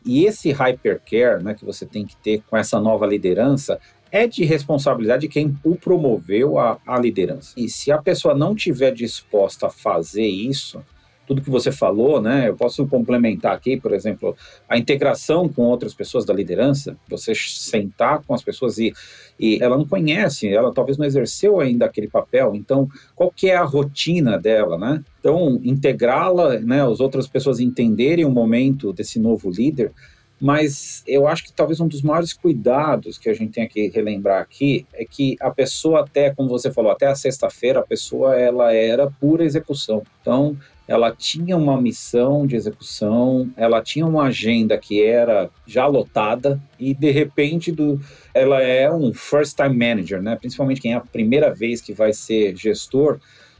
E 0.02 0.24
esse 0.24 0.50
hypercare 0.50 1.44
né, 1.44 1.52
que 1.52 1.64
você 1.64 1.84
tem 1.84 2.06
que 2.06 2.16
ter 2.16 2.42
com 2.48 2.56
essa 2.56 2.80
nova 2.80 3.06
liderança 3.06 3.78
é 4.10 4.26
de 4.26 4.42
responsabilidade 4.44 5.22
de 5.22 5.28
quem 5.28 5.54
o 5.62 5.76
promoveu 5.76 6.58
a 6.58 6.98
liderança. 6.98 7.52
E 7.54 7.68
se 7.68 7.92
a 7.92 7.98
pessoa 7.98 8.34
não 8.34 8.54
tiver 8.54 8.92
disposta 8.92 9.66
a 9.66 9.70
fazer 9.70 10.26
isso, 10.26 10.82
tudo 11.28 11.42
que 11.42 11.50
você 11.50 11.70
falou, 11.70 12.22
né? 12.22 12.48
Eu 12.48 12.56
posso 12.56 12.86
complementar 12.86 13.54
aqui, 13.54 13.76
por 13.76 13.92
exemplo, 13.92 14.34
a 14.66 14.78
integração 14.78 15.46
com 15.46 15.62
outras 15.62 15.92
pessoas 15.92 16.24
da 16.24 16.32
liderança, 16.32 16.96
você 17.06 17.34
sentar 17.34 18.22
com 18.26 18.32
as 18.32 18.42
pessoas 18.42 18.78
e, 18.78 18.94
e 19.38 19.62
ela 19.62 19.76
não 19.76 19.86
conhece, 19.86 20.48
ela 20.48 20.72
talvez 20.72 20.96
não 20.96 21.04
exerceu 21.04 21.60
ainda 21.60 21.84
aquele 21.84 22.08
papel, 22.08 22.54
então 22.54 22.88
qual 23.14 23.30
que 23.30 23.50
é 23.50 23.56
a 23.56 23.64
rotina 23.64 24.38
dela, 24.38 24.78
né? 24.78 25.04
Então, 25.20 25.60
integrá-la, 25.62 26.58
né, 26.60 26.82
as 26.82 27.00
outras 27.00 27.26
pessoas 27.26 27.60
entenderem 27.60 28.24
o 28.24 28.30
momento 28.30 28.92
desse 28.92 29.18
novo 29.18 29.50
líder, 29.50 29.92
mas 30.40 31.02
eu 31.06 31.26
acho 31.26 31.44
que 31.44 31.52
talvez 31.52 31.80
um 31.80 31.88
dos 31.88 32.02
maiores 32.02 32.32
cuidados 32.32 33.18
que 33.18 33.28
a 33.28 33.34
gente 33.34 33.52
tem 33.52 33.66
que 33.66 33.88
relembrar 33.88 34.40
aqui 34.40 34.86
é 34.94 35.04
que 35.04 35.36
a 35.40 35.50
pessoa 35.50 36.00
até, 36.00 36.32
como 36.32 36.48
você 36.48 36.70
falou, 36.72 36.92
até 36.92 37.06
a 37.06 37.14
sexta-feira 37.14 37.80
a 37.80 37.86
pessoa 37.86 38.36
ela 38.36 38.72
era 38.72 39.10
pura 39.10 39.44
execução. 39.44 40.02
Então, 40.20 40.56
ela 40.86 41.10
tinha 41.10 41.56
uma 41.56 41.80
missão 41.80 42.46
de 42.46 42.56
execução, 42.56 43.50
ela 43.56 43.82
tinha 43.82 44.06
uma 44.06 44.24
agenda 44.24 44.78
que 44.78 45.04
era 45.04 45.50
já 45.66 45.86
lotada 45.86 46.58
e 46.78 46.94
de 46.94 47.10
repente 47.10 47.70
do, 47.72 48.00
ela 48.32 48.62
é 48.62 48.90
um 48.90 49.12
first 49.12 49.56
time 49.56 49.76
manager, 49.76 50.22
né? 50.22 50.36
Principalmente 50.36 50.80
quem 50.80 50.94
é 50.94 50.96
a 50.96 51.00
primeira 51.00 51.52
vez 51.52 51.82
que 51.82 51.92
vai 51.92 52.12
ser 52.12 52.56
gestor, 52.56 53.18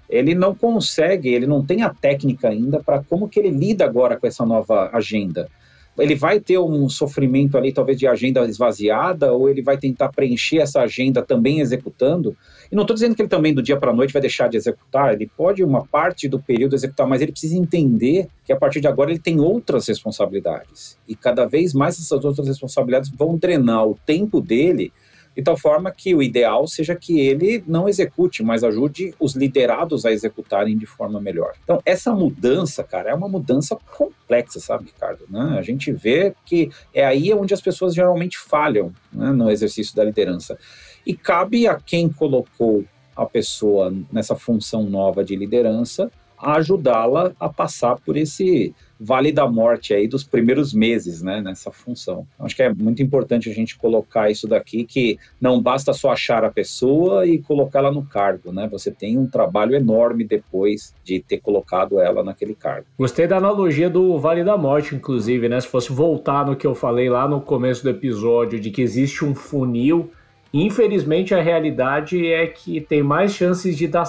ele 0.09 0.35
não 0.35 0.55
consegue, 0.55 1.29
ele 1.29 1.47
não 1.47 1.63
tem 1.63 1.83
a 1.83 1.93
técnica 1.93 2.49
ainda 2.49 2.81
para 2.81 3.03
como 3.03 3.29
que 3.29 3.39
ele 3.39 3.51
lida 3.51 3.85
agora 3.85 4.17
com 4.17 4.27
essa 4.27 4.47
nova 4.47 4.89
agenda 4.93 5.51
ele 5.99 6.15
vai 6.15 6.41
ter 6.41 6.59
um 6.59 6.89
sofrimento 6.89 7.57
ali, 7.57 7.73
talvez 7.73 7.99
de 7.99 8.07
agenda 8.07 8.45
esvaziada, 8.47 9.33
ou 9.33 9.49
ele 9.49 9.63
vai 9.63 9.77
tentar 9.77 10.11
preencher 10.11 10.59
essa 10.59 10.81
agenda 10.81 11.23
também 11.23 11.61
executando. 11.61 12.37
E 12.71 12.75
não 12.77 12.83
estou 12.83 12.95
dizendo 12.95 13.15
que 13.15 13.23
ele 13.23 13.29
também 13.29 13.53
do 13.53 13.63
dia 13.63 13.77
para 13.77 13.91
a 13.91 13.95
noite 13.95 14.13
vai 14.13 14.23
deixar 14.23 14.49
de 14.49 14.57
executar, 14.57 15.15
ele 15.15 15.31
pode 15.37 15.63
uma 15.65 15.85
parte 15.87 16.29
do 16.29 16.39
período 16.39 16.75
executar, 16.75 17.07
mas 17.07 17.21
ele 17.21 17.33
precisa 17.33 17.57
entender 17.57 18.29
que 18.45 18.53
a 18.53 18.57
partir 18.57 18.81
de 18.81 18.87
agora 18.87 19.11
ele 19.11 19.19
tem 19.19 19.41
outras 19.41 19.87
responsabilidades. 19.89 20.99
E 21.09 21.15
cada 21.15 21.47
vez 21.47 21.75
mais 21.75 21.99
essas 21.99 22.25
outras 22.25 22.47
responsabilidades 22.47 23.11
vão 23.11 23.37
drenar 23.37 23.87
o 23.87 23.99
tempo 24.07 24.41
dele 24.41 24.93
de 25.39 25.45
tal 25.45 25.57
forma 25.57 25.93
que 25.93 26.13
o 26.17 26.21
ideal 26.21 26.67
seja 26.67 26.97
que 26.97 27.21
ele 27.21 27.63
não 27.65 27.89
execute, 27.89 28.43
mas 28.43 28.65
ajude 28.65 29.15
os 29.21 29.37
liderados 29.37 30.05
a 30.05 30.11
executarem 30.11 30.77
de 30.77 30.85
forma 30.85 31.21
melhor. 31.21 31.53
Então, 31.63 31.81
essa 31.87 32.13
mudança, 32.13 32.83
cara, 32.83 33.11
é 33.11 33.15
uma 33.15 33.29
mudança 33.29 33.79
complexa, 33.97 34.59
sabe, 34.59 34.87
Ricardo? 34.87 35.27
Né? 35.31 35.55
A 35.57 35.63
gente 35.63 35.93
vê 35.93 36.35
que 36.45 36.73
é 36.93 37.07
aí 37.07 37.33
onde 37.33 37.55
as 37.55 37.61
pessoas 37.61 37.95
geralmente 37.95 38.37
falham 38.37 38.93
né, 39.13 39.31
no 39.31 39.49
exercício 39.49 39.95
da 39.95 40.03
liderança. 40.03 40.59
E 41.07 41.15
cabe 41.15 41.69
a 41.69 41.77
quem 41.77 42.09
colocou 42.09 42.85
a 43.15 43.25
pessoa 43.25 43.95
nessa 44.11 44.35
função 44.35 44.83
nova 44.91 45.23
de 45.23 45.37
liderança 45.37 46.11
ajudá-la 46.41 47.33
a 47.39 47.49
passar 47.49 47.97
por 47.97 48.17
esse 48.17 48.75
vale 49.01 49.31
da 49.31 49.47
morte 49.47 49.95
aí 49.95 50.09
dos 50.09 50.25
primeiros 50.25 50.75
meses, 50.75 51.23
né, 51.23 51.41
nessa 51.41 51.71
função. 51.71 52.27
Acho 52.39 52.57
que 52.57 52.63
é 52.63 52.75
muito 52.75 53.03
importante 53.03 53.49
a 53.49 53.55
gente 53.55 53.79
colocar 53.79 54.31
isso 54.31 54.49
daqui, 54.49 54.85
que 54.85 55.19
não 55.41 55.63
basta 55.63 55.93
só 55.93 56.11
achar 56.11 56.45
a 56.45 56.51
pessoa 56.51 57.25
e 57.25 57.39
colocá-la 57.39 57.93
no 57.93 58.05
cargo, 58.05 58.53
né, 58.53 58.69
você 58.69 58.91
tem 58.91 59.17
um 59.17 59.27
trabalho 59.27 59.75
enorme 59.75 60.25
depois 60.25 60.95
de 61.05 61.21
ter 61.21 61.39
colocado 61.39 62.01
ela 62.01 62.25
naquele 62.25 62.55
cargo. 62.55 62.87
Gostei 62.99 63.27
da 63.27 63.37
analogia 63.37 63.89
do 63.89 64.19
vale 64.19 64.43
da 64.43 64.57
morte, 64.57 64.97
inclusive, 64.97 65.49
né, 65.49 65.61
se 65.61 65.69
fosse 65.69 65.93
voltar 65.93 66.45
no 66.45 66.57
que 66.57 66.67
eu 66.67 66.75
falei 66.75 67.09
lá 67.09 67.29
no 67.29 67.41
começo 67.41 67.85
do 67.85 67.91
episódio, 67.91 68.59
de 68.59 68.71
que 68.71 68.83
existe 68.83 69.25
um 69.25 69.35
funil, 69.35 70.11
infelizmente 70.53 71.35
a 71.35 71.41
realidade 71.41 72.27
é 72.27 72.47
que 72.47 72.81
tem 72.81 73.03
mais 73.03 73.33
chances 73.33 73.77
de 73.77 73.87
dar 73.87 74.07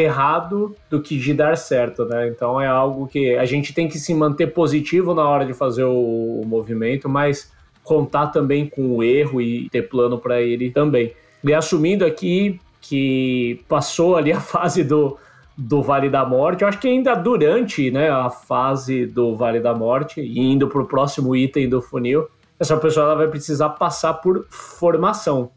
errado 0.00 0.74
do 0.88 1.00
que 1.00 1.18
de 1.18 1.34
dar 1.34 1.56
certo, 1.56 2.04
né? 2.04 2.28
Então 2.28 2.60
é 2.60 2.66
algo 2.66 3.06
que 3.06 3.36
a 3.36 3.44
gente 3.44 3.72
tem 3.72 3.88
que 3.88 3.98
se 3.98 4.14
manter 4.14 4.48
positivo 4.48 5.14
na 5.14 5.28
hora 5.28 5.44
de 5.44 5.54
fazer 5.54 5.84
o, 5.84 6.40
o 6.40 6.46
movimento, 6.46 7.08
mas 7.08 7.52
contar 7.82 8.28
também 8.28 8.66
com 8.66 8.96
o 8.96 9.02
erro 9.02 9.40
e 9.40 9.68
ter 9.70 9.88
plano 9.88 10.18
para 10.18 10.40
ele 10.40 10.70
também. 10.70 11.12
E 11.42 11.54
assumindo 11.54 12.04
aqui 12.04 12.60
que 12.80 13.60
passou 13.68 14.16
ali 14.16 14.32
a 14.32 14.40
fase 14.40 14.84
do, 14.84 15.16
do 15.56 15.82
Vale 15.82 16.08
da 16.08 16.24
Morte, 16.24 16.62
eu 16.62 16.68
acho 16.68 16.78
que 16.78 16.88
ainda 16.88 17.14
durante 17.14 17.90
né, 17.90 18.10
a 18.10 18.30
fase 18.30 19.06
do 19.06 19.34
Vale 19.34 19.60
da 19.60 19.74
Morte, 19.74 20.20
e 20.20 20.38
indo 20.38 20.68
para 20.68 20.82
o 20.82 20.86
próximo 20.86 21.34
item 21.34 21.68
do 21.68 21.80
funil, 21.80 22.28
essa 22.60 22.76
pessoa 22.76 23.14
vai 23.14 23.28
precisar 23.28 23.70
passar 23.70 24.14
por 24.14 24.46
formação 24.50 25.50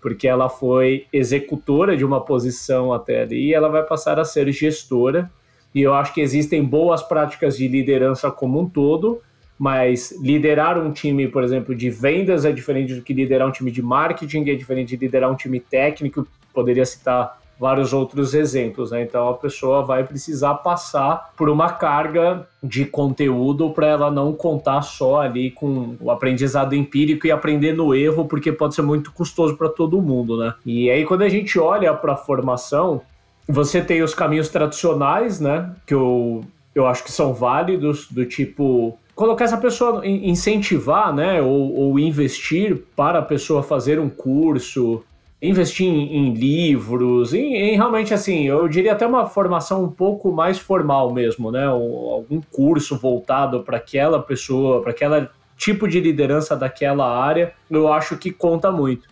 porque 0.00 0.28
ela 0.28 0.48
foi 0.48 1.06
executora 1.12 1.96
de 1.96 2.04
uma 2.04 2.20
posição 2.20 2.92
até 2.92 3.22
ali 3.22 3.48
e 3.48 3.54
ela 3.54 3.68
vai 3.68 3.82
passar 3.82 4.18
a 4.18 4.24
ser 4.24 4.50
gestora. 4.52 5.30
E 5.74 5.82
eu 5.82 5.94
acho 5.94 6.14
que 6.14 6.20
existem 6.20 6.64
boas 6.64 7.02
práticas 7.02 7.56
de 7.56 7.68
liderança 7.68 8.30
como 8.30 8.60
um 8.60 8.68
todo, 8.68 9.20
mas 9.58 10.14
liderar 10.22 10.78
um 10.78 10.92
time, 10.92 11.26
por 11.28 11.42
exemplo, 11.42 11.74
de 11.74 11.90
vendas 11.90 12.44
é 12.44 12.52
diferente 12.52 12.94
do 12.94 13.02
que 13.02 13.12
liderar 13.12 13.48
um 13.48 13.52
time 13.52 13.70
de 13.70 13.82
marketing, 13.82 14.48
é 14.48 14.54
diferente 14.54 14.96
de 14.96 15.04
liderar 15.04 15.30
um 15.30 15.36
time 15.36 15.58
técnico. 15.58 16.26
Poderia 16.54 16.86
citar 16.86 17.37
vários 17.58 17.92
outros 17.92 18.34
exemplos, 18.34 18.90
né? 18.90 19.02
Então 19.02 19.28
a 19.28 19.34
pessoa 19.34 19.82
vai 19.82 20.04
precisar 20.04 20.54
passar 20.54 21.32
por 21.36 21.48
uma 21.48 21.70
carga 21.70 22.46
de 22.62 22.84
conteúdo 22.84 23.70
para 23.70 23.88
ela 23.88 24.10
não 24.10 24.32
contar 24.32 24.82
só 24.82 25.20
ali 25.20 25.50
com 25.50 25.96
o 26.00 26.10
aprendizado 26.10 26.74
empírico 26.74 27.26
e 27.26 27.32
aprender 27.32 27.72
no 27.72 27.94
erro, 27.94 28.24
porque 28.26 28.52
pode 28.52 28.74
ser 28.74 28.82
muito 28.82 29.12
custoso 29.12 29.56
para 29.56 29.68
todo 29.68 30.00
mundo, 30.00 30.36
né? 30.38 30.54
E 30.64 30.88
aí 30.90 31.04
quando 31.04 31.22
a 31.22 31.28
gente 31.28 31.58
olha 31.58 31.92
para 31.94 32.12
a 32.12 32.16
formação, 32.16 33.00
você 33.48 33.80
tem 33.80 34.02
os 34.02 34.14
caminhos 34.14 34.48
tradicionais, 34.48 35.40
né? 35.40 35.74
Que 35.86 35.94
eu, 35.94 36.44
eu 36.74 36.86
acho 36.86 37.02
que 37.02 37.10
são 37.10 37.34
válidos, 37.34 38.06
do 38.10 38.24
tipo 38.24 38.98
colocar 39.18 39.46
essa 39.46 39.56
pessoa, 39.56 40.06
incentivar, 40.06 41.12
né, 41.12 41.42
ou, 41.42 41.74
ou 41.74 41.98
investir 41.98 42.84
para 42.94 43.18
a 43.18 43.22
pessoa 43.22 43.64
fazer 43.64 43.98
um 43.98 44.08
curso, 44.08 45.02
investir 45.40 45.86
em, 45.86 46.16
em 46.16 46.34
livros, 46.34 47.32
em, 47.32 47.54
em, 47.54 47.76
realmente 47.76 48.12
assim, 48.12 48.46
eu 48.48 48.66
diria 48.66 48.92
até 48.92 49.06
uma 49.06 49.26
formação 49.26 49.84
um 49.84 49.90
pouco 49.90 50.32
mais 50.32 50.58
formal 50.58 51.12
mesmo, 51.12 51.50
né? 51.52 51.68
Um, 51.70 52.10
algum 52.10 52.40
curso 52.40 52.98
voltado 52.98 53.62
para 53.62 53.76
aquela 53.76 54.20
pessoa, 54.20 54.82
para 54.82 54.90
aquela 54.90 55.30
tipo 55.56 55.88
de 55.88 56.00
liderança 56.00 56.56
daquela 56.56 57.06
área, 57.06 57.52
eu 57.70 57.92
acho 57.92 58.16
que 58.16 58.30
conta 58.30 58.70
muito. 58.70 59.08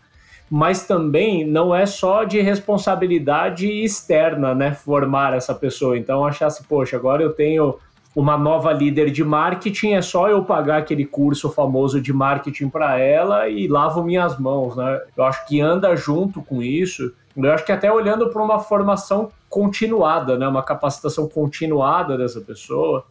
Mas 0.48 0.84
também 0.84 1.44
não 1.44 1.74
é 1.74 1.86
só 1.86 2.22
de 2.22 2.40
responsabilidade 2.40 3.66
externa, 3.68 4.54
né? 4.54 4.72
Formar 4.72 5.34
essa 5.34 5.52
pessoa. 5.52 5.98
Então, 5.98 6.24
achar 6.24 6.46
assim, 6.46 6.64
poxa, 6.68 6.96
agora 6.96 7.20
eu 7.22 7.32
tenho 7.32 7.76
uma 8.16 8.38
nova 8.38 8.72
líder 8.72 9.10
de 9.10 9.22
marketing, 9.22 9.92
é 9.92 10.00
só 10.00 10.26
eu 10.26 10.42
pagar 10.42 10.78
aquele 10.78 11.04
curso 11.04 11.50
famoso 11.50 12.00
de 12.00 12.14
marketing 12.14 12.70
para 12.70 12.98
ela 12.98 13.46
e 13.46 13.68
lavo 13.68 14.02
minhas 14.02 14.38
mãos, 14.38 14.74
né? 14.74 15.02
Eu 15.14 15.22
acho 15.24 15.46
que 15.46 15.60
anda 15.60 15.94
junto 15.94 16.40
com 16.40 16.62
isso. 16.62 17.12
Eu 17.36 17.52
acho 17.52 17.66
que 17.66 17.72
até 17.72 17.92
olhando 17.92 18.30
para 18.30 18.42
uma 18.42 18.58
formação 18.58 19.30
continuada, 19.50 20.38
né, 20.38 20.48
uma 20.48 20.62
capacitação 20.62 21.28
continuada 21.28 22.16
dessa 22.16 22.40
pessoa, 22.40 23.04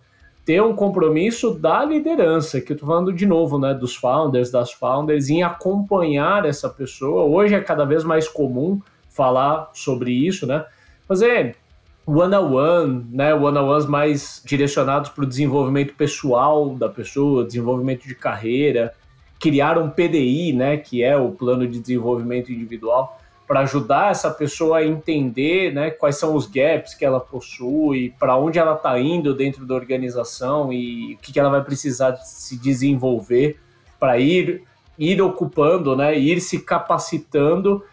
ter 0.44 0.60
um 0.64 0.76
compromisso 0.76 1.54
da 1.54 1.86
liderança, 1.86 2.60
que 2.60 2.72
eu 2.72 2.76
estou 2.76 2.90
falando 2.90 3.14
de 3.14 3.28
novo, 3.28 3.60
né, 3.60 3.76
dos 3.76 3.96
founders, 3.96 4.50
das 4.50 4.72
founders, 4.72 5.30
em 5.30 5.44
acompanhar 5.44 6.46
essa 6.46 6.68
pessoa. 6.68 7.26
Hoje 7.26 7.54
é 7.54 7.62
cada 7.62 7.86
vez 7.86 8.04
mais 8.04 8.28
comum 8.28 8.82
falar 9.08 9.70
sobre 9.72 10.12
isso, 10.12 10.48
né? 10.48 10.66
Fazer 11.08 11.58
one-on-one, 12.06 13.06
né, 13.12 13.34
one-on-ones 13.34 13.86
mais 13.86 14.42
direcionados 14.46 15.10
para 15.10 15.24
o 15.24 15.28
desenvolvimento 15.28 15.94
pessoal 15.96 16.70
da 16.76 16.88
pessoa, 16.88 17.44
desenvolvimento 17.44 18.08
de 18.08 18.14
carreira, 18.14 18.94
criar 19.40 19.78
um 19.78 19.90
PDI, 19.90 20.54
né, 20.54 20.78
que 20.78 21.04
é 21.04 21.18
o 21.18 21.32
plano 21.32 21.68
de 21.68 21.80
desenvolvimento 21.80 22.52
individual, 22.52 23.20
para 23.48 23.62
ajudar 23.62 24.12
essa 24.12 24.32
pessoa 24.32 24.78
a 24.78 24.86
entender, 24.86 25.74
né, 25.74 25.92
quais 25.92 26.18
são 26.18 26.36
os 26.36 26.48
gaps 26.48 26.94
que 26.94 27.06
ela 27.06 27.20
possui, 27.20 28.14
para 28.20 28.36
onde 28.38 28.58
ela 28.58 28.76
está 28.76 29.00
indo 29.00 29.34
dentro 29.34 29.66
da 29.66 29.76
organização 29.76 30.72
e 30.72 31.16
o 31.16 31.18
que, 31.18 31.32
que 31.32 31.40
ela 31.40 31.50
vai 31.50 31.64
precisar 31.64 32.16
se 32.18 32.58
desenvolver 32.58 33.60
para 34.00 34.18
ir 34.18 34.64
ir 34.98 35.22
ocupando, 35.22 35.96
né, 35.96 36.18
ir 36.18 36.40
se 36.40 36.60
capacitando 36.60 37.84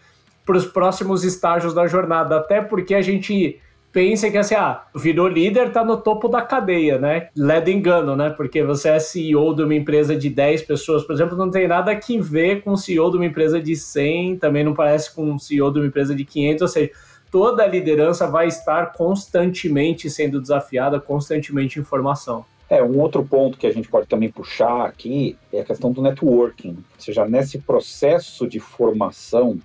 para 0.45 0.57
os 0.57 0.65
próximos 0.65 1.23
estágios 1.23 1.73
da 1.73 1.87
jornada, 1.87 2.37
até 2.37 2.61
porque 2.61 2.95
a 2.95 3.01
gente 3.01 3.59
pensa 3.93 4.29
que 4.31 4.37
assim, 4.37 4.55
ah, 4.55 4.83
virou 4.95 5.27
líder, 5.27 5.71
tá 5.71 5.85
no 5.85 5.97
topo 5.97 6.27
da 6.27 6.41
cadeia, 6.41 6.97
né? 6.97 7.29
Led 7.37 7.71
engano, 7.71 8.15
né? 8.15 8.31
Porque 8.31 8.63
você 8.63 8.89
é 8.89 8.99
CEO 8.99 9.55
de 9.55 9.63
uma 9.63 9.75
empresa 9.75 10.15
de 10.15 10.29
10 10.29 10.63
pessoas, 10.63 11.03
por 11.03 11.13
exemplo, 11.13 11.37
não 11.37 11.51
tem 11.51 11.67
nada 11.67 11.95
que 11.95 12.19
ver 12.19 12.63
com 12.63 12.71
o 12.71 12.77
CEO 12.77 13.11
de 13.11 13.17
uma 13.17 13.25
empresa 13.27 13.61
de 13.61 13.75
100, 13.75 14.37
também 14.37 14.63
não 14.63 14.73
parece 14.73 15.13
com 15.13 15.35
o 15.35 15.39
CEO 15.39 15.71
de 15.71 15.79
uma 15.79 15.87
empresa 15.87 16.15
de 16.15 16.25
500, 16.25 16.61
ou 16.63 16.67
seja, 16.67 16.91
toda 17.31 17.63
a 17.63 17.67
liderança 17.67 18.27
vai 18.27 18.47
estar 18.47 18.93
constantemente 18.93 20.09
sendo 20.09 20.41
desafiada, 20.41 20.99
constantemente 20.99 21.79
em 21.79 21.83
formação. 21.83 22.43
É, 22.67 22.81
um 22.81 22.99
outro 22.99 23.23
ponto 23.23 23.57
que 23.57 23.67
a 23.67 23.71
gente 23.71 23.87
pode 23.87 24.07
também 24.07 24.31
puxar 24.31 24.87
aqui 24.87 25.37
é 25.51 25.59
a 25.59 25.63
questão 25.63 25.91
do 25.91 26.01
networking. 26.01 26.69
Ou 26.69 26.99
seja, 26.99 27.27
nesse 27.27 27.59
processo 27.59 28.47
de 28.47 28.59
formação, 28.59 29.59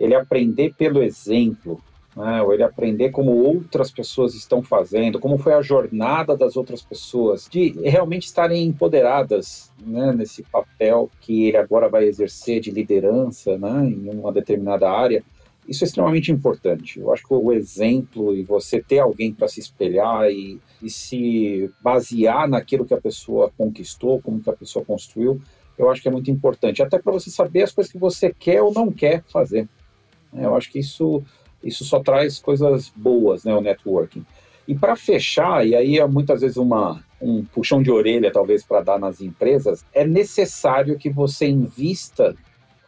ele 0.00 0.16
aprender 0.16 0.74
pelo 0.76 1.00
exemplo, 1.00 1.80
né? 2.18 2.42
ou 2.42 2.52
ele 2.52 2.64
aprender 2.64 3.10
como 3.10 3.30
outras 3.30 3.92
pessoas 3.92 4.34
estão 4.34 4.60
fazendo, 4.60 5.20
como 5.20 5.38
foi 5.38 5.54
a 5.54 5.62
jornada 5.62 6.36
das 6.36 6.56
outras 6.56 6.82
pessoas, 6.82 7.48
de 7.48 7.70
realmente 7.84 8.26
estarem 8.26 8.64
empoderadas 8.66 9.72
né, 9.80 10.12
nesse 10.12 10.42
papel 10.42 11.08
que 11.20 11.46
ele 11.46 11.56
agora 11.56 11.88
vai 11.88 12.04
exercer 12.04 12.60
de 12.60 12.72
liderança 12.72 13.56
né, 13.56 13.86
em 13.86 14.10
uma 14.10 14.32
determinada 14.32 14.90
área. 14.90 15.22
Isso 15.68 15.84
é 15.84 15.86
extremamente 15.86 16.32
importante. 16.32 16.98
Eu 16.98 17.12
acho 17.12 17.22
que 17.22 17.32
o 17.32 17.52
exemplo 17.52 18.34
e 18.34 18.42
você 18.42 18.82
ter 18.82 18.98
alguém 18.98 19.32
para 19.32 19.46
se 19.46 19.60
espelhar 19.60 20.28
e, 20.28 20.58
e 20.82 20.90
se 20.90 21.70
basear 21.80 22.48
naquilo 22.48 22.84
que 22.84 22.94
a 22.94 23.00
pessoa 23.00 23.52
conquistou, 23.56 24.20
como 24.20 24.40
que 24.40 24.50
a 24.50 24.54
pessoa 24.54 24.84
construiu, 24.84 25.40
eu 25.78 25.88
acho 25.88 26.02
que 26.02 26.08
é 26.08 26.10
muito 26.10 26.30
importante. 26.30 26.82
Até 26.82 26.98
para 26.98 27.12
você 27.12 27.30
saber 27.30 27.62
as 27.62 27.70
coisas 27.70 27.92
que 27.92 27.98
você 27.98 28.34
quer 28.36 28.60
ou 28.60 28.72
não 28.72 28.90
quer 28.90 29.22
fazer. 29.28 29.68
Eu 30.32 30.56
acho 30.56 30.70
que 30.72 30.80
isso 30.80 31.22
isso 31.62 31.84
só 31.84 32.00
traz 32.00 32.38
coisas 32.38 32.92
boas, 32.94 33.44
né, 33.44 33.54
o 33.54 33.60
networking. 33.60 34.24
E 34.66 34.74
para 34.74 34.94
fechar, 34.96 35.66
e 35.66 35.74
aí 35.74 35.98
é 35.98 36.06
muitas 36.06 36.42
vezes 36.42 36.56
uma, 36.56 37.02
um 37.20 37.44
puxão 37.44 37.82
de 37.82 37.90
orelha, 37.90 38.30
talvez, 38.30 38.62
para 38.62 38.82
dar 38.82 38.98
nas 38.98 39.20
empresas, 39.20 39.84
é 39.92 40.06
necessário 40.06 40.98
que 40.98 41.08
você 41.08 41.46
invista 41.46 42.36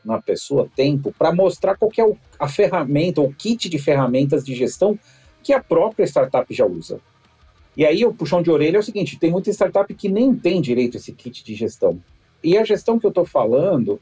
na 0.04 0.20
pessoa 0.20 0.68
tempo 0.74 1.12
para 1.18 1.32
mostrar 1.32 1.76
qual 1.76 1.90
é 1.98 2.16
a 2.38 2.48
ferramenta, 2.48 3.20
o 3.20 3.32
kit 3.32 3.68
de 3.68 3.78
ferramentas 3.78 4.44
de 4.44 4.54
gestão 4.54 4.98
que 5.42 5.52
a 5.52 5.62
própria 5.62 6.04
startup 6.04 6.52
já 6.52 6.66
usa. 6.66 7.00
E 7.76 7.84
aí 7.84 8.04
o 8.04 8.12
puxão 8.12 8.42
de 8.42 8.50
orelha 8.50 8.76
é 8.76 8.80
o 8.80 8.82
seguinte: 8.82 9.18
tem 9.18 9.30
muita 9.30 9.50
startup 9.50 9.92
que 9.94 10.08
nem 10.08 10.34
tem 10.34 10.60
direito 10.60 10.96
a 10.96 11.00
esse 11.00 11.12
kit 11.12 11.44
de 11.44 11.54
gestão. 11.54 12.00
E 12.42 12.56
a 12.56 12.64
gestão 12.64 12.98
que 12.98 13.06
eu 13.06 13.10
estou 13.10 13.24
falando 13.24 14.00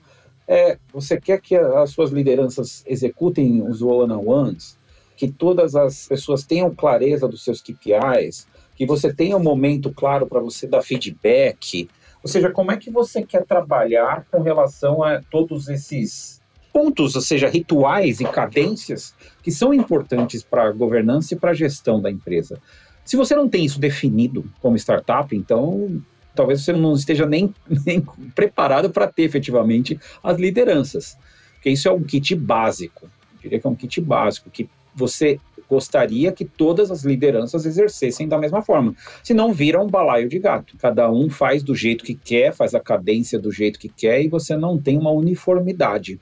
é: 0.49 0.79
você 0.93 1.21
quer 1.21 1.41
que 1.41 1.55
as 1.55 1.91
suas 1.91 2.11
lideranças 2.11 2.83
executem 2.87 3.63
os 3.63 3.83
one-on-ones, 3.83 4.79
que 5.17 5.31
todas 5.31 5.77
as 5.77 6.09
pessoas 6.09 6.45
tenham 6.45 6.75
clareza 6.75 7.29
dos 7.29 7.45
seus 7.45 7.61
KPIs, 7.61 8.49
que 8.75 8.87
você 8.87 9.13
tenha 9.13 9.37
um 9.37 9.43
momento 9.43 9.93
claro 9.93 10.27
para 10.27 10.41
você 10.41 10.67
dar 10.67 10.83
feedback. 10.83 11.89
Ou 12.23 12.29
seja, 12.29 12.51
como 12.51 12.73
é 12.73 12.77
que 12.77 12.91
você 12.91 13.23
quer 13.23 13.45
trabalhar 13.45 14.27
com 14.31 14.41
relação 14.41 15.03
a 15.05 15.21
todos 15.21 15.69
esses 15.69 16.41
pontos, 16.73 17.17
ou 17.17 17.23
seja, 17.23 17.49
rituais 17.49 18.21
e 18.21 18.25
cadências 18.25 19.15
que 19.43 19.51
são 19.51 19.75
importantes 19.75 20.43
para 20.43 20.69
a 20.69 20.73
governança 20.73 21.35
e 21.35 21.37
para 21.37 21.51
a 21.51 21.55
gestão 21.55 22.01
da 22.01 22.11
empresa. 22.11 22.61
Se 23.05 23.17
você 23.17 23.35
não 23.35 23.49
tem 23.49 23.65
isso 23.65 23.81
definido 23.81 24.45
como 24.61 24.77
startup, 24.77 25.35
então 25.35 26.01
talvez 26.39 26.63
você 26.63 26.73
não 26.73 26.95
esteja 26.95 27.27
nem, 27.27 27.53
nem 27.85 28.01
preparado 28.33 28.91
para 28.91 29.09
ter 29.09 29.25
efetivamente 29.25 29.99
as 30.23 30.39
lideranças. 30.39 31.19
Porque 31.55 31.71
isso 31.71 31.89
é 31.89 31.93
um 31.93 32.03
kit 32.03 32.37
básico. 32.37 33.07
Eu 33.07 33.43
diria 33.43 33.59
que 33.59 33.67
é 33.67 33.71
um 33.71 33.75
kit 33.75 34.01
básico, 34.01 34.49
que 34.49 34.69
você 34.95 35.41
gostaria 35.69 36.31
que 36.31 36.45
todas 36.45 36.93
as 36.93 37.03
lideranças 37.03 37.67
exercessem 37.67 38.29
da 38.29 38.39
mesma 38.39 38.63
forma. 38.63 38.95
Senão 39.23 39.53
vira 39.53 39.83
um 39.83 39.89
balaio 39.89 40.29
de 40.29 40.39
gato. 40.39 40.77
Cada 40.79 41.11
um 41.11 41.29
faz 41.29 41.63
do 41.63 41.75
jeito 41.75 42.05
que 42.05 42.15
quer, 42.15 42.55
faz 42.55 42.73
a 42.73 42.81
cadência 42.81 43.39
do 43.39 43.51
jeito 43.51 43.79
que 43.79 43.89
quer 43.89 44.23
e 44.23 44.29
você 44.29 44.57
não 44.57 44.79
tem 44.79 44.97
uma 44.97 45.11
uniformidade. 45.11 46.21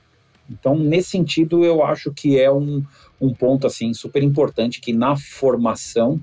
Então, 0.49 0.75
nesse 0.75 1.11
sentido, 1.11 1.63
eu 1.63 1.83
acho 1.83 2.11
que 2.11 2.39
é 2.39 2.51
um, 2.51 2.83
um 3.21 3.31
ponto 3.31 3.67
assim 3.67 3.93
super 3.93 4.23
importante 4.23 4.81
que 4.81 4.93
na 4.93 5.15
formação 5.15 6.19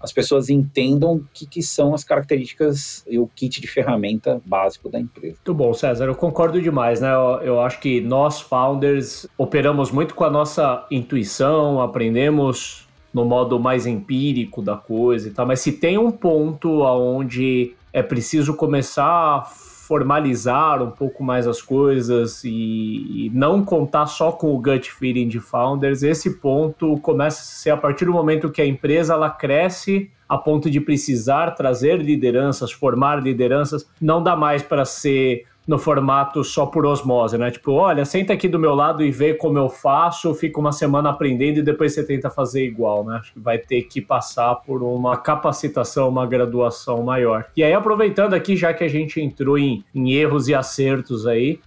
as 0.00 0.12
pessoas 0.12 0.48
entendam 0.48 1.14
o 1.14 1.24
que, 1.32 1.46
que, 1.46 1.62
são 1.62 1.94
as 1.94 2.04
características 2.04 3.04
e 3.08 3.18
o 3.18 3.26
kit 3.34 3.60
de 3.60 3.66
ferramenta 3.66 4.40
básico 4.44 4.88
da 4.88 5.00
empresa. 5.00 5.34
Muito 5.34 5.54
bom, 5.54 5.72
César. 5.72 6.06
Eu 6.06 6.14
concordo 6.14 6.60
demais, 6.60 7.00
né? 7.00 7.12
Eu, 7.12 7.40
eu, 7.42 7.60
acho 7.60 7.80
que 7.80 8.00
nós, 8.00 8.40
founders, 8.40 9.26
operamos 9.36 9.90
muito 9.90 10.14
com 10.14 10.24
a 10.24 10.30
nossa 10.30 10.86
intuição, 10.90 11.80
aprendemos 11.80 12.86
no 13.12 13.24
modo 13.24 13.58
mais 13.58 13.86
empírico 13.86 14.60
da 14.60 14.76
coisa 14.76 15.28
e 15.28 15.30
tal, 15.30 15.46
mas 15.46 15.60
se 15.60 15.72
tem 15.72 15.96
um 15.96 16.10
ponto 16.10 16.82
onde 16.82 17.74
é 17.90 18.02
preciso 18.02 18.54
começar 18.54 19.50
formalizar 19.86 20.82
um 20.82 20.90
pouco 20.90 21.22
mais 21.22 21.46
as 21.46 21.62
coisas 21.62 22.42
e, 22.42 22.48
e, 22.50 23.30
não 23.32 23.64
contar 23.64 24.06
só 24.06 24.32
com 24.32 24.52
o 24.52 24.60
gut 24.60 24.90
feeling 24.90 25.28
de 25.28 25.38
founders, 25.38 26.02
esse 26.02 26.38
ponto 26.38 26.98
começa 26.98 27.40
a 27.40 27.44
ser 27.44 27.70
a 27.70 27.76
partir 27.76 28.04
do 28.04 28.12
momento 28.12 28.50
que 28.50 28.60
a 28.60 28.66
empresa 28.66 29.14
ela 29.14 29.30
cresce 29.30 30.10
a 30.28 30.36
ponto 30.36 30.68
de 30.68 30.80
precisar 30.80 31.52
trazer 31.52 32.02
lideranças, 32.02 32.72
formar 32.72 33.22
lideranças, 33.22 33.88
não 34.00 34.20
dá 34.20 34.34
mais 34.34 34.60
para 34.60 34.84
ser 34.84 35.44
no 35.66 35.78
formato 35.78 36.44
só 36.44 36.64
por 36.64 36.86
osmose, 36.86 37.36
né? 37.36 37.50
Tipo, 37.50 37.72
olha, 37.72 38.04
senta 38.04 38.32
aqui 38.32 38.48
do 38.48 38.58
meu 38.58 38.74
lado 38.74 39.02
e 39.02 39.10
vê 39.10 39.34
como 39.34 39.58
eu 39.58 39.68
faço, 39.68 40.32
fica 40.34 40.60
uma 40.60 40.72
semana 40.72 41.10
aprendendo 41.10 41.58
e 41.58 41.62
depois 41.62 41.92
você 41.92 42.04
tenta 42.04 42.30
fazer 42.30 42.64
igual, 42.64 43.04
né? 43.04 43.16
Acho 43.16 43.32
que 43.32 43.40
vai 43.40 43.58
ter 43.58 43.82
que 43.82 44.00
passar 44.00 44.54
por 44.56 44.82
uma 44.82 45.16
capacitação, 45.16 46.08
uma 46.08 46.26
graduação 46.26 47.02
maior. 47.02 47.46
E 47.56 47.64
aí, 47.64 47.72
aproveitando 47.72 48.34
aqui, 48.34 48.56
já 48.56 48.72
que 48.72 48.84
a 48.84 48.88
gente 48.88 49.20
entrou 49.20 49.58
em, 49.58 49.84
em 49.94 50.12
erros 50.12 50.48
e 50.48 50.54
acertos 50.54 51.26
aí, 51.26 51.58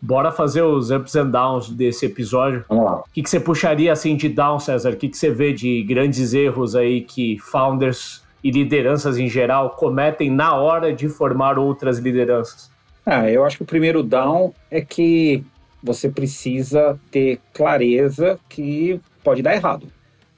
Bora 0.00 0.30
fazer 0.30 0.62
os 0.62 0.90
ups 0.90 1.16
and 1.16 1.30
downs 1.30 1.70
desse 1.70 2.06
episódio. 2.06 2.64
Vamos 2.68 2.84
lá. 2.84 2.96
O 3.00 3.04
que, 3.12 3.20
que 3.20 3.28
você 3.28 3.40
puxaria 3.40 3.92
assim 3.92 4.14
de 4.16 4.28
down, 4.28 4.60
César? 4.60 4.90
O 4.90 4.96
que, 4.96 5.08
que 5.08 5.16
você 5.16 5.30
vê 5.30 5.52
de 5.52 5.82
grandes 5.82 6.34
erros 6.34 6.76
aí 6.76 7.00
que 7.00 7.36
founders 7.40 8.22
e 8.42 8.50
lideranças 8.50 9.18
em 9.18 9.28
geral 9.28 9.70
cometem 9.70 10.30
na 10.30 10.54
hora 10.54 10.92
de 10.92 11.08
formar 11.08 11.58
outras 11.58 11.98
lideranças? 11.98 12.70
Ah, 13.10 13.30
eu 13.30 13.42
acho 13.42 13.56
que 13.56 13.62
o 13.62 13.66
primeiro 13.66 14.02
down 14.02 14.52
é 14.70 14.82
que 14.82 15.42
você 15.82 16.10
precisa 16.10 17.00
ter 17.10 17.40
clareza 17.54 18.38
que 18.50 19.00
pode 19.24 19.40
dar 19.40 19.54
errado. 19.54 19.86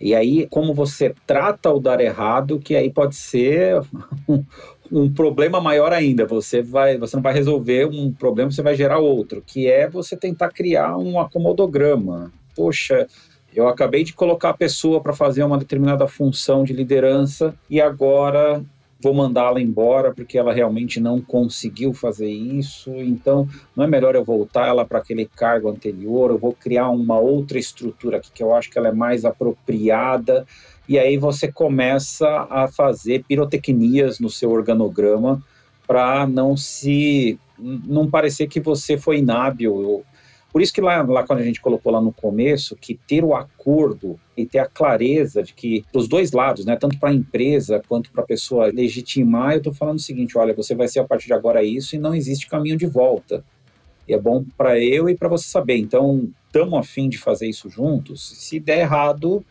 E 0.00 0.14
aí, 0.14 0.46
como 0.48 0.72
você 0.72 1.12
trata 1.26 1.68
o 1.68 1.80
dar 1.80 2.00
errado, 2.00 2.60
que 2.60 2.76
aí 2.76 2.88
pode 2.88 3.16
ser 3.16 3.82
um, 4.28 4.44
um, 4.92 5.12
problema 5.12 5.60
maior 5.60 5.92
ainda. 5.92 6.24
Você 6.26 6.62
vai, 6.62 6.96
você 6.96 7.16
não 7.16 7.22
vai 7.24 7.34
resolver 7.34 7.86
um 7.86 8.12
problema, 8.12 8.52
você 8.52 8.62
vai 8.62 8.76
gerar 8.76 9.00
outro, 9.00 9.42
que 9.44 9.66
é 9.66 9.90
você 9.90 10.16
tentar 10.16 10.50
criar 10.50 10.96
um 10.96 11.18
acomodograma. 11.18 12.32
Poxa, 12.54 13.08
eu 13.52 13.66
acabei 13.66 14.04
de 14.04 14.12
colocar 14.12 14.50
a 14.50 14.56
pessoa 14.56 15.00
para 15.00 15.12
fazer 15.12 15.42
uma 15.42 15.58
determinada 15.58 16.06
função 16.06 16.62
de 16.62 16.72
liderança 16.72 17.52
e 17.68 17.80
agora 17.80 18.64
vou 19.02 19.14
mandá-la 19.14 19.60
embora 19.60 20.12
porque 20.14 20.36
ela 20.36 20.52
realmente 20.52 21.00
não 21.00 21.20
conseguiu 21.20 21.92
fazer 21.94 22.28
isso, 22.28 22.94
então 22.96 23.48
não 23.74 23.84
é 23.84 23.86
melhor 23.86 24.14
eu 24.14 24.24
voltar 24.24 24.68
ela 24.68 24.84
para 24.84 24.98
aquele 24.98 25.24
cargo 25.24 25.68
anterior, 25.70 26.30
eu 26.30 26.38
vou 26.38 26.52
criar 26.52 26.90
uma 26.90 27.18
outra 27.18 27.58
estrutura 27.58 28.18
aqui 28.18 28.30
que 28.32 28.42
eu 28.42 28.54
acho 28.54 28.70
que 28.70 28.78
ela 28.78 28.88
é 28.88 28.92
mais 28.92 29.24
apropriada, 29.24 30.46
e 30.88 30.98
aí 30.98 31.16
você 31.16 31.50
começa 31.50 32.46
a 32.50 32.68
fazer 32.68 33.24
pirotecnias 33.26 34.18
no 34.18 34.28
seu 34.28 34.50
organograma 34.50 35.42
para 35.86 36.26
não 36.26 36.56
se 36.56 37.38
não 37.58 38.08
parecer 38.08 38.46
que 38.46 38.60
você 38.60 38.96
foi 38.96 39.18
inábil 39.18 40.04
por 40.52 40.60
isso 40.60 40.72
que 40.72 40.80
lá, 40.80 41.02
lá 41.02 41.24
quando 41.24 41.38
a 41.38 41.44
gente 41.44 41.60
colocou 41.60 41.92
lá 41.92 42.00
no 42.00 42.12
começo, 42.12 42.74
que 42.74 42.98
ter 43.06 43.24
o 43.24 43.34
acordo 43.34 44.18
e 44.36 44.44
ter 44.44 44.58
a 44.58 44.66
clareza 44.66 45.42
de 45.42 45.54
que 45.54 45.84
os 45.94 46.08
dois 46.08 46.32
lados, 46.32 46.64
né, 46.64 46.76
tanto 46.76 46.98
para 46.98 47.10
a 47.10 47.14
empresa 47.14 47.82
quanto 47.88 48.10
para 48.10 48.22
a 48.22 48.26
pessoa 48.26 48.66
legitimar, 48.66 49.52
eu 49.52 49.58
estou 49.58 49.72
falando 49.72 49.98
o 49.98 50.02
seguinte, 50.02 50.36
olha, 50.36 50.52
você 50.52 50.74
vai 50.74 50.88
ser 50.88 51.00
a 51.00 51.04
partir 51.04 51.26
de 51.26 51.34
agora 51.34 51.62
isso 51.62 51.94
e 51.94 51.98
não 51.98 52.14
existe 52.14 52.48
caminho 52.48 52.76
de 52.76 52.86
volta. 52.86 53.44
E 54.08 54.12
é 54.12 54.18
bom 54.18 54.44
para 54.56 54.78
eu 54.80 55.08
e 55.08 55.16
para 55.16 55.28
você 55.28 55.48
saber. 55.48 55.76
Então, 55.76 56.28
estamos 56.46 56.76
afim 56.76 57.08
de 57.08 57.16
fazer 57.16 57.46
isso 57.46 57.70
juntos. 57.70 58.28
Se 58.40 58.58
der 58.58 58.80
errado, 58.80 59.44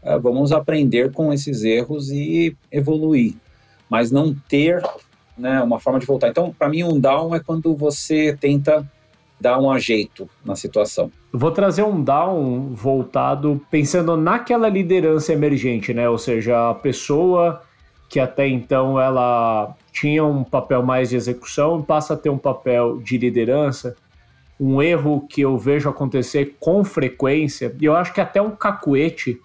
eh, 0.00 0.16
vamos 0.16 0.52
aprender 0.52 1.10
com 1.10 1.32
esses 1.32 1.64
erros 1.64 2.08
e 2.10 2.56
evoluir. 2.70 3.34
Mas 3.90 4.12
não 4.12 4.32
ter 4.48 4.80
né, 5.36 5.60
uma 5.60 5.80
forma 5.80 5.98
de 5.98 6.06
voltar. 6.06 6.28
Então, 6.28 6.54
para 6.56 6.68
mim, 6.68 6.84
um 6.84 7.00
down 7.00 7.34
é 7.34 7.40
quando 7.40 7.74
você 7.74 8.36
tenta 8.40 8.88
dar 9.40 9.58
um 9.58 9.70
ajeito 9.70 10.28
na 10.44 10.56
situação. 10.56 11.10
Vou 11.32 11.50
trazer 11.50 11.82
um 11.82 12.02
down 12.02 12.70
voltado 12.72 13.60
pensando 13.70 14.16
naquela 14.16 14.68
liderança 14.68 15.32
emergente, 15.32 15.92
né? 15.92 16.08
Ou 16.08 16.18
seja, 16.18 16.70
a 16.70 16.74
pessoa 16.74 17.62
que 18.08 18.20
até 18.20 18.46
então 18.48 19.00
ela 19.00 19.74
tinha 19.92 20.24
um 20.24 20.44
papel 20.44 20.82
mais 20.82 21.10
de 21.10 21.16
execução 21.16 21.82
passa 21.82 22.14
a 22.14 22.16
ter 22.16 22.30
um 22.30 22.38
papel 22.38 22.98
de 22.98 23.18
liderança. 23.18 23.96
Um 24.58 24.80
erro 24.80 25.26
que 25.28 25.42
eu 25.42 25.58
vejo 25.58 25.88
acontecer 25.88 26.56
com 26.58 26.82
frequência, 26.82 27.74
e 27.78 27.84
eu 27.84 27.94
acho 27.94 28.14
que 28.14 28.20
até 28.20 28.40
um 28.40 28.52
cacuete. 28.52 29.38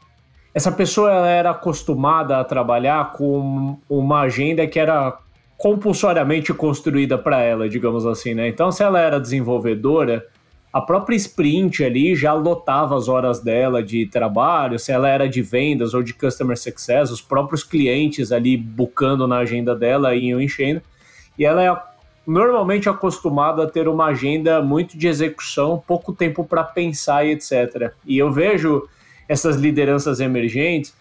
Essa 0.53 0.71
pessoa 0.71 1.11
era 1.27 1.51
acostumada 1.51 2.37
a 2.37 2.43
trabalhar 2.43 3.11
com 3.13 3.77
uma 3.89 4.21
agenda 4.21 4.65
que 4.67 4.79
era 4.79 5.17
compulsoriamente 5.61 6.51
construída 6.55 7.19
para 7.19 7.39
ela, 7.39 7.69
digamos 7.69 8.03
assim, 8.03 8.33
né? 8.33 8.47
Então, 8.47 8.71
se 8.71 8.81
ela 8.81 8.99
era 8.99 9.19
desenvolvedora, 9.19 10.25
a 10.73 10.81
própria 10.81 11.15
sprint 11.15 11.83
ali 11.83 12.15
já 12.15 12.33
lotava 12.33 12.97
as 12.97 13.07
horas 13.07 13.43
dela 13.43 13.83
de 13.83 14.07
trabalho, 14.07 14.79
se 14.79 14.91
ela 14.91 15.07
era 15.07 15.29
de 15.29 15.43
vendas 15.43 15.93
ou 15.93 16.01
de 16.01 16.15
customer 16.15 16.57
success, 16.57 17.11
os 17.11 17.21
próprios 17.21 17.63
clientes 17.63 18.31
ali 18.31 18.57
bucando 18.57 19.27
na 19.27 19.37
agenda 19.37 19.75
dela 19.75 20.15
iam 20.15 20.41
enchendo. 20.41 20.81
E 21.37 21.45
ela 21.45 21.63
é 21.63 21.79
normalmente 22.25 22.89
acostumada 22.89 23.61
a 23.61 23.69
ter 23.69 23.87
uma 23.87 24.07
agenda 24.07 24.63
muito 24.63 24.97
de 24.97 25.07
execução, 25.07 25.83
pouco 25.85 26.11
tempo 26.11 26.43
para 26.43 26.63
pensar 26.63 27.23
e 27.23 27.33
etc. 27.33 27.93
E 28.03 28.17
eu 28.17 28.31
vejo 28.31 28.89
essas 29.29 29.57
lideranças 29.57 30.19
emergentes 30.19 30.91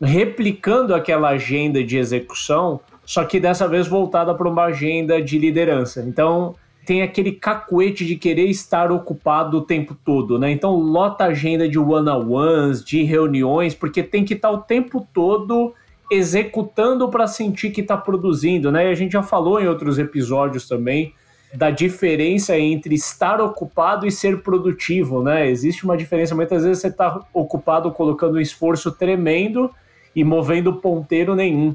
replicando 0.00 0.94
aquela 0.94 1.30
agenda 1.30 1.82
de 1.82 1.96
execução 1.96 2.80
só 3.04 3.24
que 3.24 3.38
dessa 3.38 3.68
vez 3.68 3.86
voltada 3.86 4.34
para 4.34 4.48
uma 4.48 4.64
agenda 4.64 5.20
de 5.22 5.38
liderança. 5.38 6.04
Então, 6.06 6.54
tem 6.84 7.02
aquele 7.02 7.32
cacuete 7.32 8.04
de 8.04 8.16
querer 8.16 8.46
estar 8.46 8.92
ocupado 8.92 9.58
o 9.58 9.62
tempo 9.62 9.96
todo, 10.04 10.38
né? 10.38 10.50
Então, 10.50 10.76
lota 10.76 11.24
agenda 11.24 11.68
de 11.68 11.78
one-on-ones, 11.78 12.84
de 12.84 13.02
reuniões, 13.02 13.74
porque 13.74 14.02
tem 14.02 14.24
que 14.24 14.34
estar 14.34 14.50
o 14.50 14.58
tempo 14.58 15.06
todo 15.12 15.72
executando 16.10 17.08
para 17.08 17.26
sentir 17.26 17.70
que 17.70 17.80
está 17.80 17.96
produzindo, 17.96 18.70
né? 18.70 18.88
E 18.88 18.90
a 18.90 18.94
gente 18.94 19.12
já 19.12 19.22
falou 19.22 19.60
em 19.60 19.66
outros 19.66 19.98
episódios 19.98 20.68
também 20.68 21.14
da 21.54 21.70
diferença 21.70 22.58
entre 22.58 22.94
estar 22.96 23.40
ocupado 23.40 24.06
e 24.06 24.10
ser 24.10 24.42
produtivo, 24.42 25.22
né? 25.22 25.48
Existe 25.48 25.84
uma 25.84 25.96
diferença, 25.96 26.34
muitas 26.34 26.64
vezes 26.64 26.80
você 26.80 26.88
está 26.88 27.20
ocupado 27.32 27.90
colocando 27.92 28.36
um 28.36 28.40
esforço 28.40 28.90
tremendo 28.90 29.70
e 30.14 30.24
movendo 30.24 30.74
ponteiro 30.74 31.34
nenhum. 31.34 31.74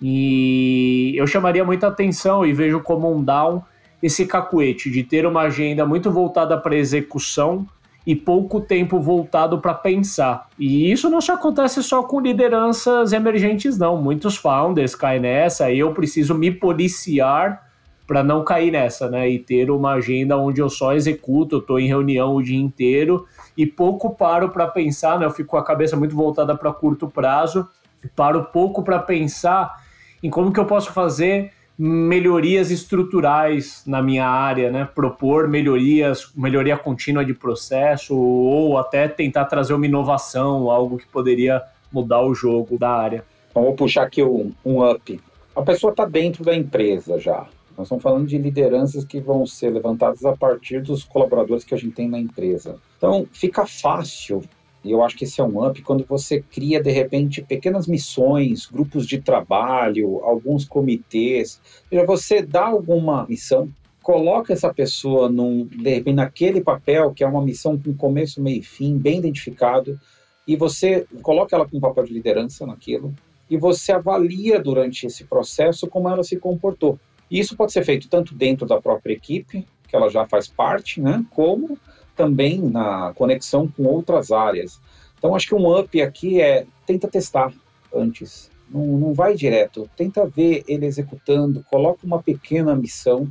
E 0.00 1.14
eu 1.16 1.26
chamaria 1.26 1.64
muita 1.64 1.88
atenção 1.88 2.46
e 2.46 2.52
vejo 2.52 2.80
como 2.80 3.12
um 3.12 3.22
down 3.22 3.62
esse 4.02 4.26
cacuete 4.26 4.90
de 4.90 5.02
ter 5.02 5.26
uma 5.26 5.42
agenda 5.42 5.84
muito 5.84 6.10
voltada 6.10 6.56
para 6.56 6.76
execução 6.76 7.66
e 8.06 8.14
pouco 8.14 8.60
tempo 8.60 9.00
voltado 9.00 9.58
para 9.58 9.74
pensar. 9.74 10.46
E 10.58 10.90
isso 10.90 11.10
não 11.10 11.20
só 11.20 11.34
acontece 11.34 11.82
só 11.82 12.02
com 12.02 12.20
lideranças 12.20 13.12
emergentes, 13.12 13.76
não. 13.76 14.00
Muitos 14.00 14.36
founders 14.36 14.94
caem 14.94 15.20
nessa, 15.20 15.70
e 15.70 15.80
eu 15.80 15.92
preciso 15.92 16.34
me 16.34 16.50
policiar 16.50 17.68
para 18.06 18.22
não 18.22 18.42
cair 18.42 18.70
nessa, 18.70 19.10
né? 19.10 19.28
E 19.28 19.38
ter 19.38 19.70
uma 19.70 19.92
agenda 19.92 20.38
onde 20.38 20.62
eu 20.62 20.70
só 20.70 20.94
executo, 20.94 21.56
eu 21.56 21.58
estou 21.58 21.78
em 21.78 21.86
reunião 21.86 22.34
o 22.34 22.42
dia 22.42 22.58
inteiro 22.58 23.26
e 23.54 23.66
pouco 23.66 24.14
paro 24.14 24.48
para 24.48 24.66
pensar, 24.66 25.18
né? 25.18 25.26
Eu 25.26 25.30
fico 25.30 25.50
com 25.50 25.58
a 25.58 25.64
cabeça 25.64 25.94
muito 25.94 26.16
voltada 26.16 26.56
para 26.56 26.72
curto 26.72 27.08
prazo, 27.08 27.68
paro 28.16 28.44
pouco 28.44 28.82
para 28.82 28.98
pensar 29.00 29.86
em 30.22 30.30
como 30.30 30.52
que 30.52 30.60
eu 30.60 30.66
posso 30.66 30.92
fazer 30.92 31.52
melhorias 31.78 32.72
estruturais 32.72 33.84
na 33.86 34.02
minha 34.02 34.26
área, 34.26 34.70
né? 34.70 34.88
Propor 34.92 35.46
melhorias, 35.46 36.32
melhoria 36.34 36.76
contínua 36.76 37.24
de 37.24 37.32
processo 37.32 38.16
ou 38.16 38.76
até 38.76 39.06
tentar 39.06 39.44
trazer 39.44 39.74
uma 39.74 39.86
inovação, 39.86 40.70
algo 40.70 40.98
que 40.98 41.06
poderia 41.06 41.62
mudar 41.92 42.22
o 42.22 42.34
jogo 42.34 42.76
da 42.76 42.90
área. 42.90 43.24
Então, 43.50 43.62
vou 43.62 43.74
puxar 43.74 44.02
aqui 44.02 44.22
um, 44.24 44.52
um 44.64 44.84
up. 44.90 45.20
A 45.54 45.62
pessoa 45.62 45.92
está 45.92 46.04
dentro 46.04 46.44
da 46.44 46.54
empresa 46.54 47.18
já. 47.18 47.46
Nós 47.76 47.86
estamos 47.86 48.02
falando 48.02 48.26
de 48.26 48.36
lideranças 48.36 49.04
que 49.04 49.20
vão 49.20 49.46
ser 49.46 49.70
levantadas 49.70 50.24
a 50.24 50.36
partir 50.36 50.82
dos 50.82 51.04
colaboradores 51.04 51.62
que 51.62 51.74
a 51.74 51.78
gente 51.78 51.94
tem 51.94 52.08
na 52.08 52.18
empresa. 52.18 52.76
Então, 52.96 53.24
fica 53.32 53.64
fácil 53.66 54.42
e 54.84 54.90
eu 54.90 55.02
acho 55.02 55.16
que 55.16 55.24
esse 55.24 55.40
é 55.40 55.44
um 55.44 55.66
up 55.66 55.80
quando 55.82 56.04
você 56.04 56.40
cria, 56.40 56.80
de 56.80 56.90
repente, 56.90 57.42
pequenas 57.42 57.86
missões, 57.86 58.66
grupos 58.66 59.06
de 59.06 59.20
trabalho, 59.20 60.20
alguns 60.22 60.64
comitês. 60.64 61.60
Seja, 61.88 62.04
você 62.04 62.42
dá 62.42 62.66
alguma 62.66 63.26
missão, 63.28 63.68
coloca 64.02 64.52
essa 64.52 64.72
pessoa 64.72 65.28
num, 65.28 65.64
de 65.66 65.94
repente, 65.96 66.14
naquele 66.14 66.60
papel, 66.60 67.12
que 67.12 67.24
é 67.24 67.26
uma 67.26 67.42
missão 67.42 67.76
com 67.76 67.92
começo, 67.92 68.40
meio 68.40 68.60
e 68.60 68.62
fim, 68.62 68.96
bem 68.96 69.18
identificado, 69.18 69.98
e 70.46 70.56
você 70.56 71.06
coloca 71.22 71.54
ela 71.54 71.68
com 71.68 71.76
um 71.76 71.80
papel 71.80 72.04
de 72.04 72.14
liderança 72.14 72.64
naquilo, 72.64 73.12
e 73.50 73.56
você 73.56 73.92
avalia 73.92 74.60
durante 74.60 75.06
esse 75.06 75.24
processo 75.24 75.86
como 75.88 76.08
ela 76.08 76.22
se 76.22 76.38
comportou. 76.38 76.98
E 77.30 77.38
isso 77.38 77.56
pode 77.56 77.72
ser 77.72 77.84
feito 77.84 78.08
tanto 78.08 78.34
dentro 78.34 78.66
da 78.66 78.80
própria 78.80 79.12
equipe, 79.12 79.66
que 79.86 79.96
ela 79.96 80.08
já 80.08 80.26
faz 80.26 80.46
parte, 80.46 81.00
né, 81.00 81.24
como 81.30 81.78
também 82.18 82.60
na 82.60 83.12
conexão 83.14 83.68
com 83.68 83.84
outras 83.84 84.32
áreas. 84.32 84.80
Então, 85.16 85.34
acho 85.34 85.46
que 85.46 85.54
um 85.54 85.78
up 85.78 86.02
aqui 86.02 86.40
é 86.40 86.66
tenta 86.84 87.06
testar 87.06 87.52
antes. 87.94 88.50
Não, 88.68 88.84
não 88.84 89.14
vai 89.14 89.34
direto, 89.34 89.88
tenta 89.96 90.26
ver 90.26 90.64
ele 90.68 90.84
executando, 90.84 91.64
coloca 91.70 92.04
uma 92.04 92.22
pequena 92.22 92.74
missão. 92.74 93.28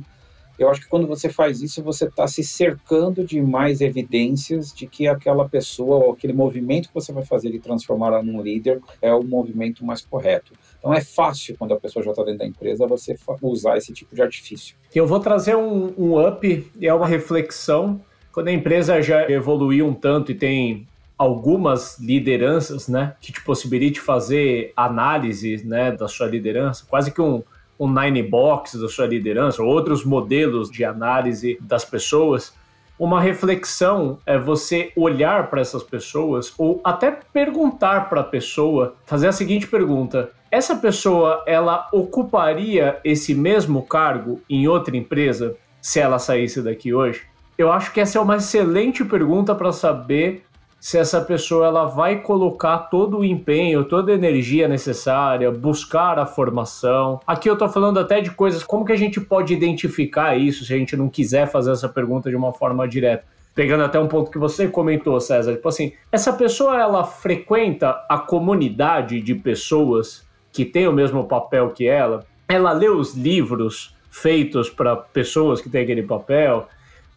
Eu 0.58 0.68
acho 0.68 0.80
que 0.80 0.88
quando 0.88 1.06
você 1.06 1.28
faz 1.28 1.62
isso, 1.62 1.80
você 1.84 2.06
está 2.06 2.26
se 2.26 2.42
cercando 2.42 3.24
de 3.24 3.40
mais 3.40 3.80
evidências 3.80 4.72
de 4.72 4.88
que 4.88 5.06
aquela 5.06 5.48
pessoa 5.48 6.04
ou 6.04 6.12
aquele 6.12 6.32
movimento 6.32 6.88
que 6.88 6.94
você 6.94 7.12
vai 7.12 7.24
fazer 7.24 7.52
de 7.52 7.60
transformar 7.60 8.20
num 8.24 8.42
líder 8.42 8.80
é 9.00 9.14
o 9.14 9.22
movimento 9.22 9.84
mais 9.84 10.00
correto. 10.00 10.52
Então 10.78 10.92
é 10.92 11.00
fácil, 11.00 11.56
quando 11.56 11.74
a 11.74 11.80
pessoa 11.80 12.04
já 12.04 12.10
está 12.10 12.24
dentro 12.24 12.40
da 12.40 12.46
empresa, 12.46 12.88
você 12.88 13.16
usar 13.40 13.76
esse 13.76 13.92
tipo 13.92 14.16
de 14.16 14.22
artifício. 14.22 14.74
Eu 14.92 15.06
vou 15.06 15.20
trazer 15.20 15.56
um, 15.56 15.94
um 15.96 16.26
up, 16.26 16.72
é 16.82 16.92
uma 16.92 17.06
reflexão 17.06 18.00
quando 18.32 18.48
a 18.48 18.52
empresa 18.52 19.00
já 19.02 19.28
evoluiu 19.30 19.86
um 19.86 19.94
tanto 19.94 20.32
e 20.32 20.34
tem 20.34 20.86
algumas 21.18 21.98
lideranças, 21.98 22.86
né, 22.86 23.14
que 23.20 23.32
te 23.32 23.42
possibilite 23.42 24.00
fazer 24.00 24.72
análise, 24.76 25.64
né, 25.66 25.90
da 25.90 26.06
sua 26.06 26.28
liderança, 26.28 26.86
quase 26.88 27.10
que 27.10 27.20
um, 27.20 27.42
um 27.78 27.90
nine 27.90 28.22
box 28.22 28.78
da 28.78 28.88
sua 28.88 29.06
liderança, 29.06 29.62
outros 29.62 30.04
modelos 30.04 30.70
de 30.70 30.84
análise 30.84 31.58
das 31.60 31.84
pessoas. 31.84 32.54
Uma 32.96 33.20
reflexão 33.20 34.18
é 34.26 34.38
você 34.38 34.92
olhar 34.96 35.50
para 35.50 35.60
essas 35.60 35.82
pessoas 35.82 36.52
ou 36.58 36.80
até 36.82 37.10
perguntar 37.32 38.08
para 38.08 38.20
a 38.20 38.24
pessoa, 38.24 38.94
fazer 39.06 39.28
a 39.28 39.32
seguinte 39.32 39.68
pergunta: 39.68 40.30
essa 40.50 40.74
pessoa 40.74 41.44
ela 41.46 41.88
ocuparia 41.92 42.98
esse 43.04 43.34
mesmo 43.34 43.82
cargo 43.82 44.40
em 44.50 44.66
outra 44.66 44.96
empresa 44.96 45.56
se 45.80 46.00
ela 46.00 46.18
saísse 46.18 46.60
daqui 46.60 46.92
hoje? 46.92 47.22
Eu 47.58 47.72
acho 47.72 47.92
que 47.92 48.00
essa 48.00 48.18
é 48.18 48.20
uma 48.20 48.36
excelente 48.36 49.04
pergunta 49.04 49.52
para 49.52 49.72
saber 49.72 50.44
se 50.78 50.96
essa 50.96 51.20
pessoa 51.20 51.66
ela 51.66 51.86
vai 51.86 52.20
colocar 52.20 52.78
todo 52.78 53.18
o 53.18 53.24
empenho, 53.24 53.84
toda 53.84 54.12
a 54.12 54.14
energia 54.14 54.68
necessária, 54.68 55.50
buscar 55.50 56.20
a 56.20 56.24
formação. 56.24 57.20
Aqui 57.26 57.50
eu 57.50 57.54
estou 57.54 57.68
falando 57.68 57.98
até 57.98 58.20
de 58.20 58.30
coisas 58.30 58.62
como 58.62 58.84
que 58.84 58.92
a 58.92 58.96
gente 58.96 59.20
pode 59.20 59.52
identificar 59.52 60.36
isso 60.36 60.64
se 60.64 60.72
a 60.72 60.78
gente 60.78 60.96
não 60.96 61.08
quiser 61.08 61.48
fazer 61.48 61.72
essa 61.72 61.88
pergunta 61.88 62.30
de 62.30 62.36
uma 62.36 62.52
forma 62.52 62.86
direta. 62.86 63.24
Pegando 63.56 63.82
até 63.82 63.98
um 63.98 64.06
ponto 64.06 64.30
que 64.30 64.38
você 64.38 64.68
comentou, 64.68 65.18
César, 65.18 65.54
tipo 65.54 65.68
assim, 65.68 65.92
essa 66.12 66.32
pessoa 66.32 66.80
ela 66.80 67.02
frequenta 67.02 68.04
a 68.08 68.18
comunidade 68.18 69.20
de 69.20 69.34
pessoas 69.34 70.24
que 70.52 70.64
tem 70.64 70.86
o 70.86 70.92
mesmo 70.92 71.24
papel 71.24 71.70
que 71.70 71.88
ela, 71.88 72.24
ela 72.48 72.70
lê 72.70 72.88
os 72.88 73.16
livros 73.16 73.96
feitos 74.08 74.70
para 74.70 74.94
pessoas 74.94 75.60
que 75.60 75.68
têm 75.68 75.82
aquele 75.82 76.04
papel, 76.04 76.68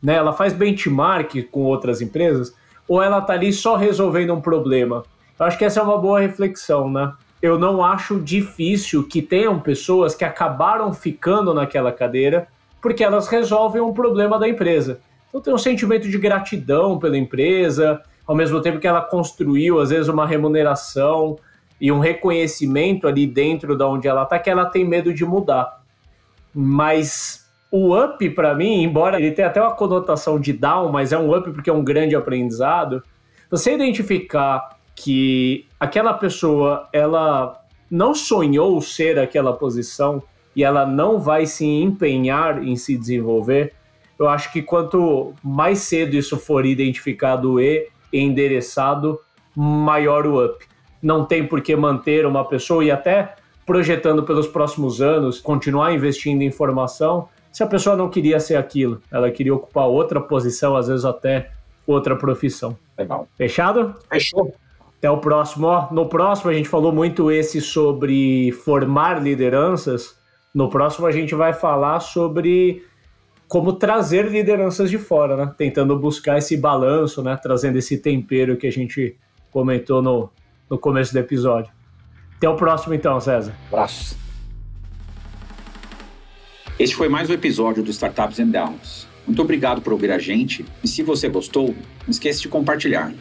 né? 0.01 0.15
Ela 0.15 0.33
faz 0.33 0.53
benchmark 0.53 1.35
com 1.51 1.61
outras 1.61 2.01
empresas 2.01 2.55
ou 2.87 3.01
ela 3.01 3.19
está 3.19 3.33
ali 3.33 3.53
só 3.53 3.75
resolvendo 3.75 4.33
um 4.33 4.41
problema? 4.41 5.03
Eu 5.39 5.45
acho 5.45 5.57
que 5.57 5.65
essa 5.65 5.79
é 5.79 5.83
uma 5.83 5.97
boa 5.97 6.19
reflexão, 6.19 6.89
né? 6.89 7.13
Eu 7.41 7.57
não 7.57 7.83
acho 7.83 8.19
difícil 8.19 9.07
que 9.07 9.21
tenham 9.21 9.59
pessoas 9.59 10.13
que 10.13 10.23
acabaram 10.23 10.93
ficando 10.93 11.53
naquela 11.53 11.91
cadeira 11.91 12.47
porque 12.81 13.03
elas 13.03 13.27
resolvem 13.27 13.81
um 13.81 13.93
problema 13.93 14.39
da 14.39 14.47
empresa. 14.47 14.99
Então 15.29 15.41
tem 15.41 15.53
um 15.53 15.57
sentimento 15.57 16.09
de 16.09 16.17
gratidão 16.17 16.99
pela 16.99 17.17
empresa, 17.17 18.01
ao 18.27 18.35
mesmo 18.35 18.61
tempo 18.61 18.79
que 18.79 18.87
ela 18.87 19.01
construiu, 19.01 19.79
às 19.79 19.89
vezes, 19.89 20.07
uma 20.07 20.25
remuneração 20.27 21.37
e 21.79 21.91
um 21.91 21.99
reconhecimento 21.99 23.07
ali 23.07 23.25
dentro 23.25 23.77
da 23.77 23.85
de 23.85 23.91
onde 23.91 24.07
ela 24.07 24.23
está, 24.23 24.37
que 24.37 24.49
ela 24.49 24.65
tem 24.65 24.85
medo 24.85 25.13
de 25.13 25.25
mudar. 25.25 25.81
Mas 26.53 27.40
o 27.71 27.97
up, 27.97 28.29
para 28.31 28.53
mim, 28.53 28.83
embora 28.83 29.17
ele 29.17 29.31
tenha 29.31 29.47
até 29.47 29.61
uma 29.61 29.73
conotação 29.73 30.37
de 30.37 30.51
down, 30.51 30.91
mas 30.91 31.13
é 31.13 31.17
um 31.17 31.33
up 31.33 31.49
porque 31.51 31.69
é 31.69 31.73
um 31.73 31.83
grande 31.83 32.15
aprendizado, 32.15 33.01
você 33.49 33.73
identificar 33.73 34.77
que 34.93 35.65
aquela 35.79 36.13
pessoa, 36.13 36.89
ela 36.91 37.59
não 37.89 38.13
sonhou 38.13 38.79
ser 38.81 39.17
aquela 39.17 39.53
posição 39.53 40.21
e 40.55 40.63
ela 40.63 40.85
não 40.85 41.17
vai 41.17 41.45
se 41.45 41.65
empenhar 41.65 42.61
em 42.61 42.75
se 42.75 42.97
desenvolver, 42.97 43.73
eu 44.19 44.27
acho 44.27 44.51
que 44.51 44.61
quanto 44.61 45.33
mais 45.41 45.79
cedo 45.79 46.15
isso 46.15 46.37
for 46.37 46.65
identificado 46.65 47.59
e 47.59 47.87
endereçado, 48.13 49.19
maior 49.55 50.27
o 50.27 50.45
up. 50.45 50.63
Não 51.01 51.25
tem 51.25 51.47
por 51.47 51.61
que 51.61 51.75
manter 51.75 52.25
uma 52.25 52.45
pessoa 52.45 52.83
e 52.83 52.91
até 52.91 53.33
projetando 53.65 54.23
pelos 54.23 54.47
próximos 54.47 55.01
anos, 55.01 55.39
continuar 55.39 55.93
investindo 55.93 56.41
em 56.41 56.51
formação, 56.51 57.29
se 57.51 57.63
a 57.63 57.67
pessoa 57.67 57.95
não 57.95 58.09
queria 58.09 58.39
ser 58.39 58.55
aquilo, 58.55 59.01
ela 59.11 59.29
queria 59.29 59.53
ocupar 59.53 59.87
outra 59.87 60.21
posição, 60.21 60.75
às 60.75 60.87
vezes 60.87 61.05
até 61.05 61.51
outra 61.85 62.15
profissão. 62.15 62.77
Legal. 62.97 63.27
Fechado? 63.35 63.95
Fechou. 64.09 64.53
Até 64.97 65.09
o 65.09 65.17
próximo. 65.17 65.67
Ó, 65.67 65.91
no 65.91 66.07
próximo 66.07 66.49
a 66.49 66.53
gente 66.53 66.69
falou 66.69 66.91
muito 66.91 67.31
esse 67.31 67.59
sobre 67.59 68.51
formar 68.51 69.21
lideranças. 69.21 70.15
No 70.53 70.69
próximo 70.69 71.07
a 71.07 71.11
gente 71.11 71.33
vai 71.33 71.53
falar 71.53 71.99
sobre 71.99 72.85
como 73.47 73.73
trazer 73.73 74.27
lideranças 74.29 74.89
de 74.89 74.97
fora, 74.97 75.35
né? 75.35 75.53
Tentando 75.57 75.97
buscar 75.97 76.37
esse 76.37 76.55
balanço, 76.55 77.21
né? 77.21 77.37
Trazendo 77.41 77.77
esse 77.77 77.97
tempero 77.97 78.55
que 78.55 78.67
a 78.67 78.71
gente 78.71 79.17
comentou 79.49 80.01
no, 80.01 80.29
no 80.69 80.77
começo 80.77 81.11
do 81.11 81.19
episódio. 81.19 81.71
Até 82.37 82.47
o 82.47 82.55
próximo 82.55 82.93
então, 82.93 83.19
César. 83.19 83.53
Abraço. 83.67 84.20
Este 86.81 86.95
foi 86.95 87.07
mais 87.07 87.29
um 87.29 87.33
episódio 87.33 87.83
do 87.83 87.91
Startups 87.91 88.39
and 88.39 88.47
Downs. 88.47 89.07
Muito 89.27 89.39
obrigado 89.39 89.83
por 89.83 89.93
ouvir 89.93 90.09
a 90.09 90.17
gente 90.17 90.65
e 90.83 90.87
se 90.87 91.03
você 91.03 91.29
gostou, 91.29 91.67
não 91.67 92.09
esqueça 92.09 92.41
de 92.41 92.47
compartilhar. 92.47 93.13